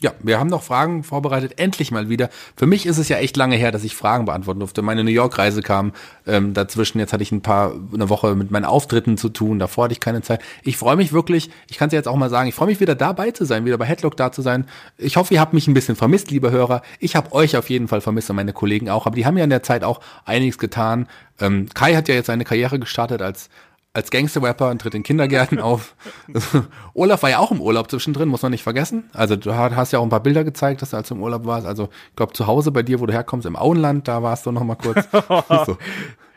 [0.00, 2.30] Ja, wir haben noch Fragen vorbereitet, endlich mal wieder.
[2.54, 4.80] Für mich ist es ja echt lange her, dass ich Fragen beantworten durfte.
[4.80, 5.92] Meine New York-Reise kam
[6.24, 7.00] ähm, dazwischen.
[7.00, 9.58] Jetzt hatte ich ein paar, eine Woche mit meinen Auftritten zu tun.
[9.58, 10.40] Davor hatte ich keine Zeit.
[10.62, 12.94] Ich freue mich wirklich, ich kann es jetzt auch mal sagen, ich freue mich wieder
[12.94, 14.66] dabei zu sein, wieder bei Headlock da zu sein.
[14.98, 16.82] Ich hoffe, ihr habt mich ein bisschen vermisst, liebe Hörer.
[17.00, 19.04] Ich habe euch auf jeden Fall vermisst und meine Kollegen auch.
[19.04, 21.08] Aber die haben ja in der Zeit auch einiges getan.
[21.40, 23.48] Ähm, Kai hat ja jetzt seine Karriere gestartet als
[23.98, 25.96] als Gangster-Rapper und tritt in Kindergärten auf.
[26.94, 29.10] Olaf war ja auch im Urlaub zwischendrin, muss man nicht vergessen.
[29.12, 31.44] Also du hast ja auch ein paar Bilder gezeigt, dass du als du im Urlaub
[31.46, 31.66] warst.
[31.66, 34.52] Also ich glaube zu Hause bei dir, wo du herkommst, im Auenland, da warst du
[34.52, 35.04] noch mal kurz.
[35.66, 35.76] so.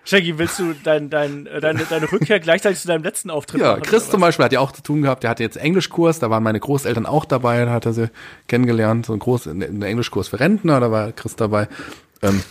[0.03, 3.83] Shaggy, willst du dein, dein, deine, deine Rückkehr gleichzeitig zu deinem letzten Auftritt ja, machen?
[3.83, 5.21] Ja, Chris zum Beispiel hat ja auch zu tun gehabt.
[5.21, 8.09] Der hatte jetzt Englischkurs, da waren meine Großeltern auch dabei, da hat er sie
[8.47, 9.05] kennengelernt.
[9.05, 11.67] So ein Groß, ein Englischkurs für Rentner, da war Chris dabei.
[12.23, 12.41] Ähm,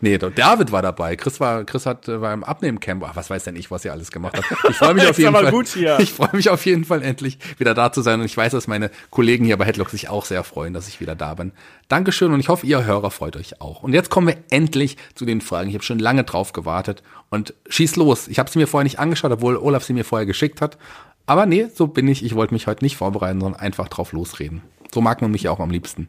[0.00, 1.16] Nee, David war dabei.
[1.16, 3.04] Chris war, Chris hat äh, war im Abnehmcamp.
[3.04, 4.70] Ach, was weiß denn ich, was ihr alles gemacht habt.
[4.70, 5.50] Ich freue mich auf jeden Fall.
[5.50, 5.98] Gut hier.
[5.98, 8.68] Ich freue mich auf jeden Fall endlich wieder da zu sein und ich weiß, dass
[8.68, 11.50] meine Kollegen hier bei Headlock sich auch sehr freuen, dass ich wieder da bin.
[11.88, 13.82] Dankeschön und ich hoffe, ihr Hörer freut euch auch.
[13.82, 15.68] Und jetzt kommen wir endlich zu den Fragen.
[15.68, 18.28] Ich habe schon lange drauf gewartet und schieß los.
[18.28, 20.78] Ich habe sie mir vorher nicht angeschaut, obwohl Olaf sie mir vorher geschickt hat.
[21.26, 22.24] Aber nee, so bin ich.
[22.24, 24.62] Ich wollte mich heute nicht vorbereiten, sondern einfach drauf losreden.
[24.94, 26.08] So mag man mich auch am liebsten.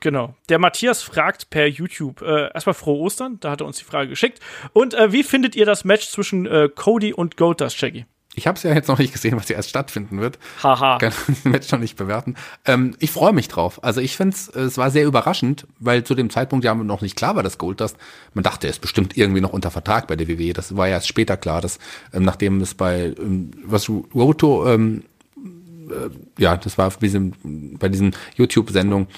[0.00, 0.34] Genau.
[0.48, 4.10] Der Matthias fragt per YouTube äh, erstmal frohe Ostern, da hat er uns die Frage
[4.10, 4.40] geschickt.
[4.72, 8.06] Und äh, wie findet ihr das Match zwischen äh, Cody und Gotas, Shaggy?
[8.36, 10.38] Ich habe es ja jetzt noch nicht gesehen, was hier erst stattfinden wird.
[10.62, 10.98] Haha.
[10.98, 12.36] Kann das Match noch nicht bewerten.
[12.66, 13.82] Ähm, ich freue mich drauf.
[13.82, 17.16] Also ich finde es, es war sehr überraschend, weil zu dem Zeitpunkt ja noch nicht
[17.16, 17.96] klar war, dass Goldust,
[18.34, 20.52] man dachte, er ist bestimmt irgendwie noch unter Vertrag bei der WWE.
[20.52, 21.78] Das war ja erst später klar, dass
[22.12, 25.04] ähm, nachdem es bei ähm, was Roto ähm,
[25.36, 29.08] äh, ja, das war bei diesen YouTube-Sendungen,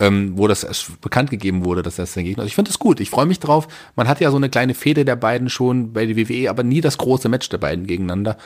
[0.00, 2.50] ähm, wo das bekannt gegeben wurde, dass das der Gegner ist.
[2.50, 3.00] Ich finde das gut.
[3.00, 3.68] Ich freue mich drauf.
[3.96, 6.80] Man hat ja so eine kleine Fehde der beiden schon bei der WWE, aber nie
[6.80, 8.36] das große Match der beiden gegeneinander.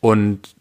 [0.00, 0.54] Und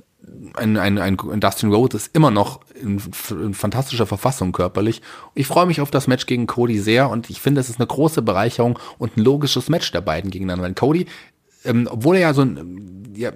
[0.56, 5.02] ein, ein, ein, Dustin Rhodes ist immer noch in, in fantastischer Verfassung körperlich.
[5.34, 7.88] Ich freue mich auf das Match gegen Cody sehr und ich finde, es ist eine
[7.88, 10.65] große Bereicherung und ein logisches Match der beiden gegeneinander.
[10.65, 11.07] Weil Cody,
[11.66, 13.32] ähm, obwohl er ja so ein ja,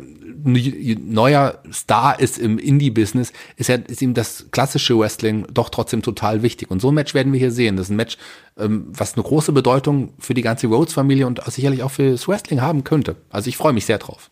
[0.45, 6.43] neuer Star ist im Indie-Business, ist, ja, ist ihm das klassische Wrestling doch trotzdem total
[6.43, 6.69] wichtig.
[6.69, 7.77] Und so ein Match werden wir hier sehen.
[7.77, 8.17] Das ist ein Match,
[8.57, 12.61] ähm, was eine große Bedeutung für die ganze Rhodes-Familie und sicherlich auch für das Wrestling
[12.61, 13.15] haben könnte.
[13.29, 14.29] Also ich freue mich sehr drauf.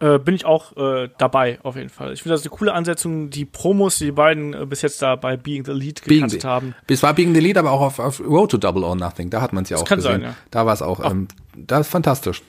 [0.00, 2.14] Äh, bin ich auch äh, dabei, auf jeden Fall.
[2.14, 5.14] Ich finde das eine coole Ansetzung, die Promos, die die beiden äh, bis jetzt da
[5.14, 6.74] bei Being the Lead gecastet haben.
[6.88, 9.42] Es war Being the Lead, aber auch auf, auf Road to Double or Nothing, da
[9.42, 10.12] hat man es ja das auch kann gesehen.
[10.12, 10.36] Sein, ja.
[10.50, 12.42] Da war es auch, ähm, da ist fantastisch.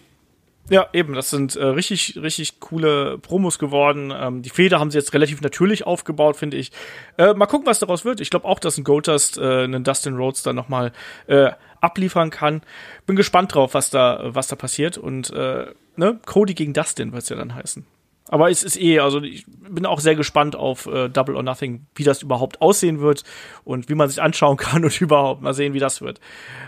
[0.72, 4.14] Ja, eben, das sind äh, richtig, richtig coole Promos geworden.
[4.16, 6.72] Ähm, die Feder haben sie jetzt relativ natürlich aufgebaut, finde ich.
[7.18, 8.22] Äh, mal gucken, was daraus wird.
[8.22, 10.94] Ich glaube auch, dass ein Goldust äh, einen Dustin Rhodes dann nochmal
[11.28, 12.62] äh, abliefern kann.
[13.06, 14.98] Bin gespannt drauf, was da, was da passiert.
[14.98, 15.66] Und äh,
[15.98, 17.86] ne, Cody gegen Dustin wird es ja dann heißen.
[18.32, 21.86] Aber es ist eh, also ich bin auch sehr gespannt auf äh, Double or Nothing,
[21.96, 23.24] wie das überhaupt aussehen wird
[23.66, 26.20] und wie man sich anschauen kann und überhaupt mal sehen, wie das wird.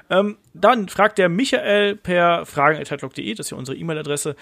[0.09, 4.35] Ähm, dann fragt der Michael per fragen.headlock.de, das ist ja unsere E-Mail-Adresse,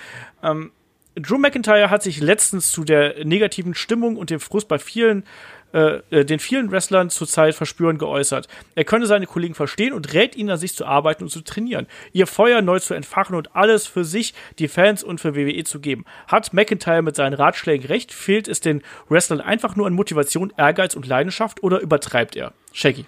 [0.43, 0.71] ähm,
[1.15, 5.25] Drew McIntyre hat sich letztens zu der negativen Stimmung und dem Frust bei vielen
[5.73, 8.47] äh, äh, den vielen Wrestlern zurzeit verspüren geäußert.
[8.75, 11.87] Er könne seine Kollegen verstehen und rät ihnen, an sich zu arbeiten und zu trainieren,
[12.13, 15.79] ihr Feuer neu zu entfachen und alles für sich, die Fans und für WWE zu
[15.79, 16.05] geben.
[16.27, 18.11] Hat McIntyre mit seinen Ratschlägen recht?
[18.11, 22.53] Fehlt es den Wrestlern einfach nur an Motivation, Ehrgeiz und Leidenschaft oder übertreibt er?
[22.73, 23.05] Shaggy.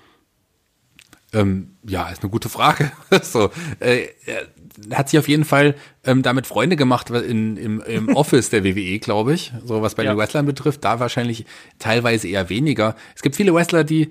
[1.33, 2.91] Ähm, ja, ist eine gute Frage.
[3.23, 3.49] so,
[3.79, 8.49] äh, er hat sich auf jeden Fall ähm, damit Freunde gemacht in, im, im Office
[8.49, 9.51] der WWE, glaube ich.
[9.65, 10.13] So was bei ja.
[10.13, 11.45] den Wrestlern betrifft, da wahrscheinlich
[11.79, 12.95] teilweise eher weniger.
[13.15, 14.09] Es gibt viele Wrestler, die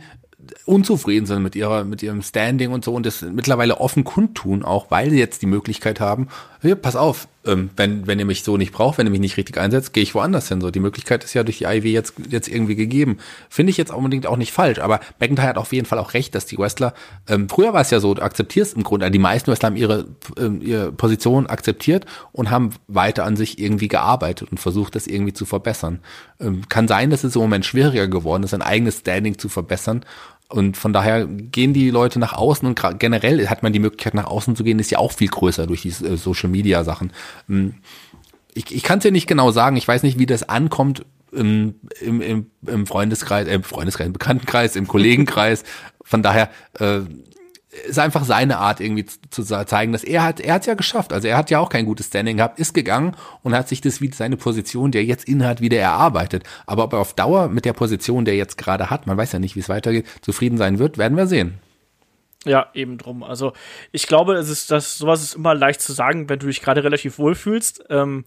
[0.65, 4.91] unzufrieden sind mit ihrer, mit ihrem Standing und so und das mittlerweile offen kundtun, auch
[4.91, 6.29] weil sie jetzt die Möglichkeit haben,
[6.61, 9.37] hey, pass auf, ähm, wenn, wenn ihr mich so nicht braucht, wenn ihr mich nicht
[9.37, 10.61] richtig einsetzt, gehe ich woanders hin.
[10.61, 13.19] So, die Möglichkeit ist ja durch die IW jetzt, jetzt irgendwie gegeben.
[13.49, 16.35] Finde ich jetzt unbedingt auch nicht falsch, aber McIntyre hat auf jeden Fall auch recht,
[16.35, 16.95] dass die Wrestler,
[17.29, 20.07] ähm, früher war es ja so, du akzeptierst im Grunde, die meisten Wrestler haben ihre,
[20.39, 25.33] ähm, ihre Position akzeptiert und haben weiter an sich irgendwie gearbeitet und versucht, das irgendwie
[25.33, 26.01] zu verbessern.
[26.41, 30.05] Ähm, kann sein, dass es im Moment schwieriger geworden ist, ein eigenes Standing zu verbessern
[30.53, 34.27] und von daher gehen die Leute nach außen und generell hat man die Möglichkeit nach
[34.27, 37.13] außen zu gehen, ist ja auch viel größer durch die äh, Social Media Sachen.
[37.49, 37.75] Hm.
[38.55, 41.77] Ich, ich kann es dir nicht genau sagen, ich weiß nicht, wie das ankommt im,
[42.03, 45.65] im, im, im Freundeskreis, äh, Freundeskreis, im Bekanntenkreis, im Kollegenkreis.
[46.05, 47.01] Von daher äh,
[47.87, 51.13] ist einfach seine Art irgendwie zu, zeigen, dass er hat, er hat ja geschafft.
[51.13, 54.01] Also er hat ja auch kein gutes Standing gehabt, ist gegangen und hat sich das
[54.01, 56.45] wie seine Position, die er jetzt innehat, wieder erarbeitet.
[56.67, 59.33] Aber ob er auf Dauer mit der Position, der er jetzt gerade hat, man weiß
[59.33, 61.55] ja nicht, wie es weitergeht, zufrieden sein wird, werden wir sehen.
[62.45, 63.23] Ja, eben drum.
[63.23, 63.53] Also
[63.93, 66.85] ich glaube, es ist das sowas ist immer leicht zu sagen, wenn du dich gerade
[66.85, 67.85] relativ wohl fühlst.
[67.89, 68.25] Ähm,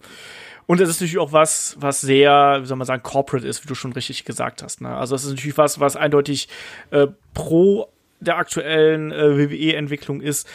[0.66, 3.68] und es ist natürlich auch was, was sehr, wie soll man sagen, corporate ist, wie
[3.68, 4.80] du schon richtig gesagt hast.
[4.80, 4.88] Ne?
[4.88, 6.48] Also es ist natürlich was, was eindeutig
[6.90, 7.88] äh, pro
[8.20, 10.48] der aktuellen äh, WWE-Entwicklung ist.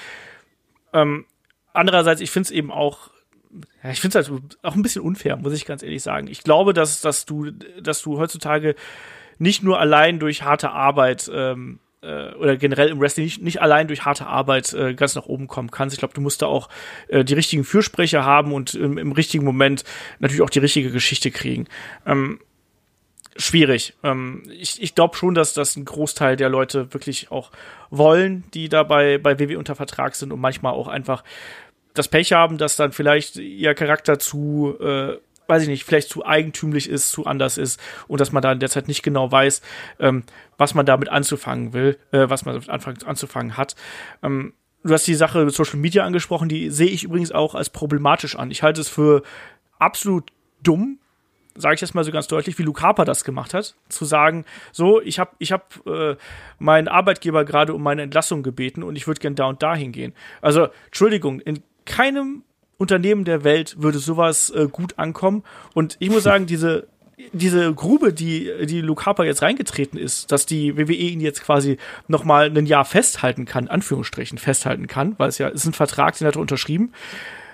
[0.94, 1.26] Ähm,
[1.74, 3.12] andererseits, ich finde es eben auch,
[3.84, 6.28] ja, ich finde es halt auch ein bisschen unfair, muss ich ganz ehrlich sagen.
[6.28, 7.52] Ich glaube, dass, dass du,
[7.82, 8.76] dass du heutzutage
[9.38, 13.88] nicht nur allein durch harte Arbeit ähm, äh, oder generell im Wrestling nicht, nicht allein
[13.88, 15.94] durch harte Arbeit äh, ganz nach oben kommen kannst.
[15.94, 16.70] Ich glaube, du musst da auch
[17.08, 19.84] äh, die richtigen Fürsprecher haben und im, im richtigen Moment
[20.20, 21.68] natürlich auch die richtige Geschichte kriegen.
[22.06, 22.40] Ähm,
[23.36, 23.94] schwierig.
[24.04, 27.52] Ähm, ich ich glaube schon, dass das ein Großteil der Leute wirklich auch
[27.90, 31.24] wollen, die dabei bei WW unter Vertrag sind und manchmal auch einfach
[31.94, 35.18] das Pech haben, dass dann vielleicht ihr Charakter zu, äh,
[35.48, 38.60] weiß ich nicht, vielleicht zu eigentümlich ist, zu anders ist und dass man da in
[38.60, 39.62] der Zeit nicht genau weiß,
[40.00, 40.24] ähm,
[40.58, 43.76] was man damit anzufangen will, äh, was man damit anzufangen hat.
[44.24, 44.54] Ähm,
[44.84, 48.36] du hast die Sache mit Social Media angesprochen, die sehe ich übrigens auch als problematisch
[48.38, 48.52] an.
[48.52, 49.24] Ich halte es für
[49.80, 50.32] absolut
[50.64, 51.00] dumm,
[51.56, 54.46] sage ich jetzt mal so ganz deutlich, wie Luke Harper das gemacht hat, zu sagen,
[54.72, 56.16] so, ich habe ich hab, äh,
[56.60, 60.14] meinen Arbeitgeber gerade um meine Entlassung gebeten und ich würde gern da und da hingehen.
[60.42, 62.44] Also, Entschuldigung, in keinem
[62.78, 65.44] Unternehmen der Welt würde sowas äh, gut ankommen.
[65.74, 66.88] Und ich muss sagen, diese,
[67.32, 71.78] diese Grube, die, die Luke Harper jetzt reingetreten ist, dass die WWE ihn jetzt quasi
[72.08, 76.18] noch mal ein Jahr festhalten kann, Anführungsstrichen festhalten kann, weil es ja ist ein Vertrag,
[76.18, 76.92] den hat er unterschrieben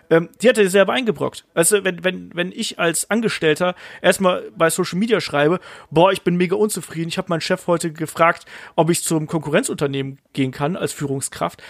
[0.10, 1.46] ähm, die hat er selber eingebrockt.
[1.54, 5.60] Also wenn, wenn, wenn ich als Angestellter erstmal bei Social Media schreibe,
[5.90, 10.20] boah, ich bin mega unzufrieden, ich habe meinen Chef heute gefragt, ob ich zum Konkurrenzunternehmen
[10.34, 11.62] gehen kann als Führungskraft,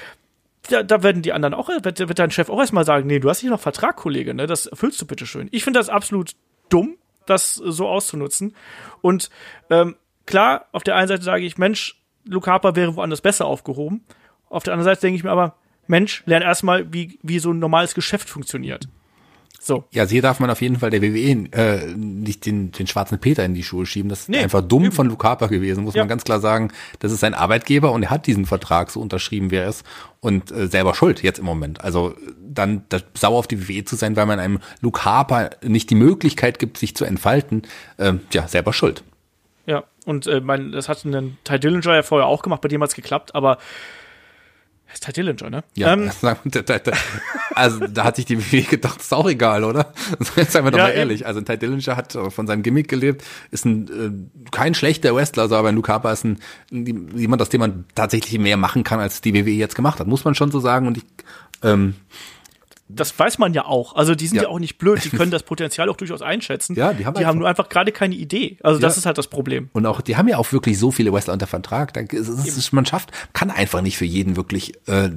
[0.69, 3.30] da, da werden die anderen auch, wird, wird dein Chef auch erstmal sagen, nee, du
[3.30, 4.47] hast hier noch Vertrag, Kollege, ne?
[4.47, 5.47] Das erfüllst du bitte schön.
[5.51, 6.31] Ich finde das absolut
[6.69, 8.55] dumm, das so auszunutzen.
[9.01, 9.30] Und
[9.69, 9.95] ähm,
[10.26, 14.03] klar, auf der einen Seite sage ich, Mensch, Luke Harper wäre woanders besser aufgehoben.
[14.49, 15.55] Auf der anderen Seite denke ich mir aber,
[15.88, 18.88] Mensch, lern erstmal, wie, wie so ein normales Geschäft funktioniert.
[19.68, 19.84] So.
[19.91, 23.19] Ja, also hier darf man auf jeden Fall der WWE äh, nicht den, den schwarzen
[23.19, 24.07] Peter in die Schuhe schieben.
[24.07, 26.01] Das ist nee, einfach dumm von Luke Harper gewesen, muss ja.
[26.01, 26.72] man ganz klar sagen.
[26.99, 29.85] Das ist sein Arbeitgeber und er hat diesen Vertrag so unterschrieben, wie er ist.
[30.22, 31.81] Und äh, selber schuld jetzt im Moment.
[31.81, 35.89] Also dann das, sauer auf die WWE zu sein, weil man einem Luke Harper nicht
[35.89, 37.64] die Möglichkeit gibt, sich zu entfalten,
[37.97, 39.03] äh, ja, selber schuld.
[39.65, 42.81] Ja, und äh, mein, das hat einen Ty Dillinger ja vorher auch gemacht, bei dem
[42.81, 43.57] hat es geklappt, aber
[44.93, 45.64] ist Ty Dillinger, ne?
[45.76, 46.09] Ja, ähm,
[47.55, 49.93] also da hat sich die WWE gedacht, ist auch egal, oder?
[50.35, 51.26] Jetzt seien wir doch ja, mal ehrlich.
[51.26, 53.88] Also Ty Dillinger hat von seinem Gimmick gelebt, ist ein
[54.45, 56.39] äh, kein schlechter Wrestler, also aber Luke Harper ist ein,
[56.72, 60.26] jemand, aus dem man tatsächlich mehr machen kann, als die WWE jetzt gemacht hat, muss
[60.26, 60.88] man schon so sagen.
[60.88, 61.05] Und ich
[61.64, 61.95] ähm,
[62.89, 63.95] das weiß man ja auch.
[63.95, 64.43] Also die sind ja.
[64.43, 64.49] ja.
[64.49, 66.76] auch nicht blöd, die können das Potenzial auch durchaus einschätzen.
[66.76, 68.57] Ja, die haben, die haben nur einfach gerade keine Idee.
[68.64, 69.69] Also das ist halt das Problem.
[69.73, 71.95] Und auch, die haben ja auch wirklich so viele Wrestler unter Vertrag.
[72.14, 75.11] Ist, ist, man schafft, kann einfach nicht für jeden wirklich äh,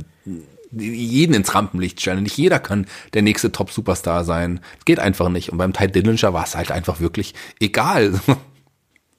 [0.72, 2.22] jeden ins Rampenlicht stellen.
[2.22, 4.60] Nicht jeder kann der nächste Top-Superstar sein.
[4.84, 5.50] Geht einfach nicht.
[5.50, 8.20] Und beim Ty Dillinger war es halt einfach wirklich egal.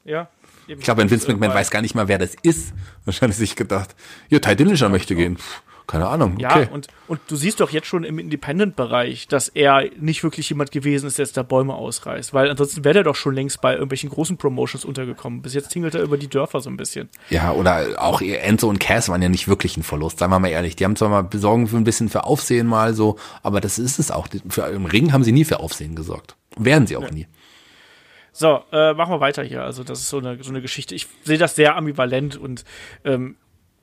[0.04, 0.30] Ja.
[0.68, 2.74] Ich glaube, ein Vince McMahon weiß gar nicht mal, wer das ist.
[3.06, 3.96] Wahrscheinlich sich gedacht,
[4.30, 5.36] ja, Ty Dillinger möchte gehen.
[5.36, 5.42] Puh,
[5.88, 6.38] keine Ahnung.
[6.40, 6.68] Ja, okay.
[6.72, 11.08] und, und du siehst doch jetzt schon im Independent-Bereich, dass er nicht wirklich jemand gewesen
[11.08, 12.34] ist, der jetzt da Bäume ausreißt.
[12.34, 15.42] Weil ansonsten wäre er doch schon längst bei irgendwelchen großen Promotions untergekommen.
[15.42, 17.10] Bis jetzt tingelt er über die Dörfer so ein bisschen.
[17.30, 20.48] Ja, oder auch Enzo und Cass waren ja nicht wirklich ein Verlust, seien wir mal
[20.50, 20.76] ehrlich.
[20.76, 24.00] Die haben zwar mal besorgen für ein bisschen für Aufsehen mal so, aber das ist
[24.00, 24.28] es auch.
[24.50, 26.36] Für, Im Ring haben sie nie für Aufsehen gesorgt.
[26.58, 27.12] Werden sie auch Ja.
[27.12, 27.28] nie.
[28.34, 29.64] So, äh, machen wir weiter hier.
[29.64, 30.96] Also, das ist so eine, so eine Geschichte.
[30.96, 32.64] Ich sehe das sehr ambivalent und
[33.04, 33.36] ähm,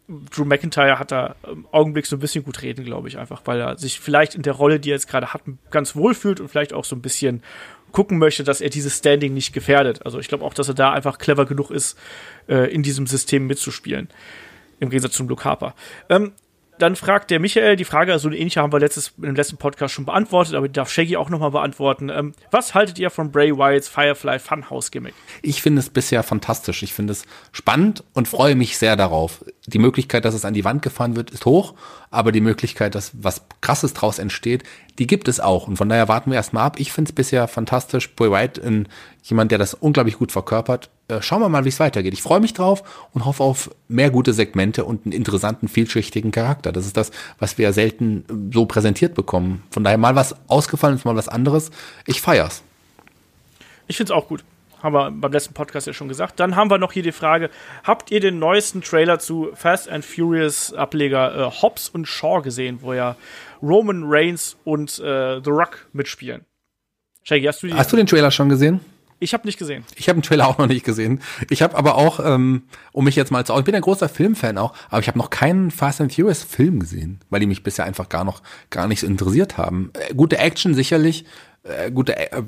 [0.09, 3.61] Drew McIntyre hat da im Augenblick so ein bisschen gut reden, glaube ich, einfach, weil
[3.61, 6.49] er sich vielleicht in der Rolle, die er jetzt gerade hat, ganz wohl fühlt und
[6.49, 7.43] vielleicht auch so ein bisschen
[7.93, 10.05] gucken möchte, dass er dieses Standing nicht gefährdet.
[10.07, 11.99] Also ich glaube auch, dass er da einfach clever genug ist,
[12.49, 14.09] äh, in diesem System mitzuspielen.
[14.81, 15.75] Im Gegensatz zum Luke Harper.
[16.09, 16.33] Ähm,
[16.79, 19.95] dann fragt der Michael, die Frage, also eine ähnliche haben wir letztes, im letzten Podcast
[19.95, 22.09] schon beantwortet, aber die darf Shaggy auch nochmal beantworten.
[22.09, 25.15] Ähm, was haltet ihr von Bray Wyatts Firefly Funhouse Gimmick?
[25.43, 26.83] Ich finde es bisher fantastisch.
[26.83, 29.45] Ich finde es spannend und freue mich sehr darauf.
[29.67, 31.75] Die Möglichkeit, dass es an die Wand gefahren wird, ist hoch,
[32.11, 34.63] aber die Möglichkeit, dass was Krasses draus entsteht,
[34.99, 35.69] die gibt es auch.
[35.69, 36.81] Und von daher warten wir erstmal ab.
[36.81, 38.15] Ich finde es bisher fantastisch.
[38.15, 38.89] Bray Wyatt, in,
[39.23, 40.91] jemand, der das unglaublich gut verkörpert.
[41.09, 42.13] Äh, schauen wir mal, wie es weitergeht.
[42.13, 46.71] Ich freue mich drauf und hoffe auf mehr gute Segmente und einen interessanten, vielschichtigen Charakter.
[46.71, 49.63] Das ist das, was wir ja selten äh, so präsentiert bekommen.
[49.71, 51.71] Von daher mal was ausgefallenes, mal was anderes.
[52.07, 52.63] Ich feier's.
[53.87, 54.45] Ich finde es auch gut.
[54.83, 56.39] Haben wir beim letzten Podcast ja schon gesagt.
[56.39, 57.51] Dann haben wir noch hier die Frage:
[57.83, 62.79] Habt ihr den neuesten Trailer zu Fast and Furious Ableger äh, Hobbs und Shaw gesehen,
[62.83, 63.17] wo ja
[63.63, 66.45] Roman Reigns und äh, The Rock mitspielen?
[67.25, 67.75] Shaggy, hast du die?
[67.75, 68.81] Hast du den Trailer schon gesehen?
[69.20, 69.85] Ich habe nicht gesehen.
[69.97, 71.20] Ich habe den Trailer auch noch nicht gesehen.
[71.51, 72.62] Ich habe aber auch, ähm,
[72.93, 75.31] um mich jetzt mal zu, ich bin ein großer Filmfan auch, aber ich habe noch
[75.31, 79.01] keinen Fast and Furious Film gesehen, weil die mich bisher einfach gar noch gar nicht
[79.01, 79.90] so interessiert haben.
[79.95, 81.24] Äh, gute Action sicherlich,
[81.65, 82.43] äh, gute äh,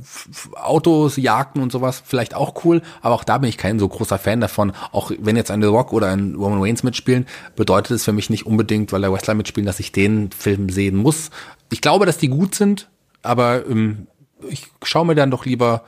[0.55, 4.19] Autos, Jagden und sowas vielleicht auch cool, aber auch da bin ich kein so großer
[4.19, 4.73] Fan davon.
[4.93, 7.27] Auch wenn jetzt ein The Rock oder ein Roman Reigns mitspielen,
[7.57, 10.97] bedeutet es für mich nicht unbedingt, weil der Wrestler mitspielen, dass ich den Film sehen
[10.97, 11.31] muss.
[11.73, 12.89] Ich glaube, dass die gut sind,
[13.23, 14.07] aber ähm,
[14.49, 15.85] ich schaue mir dann doch lieber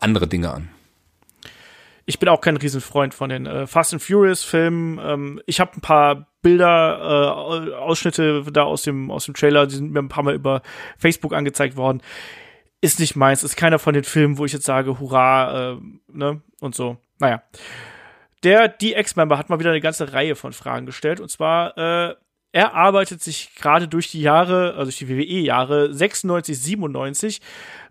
[0.00, 0.68] andere Dinge an.
[2.06, 5.00] Ich bin auch kein Riesenfreund von den äh, Fast and Furious Filmen.
[5.02, 9.76] Ähm, ich habe ein paar Bilder, äh, Ausschnitte da aus dem aus dem Trailer, die
[9.76, 10.60] sind mir ein paar Mal über
[10.98, 12.02] Facebook angezeigt worden.
[12.82, 15.76] Ist nicht meins, ist keiner von den Filmen, wo ich jetzt sage, hurra, äh,
[16.08, 16.98] ne und so.
[17.18, 17.42] Naja.
[18.42, 22.14] Der DX-Member hat mal wieder eine ganze Reihe von Fragen gestellt und zwar äh,
[22.52, 27.40] er arbeitet sich gerade durch die Jahre, also durch die WWE-Jahre 96, 97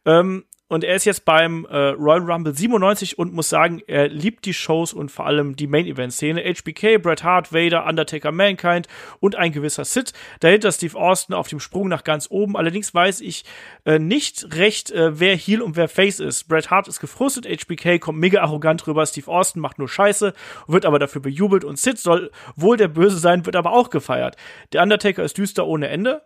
[0.05, 4.45] ähm, und er ist jetzt beim äh, Royal Rumble 97 und muss sagen, er liebt
[4.45, 6.41] die Shows und vor allem die Main-Event-Szene.
[6.41, 8.87] HBK, Bret Hart, Vader, Undertaker, Mankind
[9.19, 10.13] und ein gewisser Sid.
[10.39, 12.57] Dahinter Steve Austin auf dem Sprung nach ganz oben.
[12.57, 13.45] Allerdings weiß ich
[13.85, 16.45] äh, nicht recht, äh, wer Heel und wer Face ist.
[16.47, 20.33] Bret Hart ist gefrustet, HBK kommt mega arrogant rüber, Steve Austin macht nur Scheiße,
[20.65, 24.37] wird aber dafür bejubelt und Sid soll wohl der Böse sein, wird aber auch gefeiert.
[24.71, 26.23] Der Undertaker ist düster ohne Ende.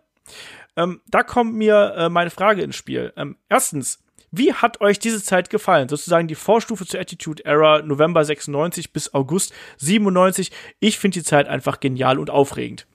[0.74, 3.12] Ähm, da kommt mir äh, meine Frage ins Spiel.
[3.16, 3.98] Ähm, erstens,
[4.30, 5.88] wie hat euch diese Zeit gefallen?
[5.88, 10.50] Sozusagen die Vorstufe zur Attitude Era, November 96 bis August 97.
[10.80, 12.86] Ich finde die Zeit einfach genial und aufregend.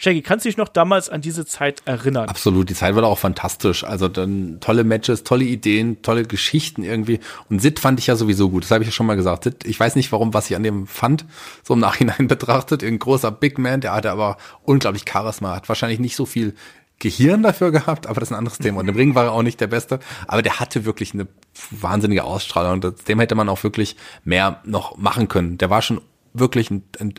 [0.00, 2.28] Shaggy, kannst du dich noch damals an diese Zeit erinnern?
[2.28, 3.82] Absolut, die Zeit war auch fantastisch.
[3.82, 7.18] Also dann tolle Matches, tolle Ideen, tolle Geschichten irgendwie.
[7.50, 8.62] Und Sid fand ich ja sowieso gut.
[8.62, 9.42] Das habe ich ja schon mal gesagt.
[9.42, 11.24] Sid, ich weiß nicht, warum, was ich an dem fand,
[11.64, 12.84] so im Nachhinein betrachtet.
[12.84, 16.54] Ein großer Big Man, der hatte aber unglaublich Charisma, hat wahrscheinlich nicht so viel
[16.98, 18.80] Gehirn dafür gehabt, aber das ist ein anderes Thema.
[18.80, 21.28] Und im Ring war er auch nicht der Beste, aber der hatte wirklich eine
[21.70, 25.58] wahnsinnige Ausstrahlung und dem hätte man auch wirklich mehr noch machen können.
[25.58, 26.00] Der war schon
[26.34, 27.14] wirklich ein, ein,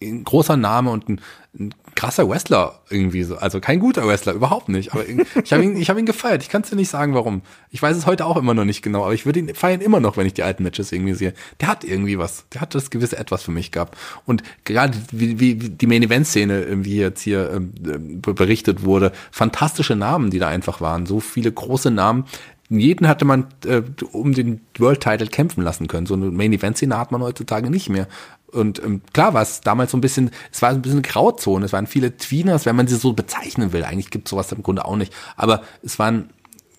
[0.00, 1.20] ein großer Name und ein,
[1.58, 3.36] ein krasser Wrestler irgendwie so.
[3.36, 4.92] Also kein guter Wrestler, überhaupt nicht.
[4.92, 5.04] Aber
[5.42, 6.42] ich habe ihn, ich habe ihn gefeiert.
[6.42, 7.42] Ich kann es dir nicht sagen, warum.
[7.70, 9.98] Ich weiß es heute auch immer noch nicht genau, aber ich würde ihn feiern immer
[9.98, 11.34] noch, wenn ich die alten Matches irgendwie sehe.
[11.60, 12.44] Der hat irgendwie was.
[12.52, 13.96] Der hat das gewisse Etwas für mich gehabt.
[14.24, 18.84] Und gerade wie, wie, wie die Main Event Szene, wie jetzt hier ähm, ähm, berichtet
[18.84, 21.06] wurde, fantastische Namen, die da einfach waren.
[21.06, 22.24] So viele große Namen.
[22.68, 23.82] Jeden hatte man äh,
[24.12, 26.06] um den World Title kämpfen lassen können.
[26.06, 28.08] So eine Main Event Szene hat man heutzutage nicht mehr.
[28.56, 31.64] Und ähm, klar war es damals so ein bisschen, es war ein bisschen eine Grauzone.
[31.64, 33.84] Es waren viele Tweeners, wenn man sie so bezeichnen will.
[33.84, 35.12] Eigentlich gibt es sowas im Grunde auch nicht.
[35.36, 36.30] Aber es waren,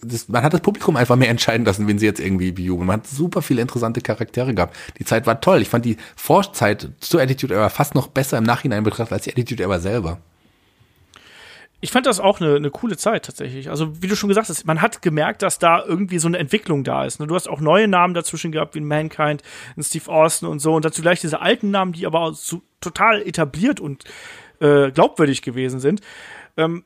[0.02, 2.88] das, man hat das Publikum einfach mehr entscheiden lassen, wen sie jetzt irgendwie bejubeln.
[2.88, 4.76] Man hat super viele interessante Charaktere gehabt.
[5.00, 5.62] Die Zeit war toll.
[5.62, 9.32] Ich fand die Vorzeit zur Attitude Era fast noch besser im Nachhinein betrachtet als die
[9.32, 10.20] Attitude Era selber.
[11.80, 13.70] Ich fand das auch eine, eine coole Zeit tatsächlich.
[13.70, 16.84] Also, wie du schon gesagt hast, man hat gemerkt, dass da irgendwie so eine Entwicklung
[16.84, 17.20] da ist.
[17.20, 17.28] ne?
[17.28, 19.44] Du hast auch neue Namen dazwischen gehabt, wie Mankind,
[19.80, 20.74] Steve Austin und so.
[20.74, 24.06] Und dazu gleich diese alten Namen, die aber so total etabliert und
[24.60, 26.02] äh, glaubwürdig gewesen sind.
[26.58, 26.84] Ähm,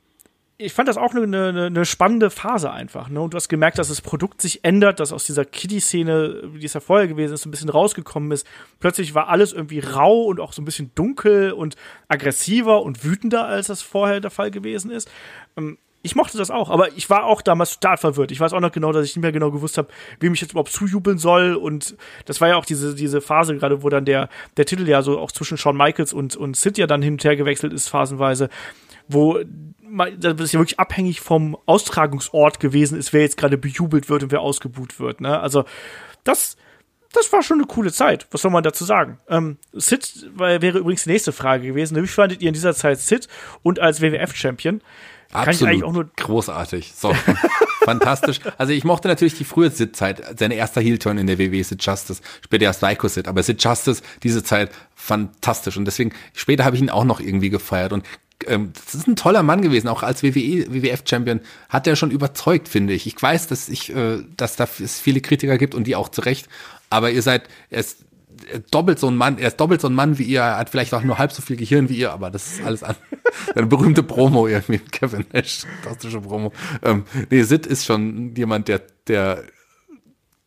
[0.62, 3.10] ich fand das auch eine, eine, eine spannende Phase einfach.
[3.10, 3.20] Ne?
[3.20, 6.74] Und du hast gemerkt, dass das Produkt sich ändert, dass aus dieser Kitty-Szene, wie es
[6.74, 8.46] ja vorher gewesen ist, ein bisschen rausgekommen ist.
[8.80, 11.76] Plötzlich war alles irgendwie rau und auch so ein bisschen dunkel und
[12.08, 15.10] aggressiver und wütender, als das vorher der Fall gewesen ist.
[15.58, 18.32] Ähm, ich mochte das auch, aber ich war auch damals total verwirrt.
[18.32, 19.90] Ich weiß auch noch genau, dass ich nicht mehr genau gewusst habe,
[20.20, 21.54] wem ich jetzt überhaupt zujubeln soll.
[21.54, 25.04] Und das war ja auch diese, diese Phase gerade, wo dann der, der Titel ja
[25.04, 27.88] so auch zwischen Shawn Michaels und, und Sid ja dann hin und her gewechselt ist,
[27.90, 28.50] phasenweise,
[29.08, 29.40] wo
[30.18, 34.42] das ja wirklich abhängig vom Austragungsort gewesen ist, wer jetzt gerade bejubelt wird und wer
[34.42, 35.22] ausgebuht wird.
[35.22, 35.40] Ne?
[35.40, 35.66] Also
[36.24, 36.58] das,
[37.14, 38.28] das war schon eine coole Zeit.
[38.32, 39.18] Was soll man dazu sagen?
[39.30, 42.02] Ähm, Sid wäre übrigens die nächste Frage gewesen.
[42.02, 43.28] Wie fandet ihr in dieser Zeit Sid
[43.64, 44.82] und als WWF-Champion?
[45.32, 45.84] Absolut.
[45.84, 46.94] auch nur großartig.
[46.94, 47.14] So.
[47.84, 48.40] Fantastisch.
[48.58, 52.22] Also ich mochte natürlich die frühe Sid-Zeit, seine erste Heel-Turn in der WWE, Sid Justice,
[52.44, 55.78] später ja Psycho Sid, aber Sid Justice, diese Zeit, fantastisch.
[55.78, 57.94] Und deswegen, später habe ich ihn auch noch irgendwie gefeiert.
[57.94, 58.06] Und
[58.48, 62.94] ähm, das ist ein toller Mann gewesen, auch als WWF-Champion hat er schon überzeugt, finde
[62.94, 63.08] ich.
[63.08, 66.22] Ich weiß, dass ich, äh, dass da es viele Kritiker gibt und die auch zu
[66.22, 66.50] Recht,
[66.90, 68.06] aber ihr seid, er ist
[68.72, 70.94] doppelt so ein Mann, er ist doppelt so ein Mann wie ihr, er hat vielleicht
[70.94, 72.96] auch nur halb so viel Gehirn wie ihr, aber das ist alles an.
[73.56, 76.52] Eine berühmte Promo irgendwie Kevin Nash, fantastische Promo.
[76.84, 79.44] Ähm, nee, Sid ist schon jemand, der, der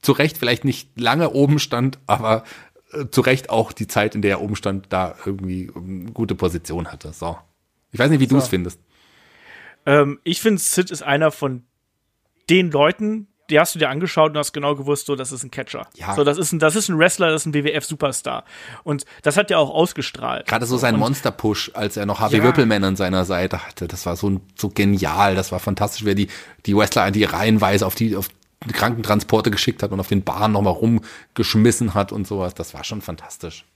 [0.03, 2.45] zu Recht vielleicht nicht lange oben stand, aber
[2.93, 6.35] äh, zu Recht auch die Zeit, in der er oben stand, da irgendwie eine gute
[6.35, 7.13] Position hatte.
[7.13, 7.37] So.
[7.95, 8.35] Ich weiß nicht, wie so.
[8.35, 8.81] du es findest.
[9.87, 11.63] Ähm, ich finde, Sid ist einer von
[12.51, 15.51] den Leuten, die hast du dir angeschaut und hast genau gewusst, so, das ist ein
[15.51, 15.87] Catcher.
[15.97, 16.15] Ja.
[16.15, 18.45] So, das ist ein, das ist ein Wrestler, das ist ein WWF-Superstar.
[18.83, 20.47] Und das hat er auch ausgestrahlt.
[20.47, 22.45] Gerade so sein Monster-Push, als er noch Harvey ja.
[22.45, 26.29] Whippleman an seiner Seite hatte, das war so, so genial, das war fantastisch, wer die,
[26.67, 28.29] die Wrestler, die reihenweise auf die, auf
[28.73, 32.55] Krankentransporte geschickt hat und auf den Bahn nochmal rumgeschmissen hat und sowas.
[32.55, 33.67] Das war schon fantastisch.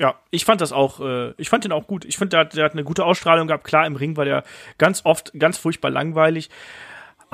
[0.00, 2.04] Ja, ich fand das auch, äh, ich fand den auch gut.
[2.04, 3.64] Ich finde, der, der hat eine gute Ausstrahlung gehabt.
[3.64, 4.44] Klar, im Ring war der
[4.78, 6.50] ganz oft ganz furchtbar langweilig.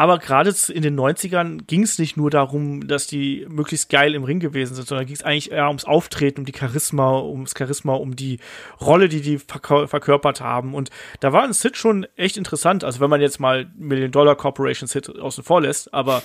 [0.01, 4.25] Aber gerade in den 90ern ging es nicht nur darum, dass die möglichst geil im
[4.25, 7.95] Ring gewesen sind, sondern ging es eigentlich eher ums Auftreten, um die Charisma, ums Charisma,
[7.97, 8.41] um die
[8.81, 10.73] Rolle, die die verkörpert haben.
[10.73, 10.89] Und
[11.21, 12.83] da war ein Sid schon echt interessant.
[12.83, 16.23] Also wenn man jetzt mal Million Dollar Corporation Sid außen vor lässt, aber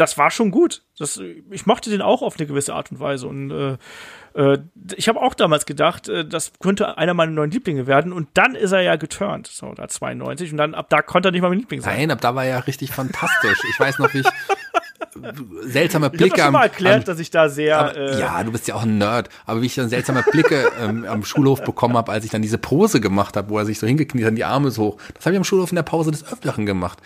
[0.00, 0.82] das war schon gut.
[0.98, 1.20] Das,
[1.50, 3.26] ich mochte den auch auf eine gewisse Art und Weise.
[3.26, 3.76] Und äh,
[4.34, 4.58] äh,
[4.96, 8.12] ich habe auch damals gedacht, äh, das könnte einer meiner neuen Lieblinge werden.
[8.12, 10.52] Und dann ist er ja geturnt, so da 92.
[10.52, 11.96] Und dann ab da konnte er nicht mal mein Liebling sein.
[11.98, 13.58] Nein, ab da war er ja richtig fantastisch.
[13.68, 14.26] Ich weiß noch, wie ich
[15.62, 18.52] seltsame Blicke ich am, mal erklärt, am, dass ich da sehr aber, äh, ja, du
[18.52, 21.96] bist ja auch ein Nerd, aber wie ich dann seltsame Blicke ähm, am Schulhof bekommen
[21.96, 24.44] habe, als ich dann diese Pose gemacht habe, wo er sich so hingekniet hat, die
[24.44, 24.96] Arme so hoch.
[25.14, 26.98] Das habe ich am Schulhof in der Pause des Öfteren gemacht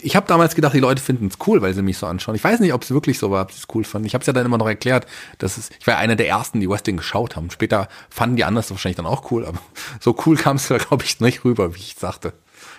[0.00, 2.34] ich habe damals gedacht, die Leute finden es cool, weil sie mich so anschauen.
[2.34, 4.06] Ich weiß nicht, ob es wirklich so war, ob sie es cool fanden.
[4.06, 5.06] Ich habe es ja dann immer noch erklärt,
[5.38, 7.50] dass es, ich war einer der ersten, die Wrestling geschaut haben.
[7.50, 9.58] Später fanden die anders wahrscheinlich dann auch cool, aber
[10.00, 12.34] so cool kam es da, glaube ich, nicht rüber, wie ich sagte.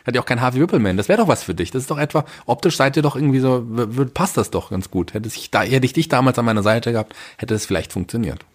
[0.05, 0.95] Hat ja auch kein Harvey Whippleman.
[0.95, 1.71] Das wäre doch was für dich.
[1.71, 3.65] Das ist doch etwa, optisch seid ihr doch irgendwie so,
[4.13, 5.13] passt das doch ganz gut.
[5.13, 8.45] Hätte ich da, hätte ich dich damals an meiner Seite gehabt, hätte es vielleicht funktioniert.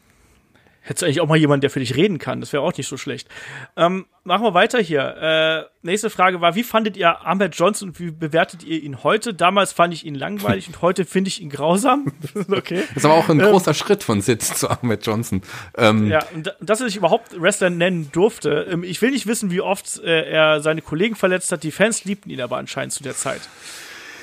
[0.84, 2.40] Hättest du eigentlich auch mal jemanden, der für dich reden kann.
[2.40, 3.28] Das wäre auch nicht so schlecht.
[3.76, 5.68] Ähm, machen wir weiter hier.
[5.82, 9.32] Äh, nächste Frage war, wie fandet ihr Ahmed Johnson und wie bewertet ihr ihn heute?
[9.32, 12.12] Damals fand ich ihn langweilig und heute finde ich ihn grausam.
[12.50, 12.82] okay.
[12.88, 15.42] Das ist aber auch ein ähm, großer Schritt von Sitz zu Ahmed Johnson.
[15.78, 18.66] Ähm, ja, und dass er sich überhaupt Wrestler nennen durfte.
[18.68, 21.62] Ähm, ich will nicht wissen, wie oft äh, er seine Kollegen verletzt hat.
[21.62, 23.42] Die Fans liebten ihn aber anscheinend zu der Zeit.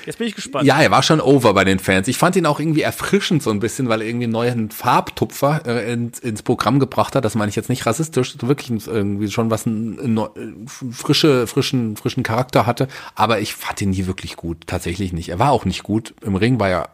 [0.10, 0.66] Jetzt bin ich gespannt.
[0.66, 2.08] Ja, er war schon over bei den Fans.
[2.08, 5.62] Ich fand ihn auch irgendwie erfrischend so ein bisschen, weil er irgendwie einen neuen Farbtupfer
[5.68, 7.24] äh, ins, ins Programm gebracht hat.
[7.24, 12.24] Das meine ich jetzt nicht rassistisch, wirklich irgendwie schon was ein, ein, frische, frischen, frischen
[12.24, 12.88] Charakter hatte.
[13.14, 14.66] Aber ich fand ihn nie wirklich gut.
[14.66, 15.30] Tatsächlich nicht.
[15.30, 16.16] Er war auch nicht gut.
[16.24, 16.90] Im Ring war er,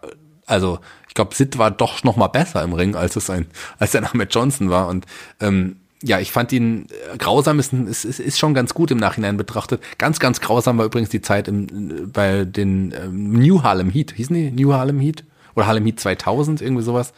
[0.46, 3.46] also ich glaube, Sid war doch noch mal besser im Ring, als es ein,
[3.80, 4.90] als er Ahmed Johnson war.
[4.90, 5.06] Und
[5.40, 9.38] ähm, ja, ich fand ihn äh, grausam, ist, ist, ist schon ganz gut im Nachhinein
[9.38, 9.82] betrachtet.
[9.98, 14.14] Ganz, ganz grausam war übrigens die Zeit im, bei den ähm, New Harlem Heat.
[14.16, 15.24] Hießen die New Harlem Heat?
[15.56, 17.14] Oder Harlem Heat 2000, irgendwie sowas.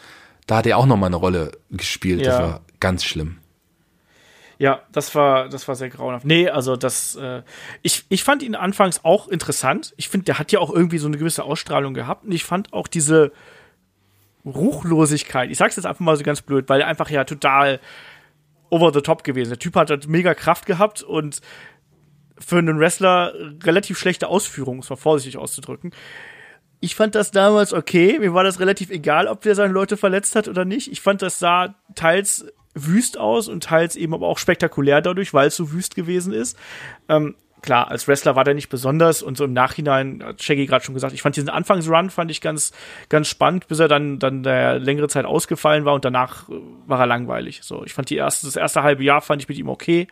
[0.46, 2.22] Da hat er auch noch mal eine Rolle gespielt.
[2.22, 2.32] Ja.
[2.32, 3.40] Das war ganz schlimm.
[4.60, 6.26] Ja, das war, das war sehr grauenhaft.
[6.26, 7.44] Nee, also das, äh,
[7.84, 9.94] ich, ich fand ihn anfangs auch interessant.
[9.98, 12.26] Ich finde, der hat ja auch irgendwie so eine gewisse Ausstrahlung gehabt.
[12.26, 13.32] Und ich fand auch diese
[14.46, 17.80] Ruchlosigkeit, ich sag's jetzt einfach mal so ganz blöd, weil er einfach ja total
[18.70, 19.50] over the top gewesen.
[19.50, 21.42] Der Typ hat halt mega Kraft gehabt und
[22.40, 23.34] für einen Wrestler
[23.64, 25.92] relativ schlechte Ausführungen, es mal vorsichtig auszudrücken.
[26.80, 28.20] Ich fand das damals okay.
[28.20, 30.92] Mir war das relativ egal, ob der seine Leute verletzt hat oder nicht.
[30.92, 32.46] Ich fand, das sah teils
[32.76, 36.56] wüst aus und teils eben aber auch spektakulär dadurch, weil es so wüst gewesen ist.
[37.10, 40.86] Ähm, klar, als Wrestler war der nicht besonders und so im Nachhinein hat Shaggy gerade
[40.86, 42.72] schon gesagt, ich fand diesen Anfangsrun fand ich ganz
[43.10, 46.54] ganz spannend, bis er dann dann der längere Zeit ausgefallen war und danach äh,
[46.86, 47.62] war er langweilig.
[47.64, 50.08] So, ich fand die erste das erste halbe Jahr fand ich mit ihm okay,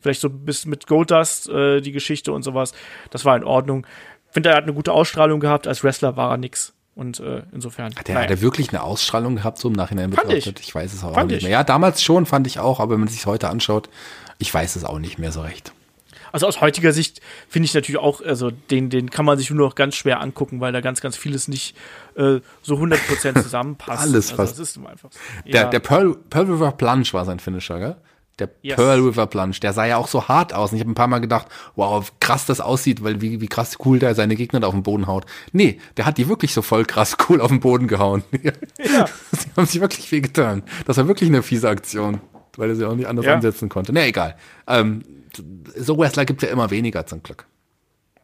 [0.00, 2.72] vielleicht so bis mit Goldust äh, die Geschichte und sowas,
[3.10, 3.86] das war in Ordnung.
[4.30, 6.74] Finde er hat eine gute Ausstrahlung gehabt, als Wrestler war er nix.
[6.94, 7.94] Und äh, insofern.
[7.94, 10.60] Hat er, hat er wirklich eine Ausstrahlung gehabt, so im Nachhinein Fand betrachtet?
[10.60, 10.68] ich.
[10.68, 11.42] Ich weiß es auch, Fand nicht ich.
[11.44, 11.52] mehr.
[11.52, 13.90] Ja, damals schon, fand ich auch, aber wenn man sich heute anschaut,
[14.38, 15.72] ich weiß es auch nicht mehr so recht.
[16.36, 19.66] Also aus heutiger Sicht finde ich natürlich auch, also den, den kann man sich nur
[19.68, 21.74] noch ganz schwer angucken, weil da ganz, ganz vieles nicht
[22.14, 24.02] äh, so 100% zusammenpasst.
[24.02, 24.60] Alles also, fast.
[24.60, 25.08] Das ist einfach.
[25.46, 25.68] Der, Ja.
[25.70, 27.96] der Pearl, Pearl River Plunge war sein Finisher, gell?
[28.38, 28.76] Der Yes.
[28.76, 30.72] Pearl River Plunge, der sah ja auch so hart aus.
[30.72, 33.78] Und ich habe ein paar Mal gedacht, wow, krass das aussieht, weil wie, wie krass
[33.86, 35.24] cool der seine Gegner da auf den Boden haut.
[35.52, 38.24] Nee, der hat die wirklich so voll krass cool auf den Boden gehauen.
[38.78, 39.06] Ja.
[39.32, 40.64] Sie haben sich wirklich viel getan.
[40.84, 42.20] Das war wirklich eine fiese Aktion,
[42.58, 43.34] weil er sie auch nicht anders Ja.
[43.34, 43.92] ansetzen konnte.
[43.92, 44.36] Nee, egal.
[44.66, 45.02] Ähm,
[45.76, 47.46] so Wrestler gibt's ja immer weniger zum Glück.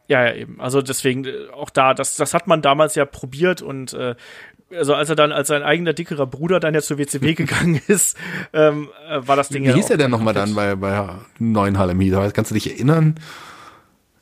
[0.08, 0.60] Ja, ja, eben.
[0.60, 4.14] Also deswegen äh, auch da, das, das hat man damals ja probiert und äh,
[4.74, 8.16] also als er dann als sein eigener dickerer Bruder dann ja zur WCW gegangen ist,
[8.52, 11.08] ähm, äh, war das Ding Wie ja hieß auch er denn nochmal dann bei, bei
[11.38, 12.34] neuen Harlem Heat?
[12.34, 13.16] Kannst du dich erinnern?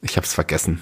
[0.03, 0.81] Ich hab's vergessen.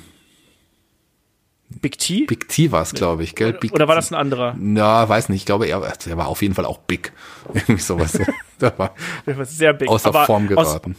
[1.71, 2.25] Big T?
[2.25, 3.53] Big T war's, glaube ich, gell?
[3.53, 4.55] Big Oder war das ein anderer?
[4.59, 5.41] Na, weiß nicht.
[5.41, 7.13] Ich glaube, er, er war auf jeden Fall auch big.
[7.55, 8.19] Irgendwie sowas.
[8.61, 8.95] Der war
[9.27, 9.89] Der war sehr big.
[9.89, 10.97] außer aber Form Aus, geraten.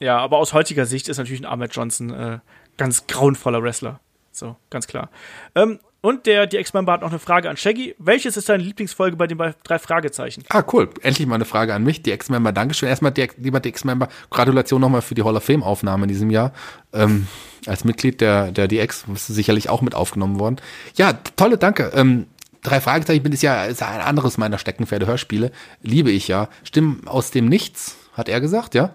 [0.00, 2.38] ja, aber aus heutiger Sicht ist natürlich ein Ahmed Johnson äh,
[2.78, 4.00] ganz grauenvoller Wrestler.
[4.32, 5.10] So, ganz klar.
[5.54, 7.94] Ähm, und der, die Ex-Member hat noch eine Frage an Shaggy.
[7.98, 10.44] Welches ist deine Lieblingsfolge bei den drei Fragezeichen?
[10.50, 10.90] Ah, cool.
[11.00, 12.02] Endlich mal eine Frage an mich.
[12.02, 12.90] Die Ex-Member, Dankeschön.
[12.90, 16.52] Erstmal, die, lieber die Ex-Member, Gratulation nochmal für die Hall of Fame-Aufnahme in diesem Jahr.
[16.92, 17.26] Ähm,
[17.66, 20.56] als Mitglied der, der DX bist du sicherlich auch mit aufgenommen worden.
[20.96, 21.92] Ja, tolle, danke.
[21.94, 22.26] Ähm,
[22.64, 25.52] Drei Fragezeichen bin ist ja ist ein anderes meiner Steckenpferde Hörspiele.
[25.82, 26.48] Liebe ich ja.
[26.64, 28.94] Stimmen aus dem Nichts, hat er gesagt, ja?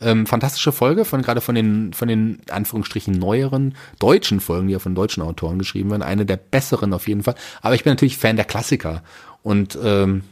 [0.00, 4.78] Ähm, fantastische Folge von gerade von den von den Anführungsstrichen neueren deutschen Folgen, die ja
[4.78, 7.34] von deutschen Autoren geschrieben werden, eine der besseren auf jeden Fall.
[7.62, 9.02] Aber ich bin natürlich Fan der Klassiker
[9.42, 10.22] und ähm,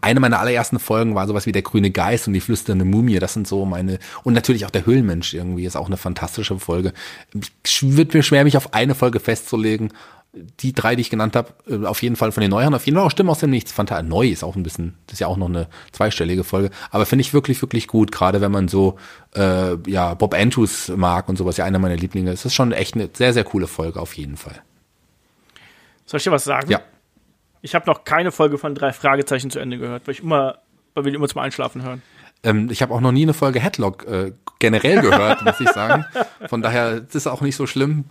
[0.00, 3.18] eine meiner allerersten Folgen war sowas wie der grüne Geist und die flüsternde Mumie.
[3.18, 6.92] Das sind so meine und natürlich auch der Höhlenmensch irgendwie ist auch eine fantastische Folge.
[7.64, 9.92] Ich wird mir schwer mich auf eine Folge festzulegen.
[10.60, 12.96] Die drei, die ich genannt habe, äh, auf jeden Fall von den Neueren, auf jeden
[12.96, 13.72] Fall auch Stimmen aus dem Nichts.
[13.72, 17.06] Fanta neu ist auch ein bisschen, das ist ja auch noch eine zweistellige Folge, aber
[17.06, 18.96] finde ich wirklich, wirklich gut, gerade wenn man so
[19.34, 22.32] äh, ja Bob Andrews mag und sowas, ja einer meiner Lieblinge.
[22.32, 24.60] Es ist schon echt eine sehr, sehr coole Folge auf jeden Fall.
[26.04, 26.70] Soll ich dir was sagen?
[26.70, 26.80] Ja.
[27.66, 30.58] Ich habe noch keine Folge von drei Fragezeichen zu Ende gehört, weil ich immer,
[30.94, 32.00] weil wir die immer zum Einschlafen hören.
[32.44, 36.04] Ähm, ich habe auch noch nie eine Folge Headlock äh, generell gehört, muss ich sagen.
[36.48, 38.04] Von daher ist auch nicht so schlimm.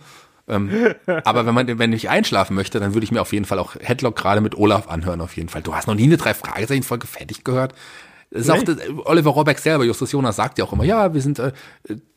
[0.46, 3.58] Ähm, aber wenn man, wenn ich einschlafen möchte, dann würde ich mir auf jeden Fall
[3.58, 5.62] auch Headlock gerade mit Olaf anhören, auf jeden Fall.
[5.62, 7.74] Du hast noch nie eine drei Fragezeichen Folge fertig gehört.
[8.34, 11.52] Auch das, Oliver Rohrbeck selber, Justus Jonas sagt ja auch immer, ja, wir sind, äh,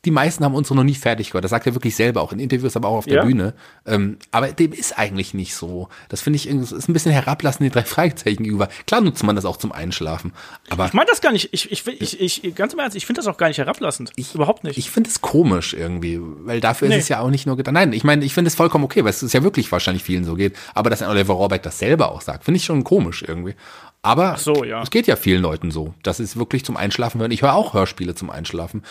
[0.06, 1.44] die meisten haben unsere noch nie fertig gehört.
[1.44, 3.23] Das sagt er wirklich selber, auch in Interviews, aber auch auf der Ja.
[3.26, 3.53] Bühne.
[3.86, 5.88] Ähm, aber dem ist eigentlich nicht so.
[6.10, 8.69] Das finde ich, ist ein bisschen herablassend den drei Fragezeichen gegenüber.
[8.88, 10.34] Klar nutzt man das auch zum Einschlafen.
[10.69, 11.49] Aber Ich meine das gar nicht.
[11.52, 14.11] Ich, ich, ich, ich, ganz im Ernst, ich finde das auch gar nicht herablassend.
[14.34, 14.77] Überhaupt nicht.
[14.77, 16.98] Ich finde es komisch irgendwie, weil dafür Nee.
[16.98, 17.73] ist es ja auch nicht nur getan.
[17.76, 20.23] Nein, ich meine, ich finde es vollkommen okay, weil es ist ja wirklich wahrscheinlich vielen
[20.23, 20.56] so geht.
[20.73, 23.53] Aber dass ein Oliver Rohrbeck das selber auch sagt, finde ich schon komisch irgendwie.
[24.01, 24.81] Aber so, ja.
[24.81, 25.93] es geht ja vielen Leuten so.
[26.03, 27.31] Das ist wirklich zum Einschlafen hören.
[27.31, 28.84] Ich höre auch Hörspiele zum Einschlafen.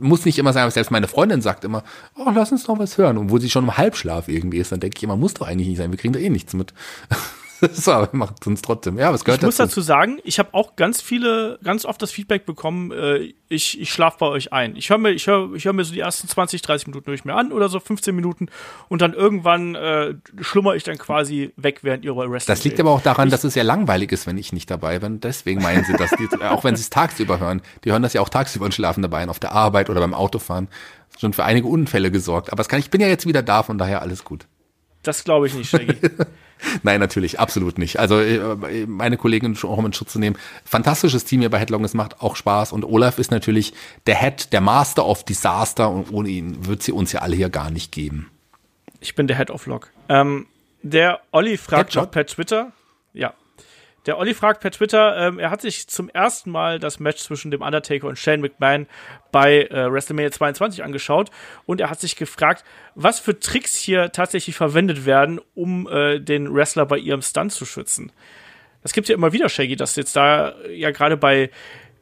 [0.00, 1.84] Muss nicht immer sein, aber selbst meine Freundin sagt immer,
[2.16, 3.16] oh, lass uns noch was hören.
[3.16, 5.68] Und wo sie schon im Halbschlaf irgendwie ist, dann denke ich immer, muss doch eigentlich
[5.68, 5.92] nicht sein.
[5.92, 6.74] Wir kriegen da eh nichts mit.
[7.72, 8.98] so, aber es uns trotzdem.
[8.98, 9.80] Ja, was gehört Ich muss dazu?
[9.80, 13.90] dazu sagen, ich habe auch ganz viele, ganz oft das Feedback bekommen, äh, ich, ich
[13.90, 14.76] schlafe bei euch ein.
[14.76, 17.24] Ich höre mir, ich höre, ich höre mir so die ersten 20, 30 Minuten ich
[17.24, 18.48] mir an oder so 15 Minuten
[18.88, 22.54] und dann irgendwann äh, schlummer ich dann quasi weg während ihrer Wrestling.
[22.54, 25.20] Das liegt aber auch daran, dass es ja langweilig ist, wenn ich nicht dabei bin.
[25.20, 26.10] Deswegen meinen sie das.
[26.10, 27.62] Die, auch wenn sie es tagsüber hören.
[27.84, 30.14] Die hören das ja auch tagsüber und schlafen dabei ein, auf der Arbeit oder beim
[30.14, 30.68] Autofahren.
[31.18, 32.52] Schon für einige Unfälle gesorgt.
[32.52, 34.46] Aber es kann, ich bin ja jetzt wieder da, von daher alles gut.
[35.02, 35.96] Das glaube ich nicht, Shaggy.
[36.82, 37.98] Nein, natürlich, absolut nicht.
[37.98, 40.36] Also äh, meine Kollegin schon auch um in Schutz zu nehmen.
[40.64, 42.72] Fantastisches Team hier bei Headlong, es macht auch Spaß.
[42.72, 43.72] Und Olaf ist natürlich
[44.06, 45.90] der Head, der Master of Disaster.
[45.90, 48.30] Und ohne ihn wird sie uns ja alle hier gar nicht geben.
[49.00, 49.90] Ich bin der Head of Log.
[50.08, 50.46] Ähm,
[50.82, 52.72] der Olli fragt noch per Twitter.
[53.12, 53.34] Ja.
[54.06, 57.50] Der Olli fragt per Twitter, ähm, er hat sich zum ersten Mal das Match zwischen
[57.50, 58.86] dem Undertaker und Shane McMahon
[59.32, 61.30] bei äh, WrestleMania 22 angeschaut
[61.66, 62.64] und er hat sich gefragt,
[62.94, 67.66] was für Tricks hier tatsächlich verwendet werden, um äh, den Wrestler bei ihrem Stunt zu
[67.66, 68.12] schützen.
[68.82, 71.50] Das gibt ja immer wieder, Shaggy, dass jetzt da ja gerade bei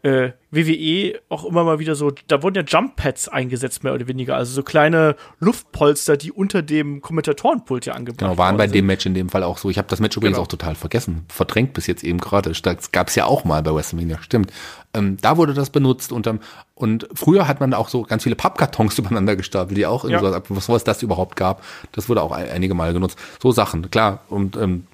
[0.05, 4.07] äh, WWE auch immer mal wieder so, da wurden ja Jump Pads eingesetzt, mehr oder
[4.07, 4.37] weniger.
[4.37, 8.75] Also so kleine Luftpolster, die unter dem Kommentatorenpult ja angebracht Genau, waren bei sind.
[8.75, 9.71] dem Match in dem Fall auch so.
[9.71, 10.45] Ich habe das Match übrigens Genau.
[10.45, 12.53] auch total vergessen, verdrängt bis jetzt eben gerade.
[12.53, 14.53] Das gab es ja auch mal bei WrestleMania, stimmt.
[14.93, 16.39] Ähm, da wurde das benutzt und, ähm,
[16.75, 20.21] und früher hat man auch so ganz viele Pappkartons übereinander gestapelt, die auch Ja.
[20.21, 21.63] so, bevor es das überhaupt gab,
[21.93, 23.19] das wurde auch ein- einige Mal genutzt.
[23.43, 24.21] So Sachen, klar.
[24.29, 24.87] Und ähm,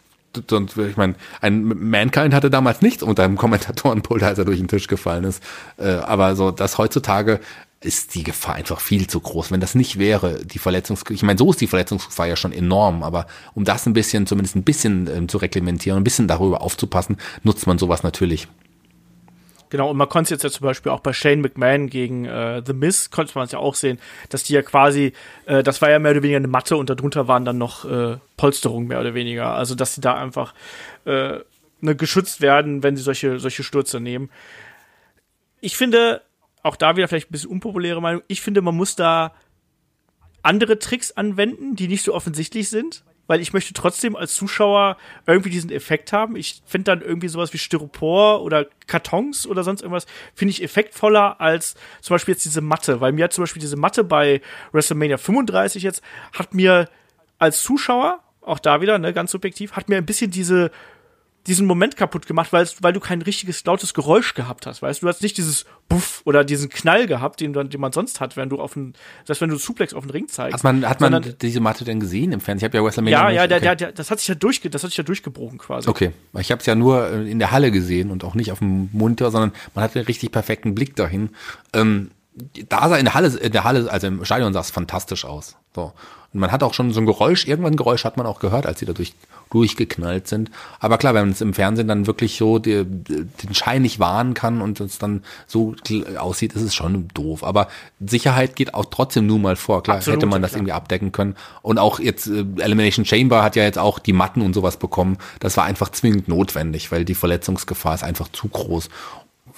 [0.49, 4.69] sonst, ich meine, ein Mankind hatte damals nichts unter einem Kommentatorenpult, als er durch den
[4.69, 5.43] Tisch gefallen ist.
[5.77, 7.41] Äh, aber so, das heutzutage
[7.83, 9.51] ist die Gefahr einfach viel zu groß.
[9.51, 13.03] Wenn das nicht wäre, die Verletzungs, ich meine, so ist die Verletzungsgefahr ja schon enorm,
[13.03, 17.17] aber um das ein bisschen, zumindest ein bisschen ähm, zu reglementieren, ein bisschen darüber aufzupassen,
[17.43, 18.49] nutzt man sowas natürlich.
[19.71, 22.61] Genau, und man konnte es jetzt ja zum Beispiel auch bei Shane McMahon gegen äh,
[22.67, 25.13] The Miz, konnte man es ja auch sehen, dass die ja quasi,
[25.47, 28.19] äh, das war ja mehr oder weniger eine Matte und darunter waren dann noch äh,
[28.37, 29.55] Polsterungen mehr oder weniger.
[29.55, 30.55] Also, dass sie da einfach
[31.05, 31.39] äh,
[31.81, 34.29] ne, geschützt werden, wenn sie solche, solche Stürze nehmen.
[35.61, 36.23] Ich finde,
[36.65, 39.35] auch da wieder vielleicht ein bisschen unpopuläre Meinung, ich finde, man muss da
[40.43, 45.51] andere Tricks anwenden, die nicht so offensichtlich sind, weil ich möchte trotzdem als Zuschauer irgendwie
[45.51, 46.35] diesen Effekt haben.
[46.35, 51.41] Ich finde dann irgendwie sowas wie Styropor oder Kartons oder sonst irgendwas, finde ich effektvoller
[51.41, 54.41] als zum Beispiel jetzt diese Matte, weil mir hat zum Beispiel diese Matte bei
[54.73, 56.03] WrestleMania 35 jetzt,
[56.37, 56.89] hat mir
[57.39, 60.73] als Zuschauer, auch da wieder, ne, ganz subjektiv, hat mir ein bisschen diese
[61.47, 65.07] diesen Moment kaputt gemacht, weil, weil du kein richtiges lautes Geräusch gehabt hast, weißt du?
[65.07, 68.51] Du hast nicht dieses Buff oder diesen Knall gehabt, den, den man sonst hat, wenn
[68.51, 68.93] du auf den,
[69.27, 70.55] das wenn du Suplex auf den Ring zeigst.
[70.55, 72.67] Hat man, hat man Sondern- diese Matte denn gesehen im Fernsehen?
[72.67, 73.65] Ich habe ja WrestleMania ja, nicht- ja, der, okay.
[73.65, 75.89] der, der, das hat sich ja durchge, das hat sich ja durchgebrochen quasi.
[75.89, 78.59] Okay, ich habe es ja nur äh, in der Halle gesehen und auch nicht auf
[78.59, 81.31] dem Monitor, sondern man hatte einen richtig perfekten Blick dahin.
[81.73, 82.11] Ähm,
[82.69, 85.57] da sah in der Halle, in der Halle, also im Stadion sah es fantastisch aus.
[85.75, 85.93] So.
[86.33, 88.65] Und man hat auch schon so ein Geräusch, irgendwann ein Geräusch hat man auch gehört,
[88.65, 89.15] als sie da durch,
[89.51, 90.51] durchgeknallt sind.
[90.79, 94.35] Aber klar, wenn man es im Fernsehen dann wirklich so die, den Schein nicht wahren
[94.35, 95.75] kann und es dann so
[96.17, 97.43] aussieht, ist es schon doof.
[97.43, 97.67] Aber
[97.99, 99.83] Sicherheit geht auch trotzdem nun mal vor.
[99.83, 100.59] Klar, Absolut, hätte man das klar.
[100.61, 101.35] irgendwie abdecken können.
[101.63, 105.19] Und auch jetzt äh, Elimination Chamber hat ja jetzt auch die Matten und sowas bekommen.
[105.41, 108.89] Das war einfach zwingend notwendig, weil die Verletzungsgefahr ist einfach zu groß.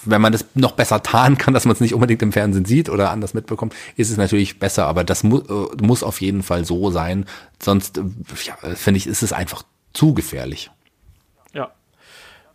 [0.05, 2.89] Wenn man das noch besser tarnen kann, dass man es nicht unbedingt im Fernsehen sieht
[2.89, 4.87] oder anders mitbekommt, ist es natürlich besser.
[4.87, 7.27] Aber das mu äh, muss auf jeden Fall so sein.
[7.63, 8.03] Sonst, äh,
[8.45, 9.63] ja, finde ich, ist es einfach
[9.93, 10.71] zu gefährlich.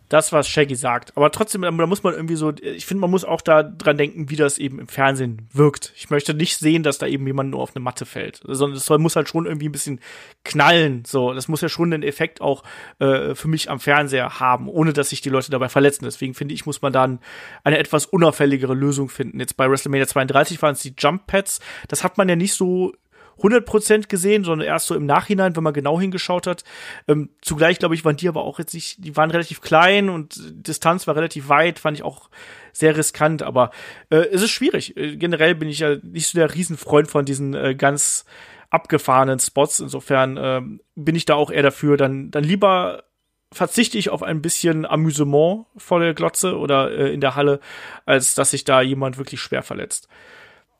[0.08, 1.16] Das, was Shaggy sagt.
[1.16, 4.30] Aber trotzdem, da muss man irgendwie so, ich finde, man muss auch da dran denken,
[4.30, 5.92] wie das eben im Fernsehen wirkt.
[5.96, 8.86] Ich möchte nicht sehen, dass da eben jemand nur auf eine Matte fällt, sondern es
[8.86, 10.00] soll, muss halt schon irgendwie ein bisschen
[10.44, 11.04] knallen.
[11.06, 12.62] So, das muss ja schon einen Effekt auch
[13.00, 16.04] äh, für mich am Fernseher haben, ohne dass sich die Leute dabei verletzen.
[16.04, 17.20] Deswegen finde ich, muss man dann
[17.62, 19.40] eine etwas unauffälligere Lösung finden.
[19.40, 21.60] Jetzt bei WrestleMania 32 waren es die Jump Pads.
[21.88, 22.94] Das hat man ja nicht so
[23.40, 26.64] 100% gesehen, sondern erst so im Nachhinein, wenn man genau hingeschaut hat.
[27.06, 30.38] Ähm, zugleich, glaube ich, waren die aber auch jetzt nicht, die waren relativ klein und
[30.66, 32.30] Distanz war relativ weit, fand ich auch
[32.72, 33.70] sehr riskant, aber
[34.10, 34.96] äh, es ist schwierig.
[34.96, 38.24] Äh, generell bin ich ja nicht so der Riesenfreund von diesen äh, ganz
[38.70, 39.80] abgefahrenen Spots.
[39.80, 43.04] Insofern ähm, bin ich da auch eher dafür, dann, dann lieber
[43.50, 47.60] verzichte ich auf ein bisschen Amüsement vor der Glotze oder äh, in der Halle,
[48.04, 50.08] als dass sich da jemand wirklich schwer verletzt.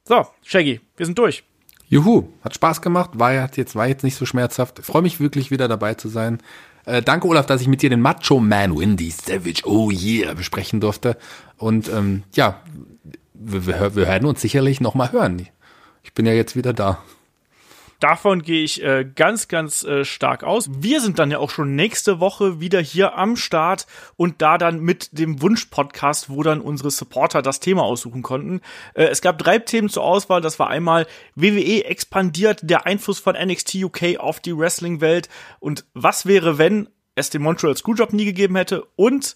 [0.04, 1.44] So, Shaggy, wir sind durch.
[1.88, 4.78] Juhu, hat Spaß gemacht, war jetzt, war jetzt nicht so schmerzhaft.
[4.78, 6.38] Ich freue mich wirklich wieder dabei zu sein.
[6.84, 10.80] Äh, danke, Olaf, dass ich mit dir den Macho Man Windy Savage, oh yeah, besprechen
[10.80, 11.16] durfte.
[11.56, 12.60] Und ähm, ja,
[13.34, 15.46] wir, wir, wir werden uns sicherlich noch mal hören.
[16.02, 16.98] Ich bin ja jetzt wieder da.
[18.00, 20.70] Davon gehe ich äh, ganz, ganz äh, stark aus.
[20.70, 24.80] Wir sind dann ja auch schon nächste Woche wieder hier am Start und da dann
[24.80, 28.60] mit dem Wunsch-Podcast, wo dann unsere Supporter das Thema aussuchen konnten.
[28.94, 30.40] Äh, es gab drei Themen zur Auswahl.
[30.40, 36.24] Das war einmal WWE expandiert, der Einfluss von NXT UK auf die Wrestling-Welt und was
[36.24, 39.34] wäre, wenn es den Montreal Screwjob nie gegeben hätte und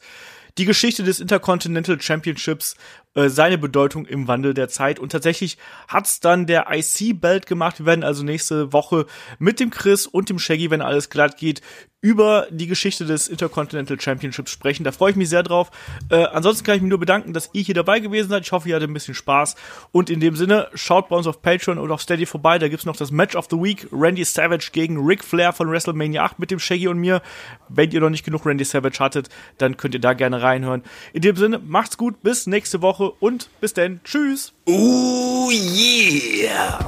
[0.58, 2.76] die Geschichte des Intercontinental Championships,
[3.14, 4.98] äh, seine Bedeutung im Wandel der Zeit.
[4.98, 5.58] Und tatsächlich
[5.88, 7.78] hat's dann der IC-Belt gemacht.
[7.78, 9.06] Wir werden also nächste Woche
[9.38, 11.60] mit dem Chris und dem Shaggy, wenn alles glatt geht,
[12.02, 14.82] über die Geschichte des Intercontinental Championships sprechen.
[14.82, 15.70] Da freue ich mich sehr drauf.
[16.10, 18.42] Äh, ansonsten kann ich mich nur bedanken, dass ihr hier dabei gewesen seid.
[18.42, 19.54] Ich hoffe, ihr hattet ein bisschen Spaß.
[19.92, 22.58] Und in dem Sinne, schaut bei uns auf Patreon oder auf Steady vorbei.
[22.58, 23.86] Da gibt's noch das Match of the Week.
[23.92, 27.22] Randy Savage gegen Ric Flair von WrestleMania 8 mit dem Shaggy und mir.
[27.68, 29.28] Wenn ihr noch nicht genug Randy Savage hattet,
[29.58, 30.82] dann könnt ihr da gerne reinhören.
[31.12, 34.00] In dem Sinne, macht's gut, bis nächste Woche und bis dann.
[34.04, 34.52] Tschüss.
[34.66, 36.78] Oh yeah!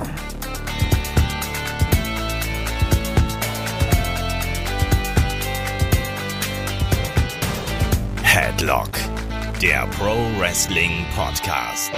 [8.22, 8.90] Headlock,
[9.62, 11.92] der Pro Wrestling Podcast.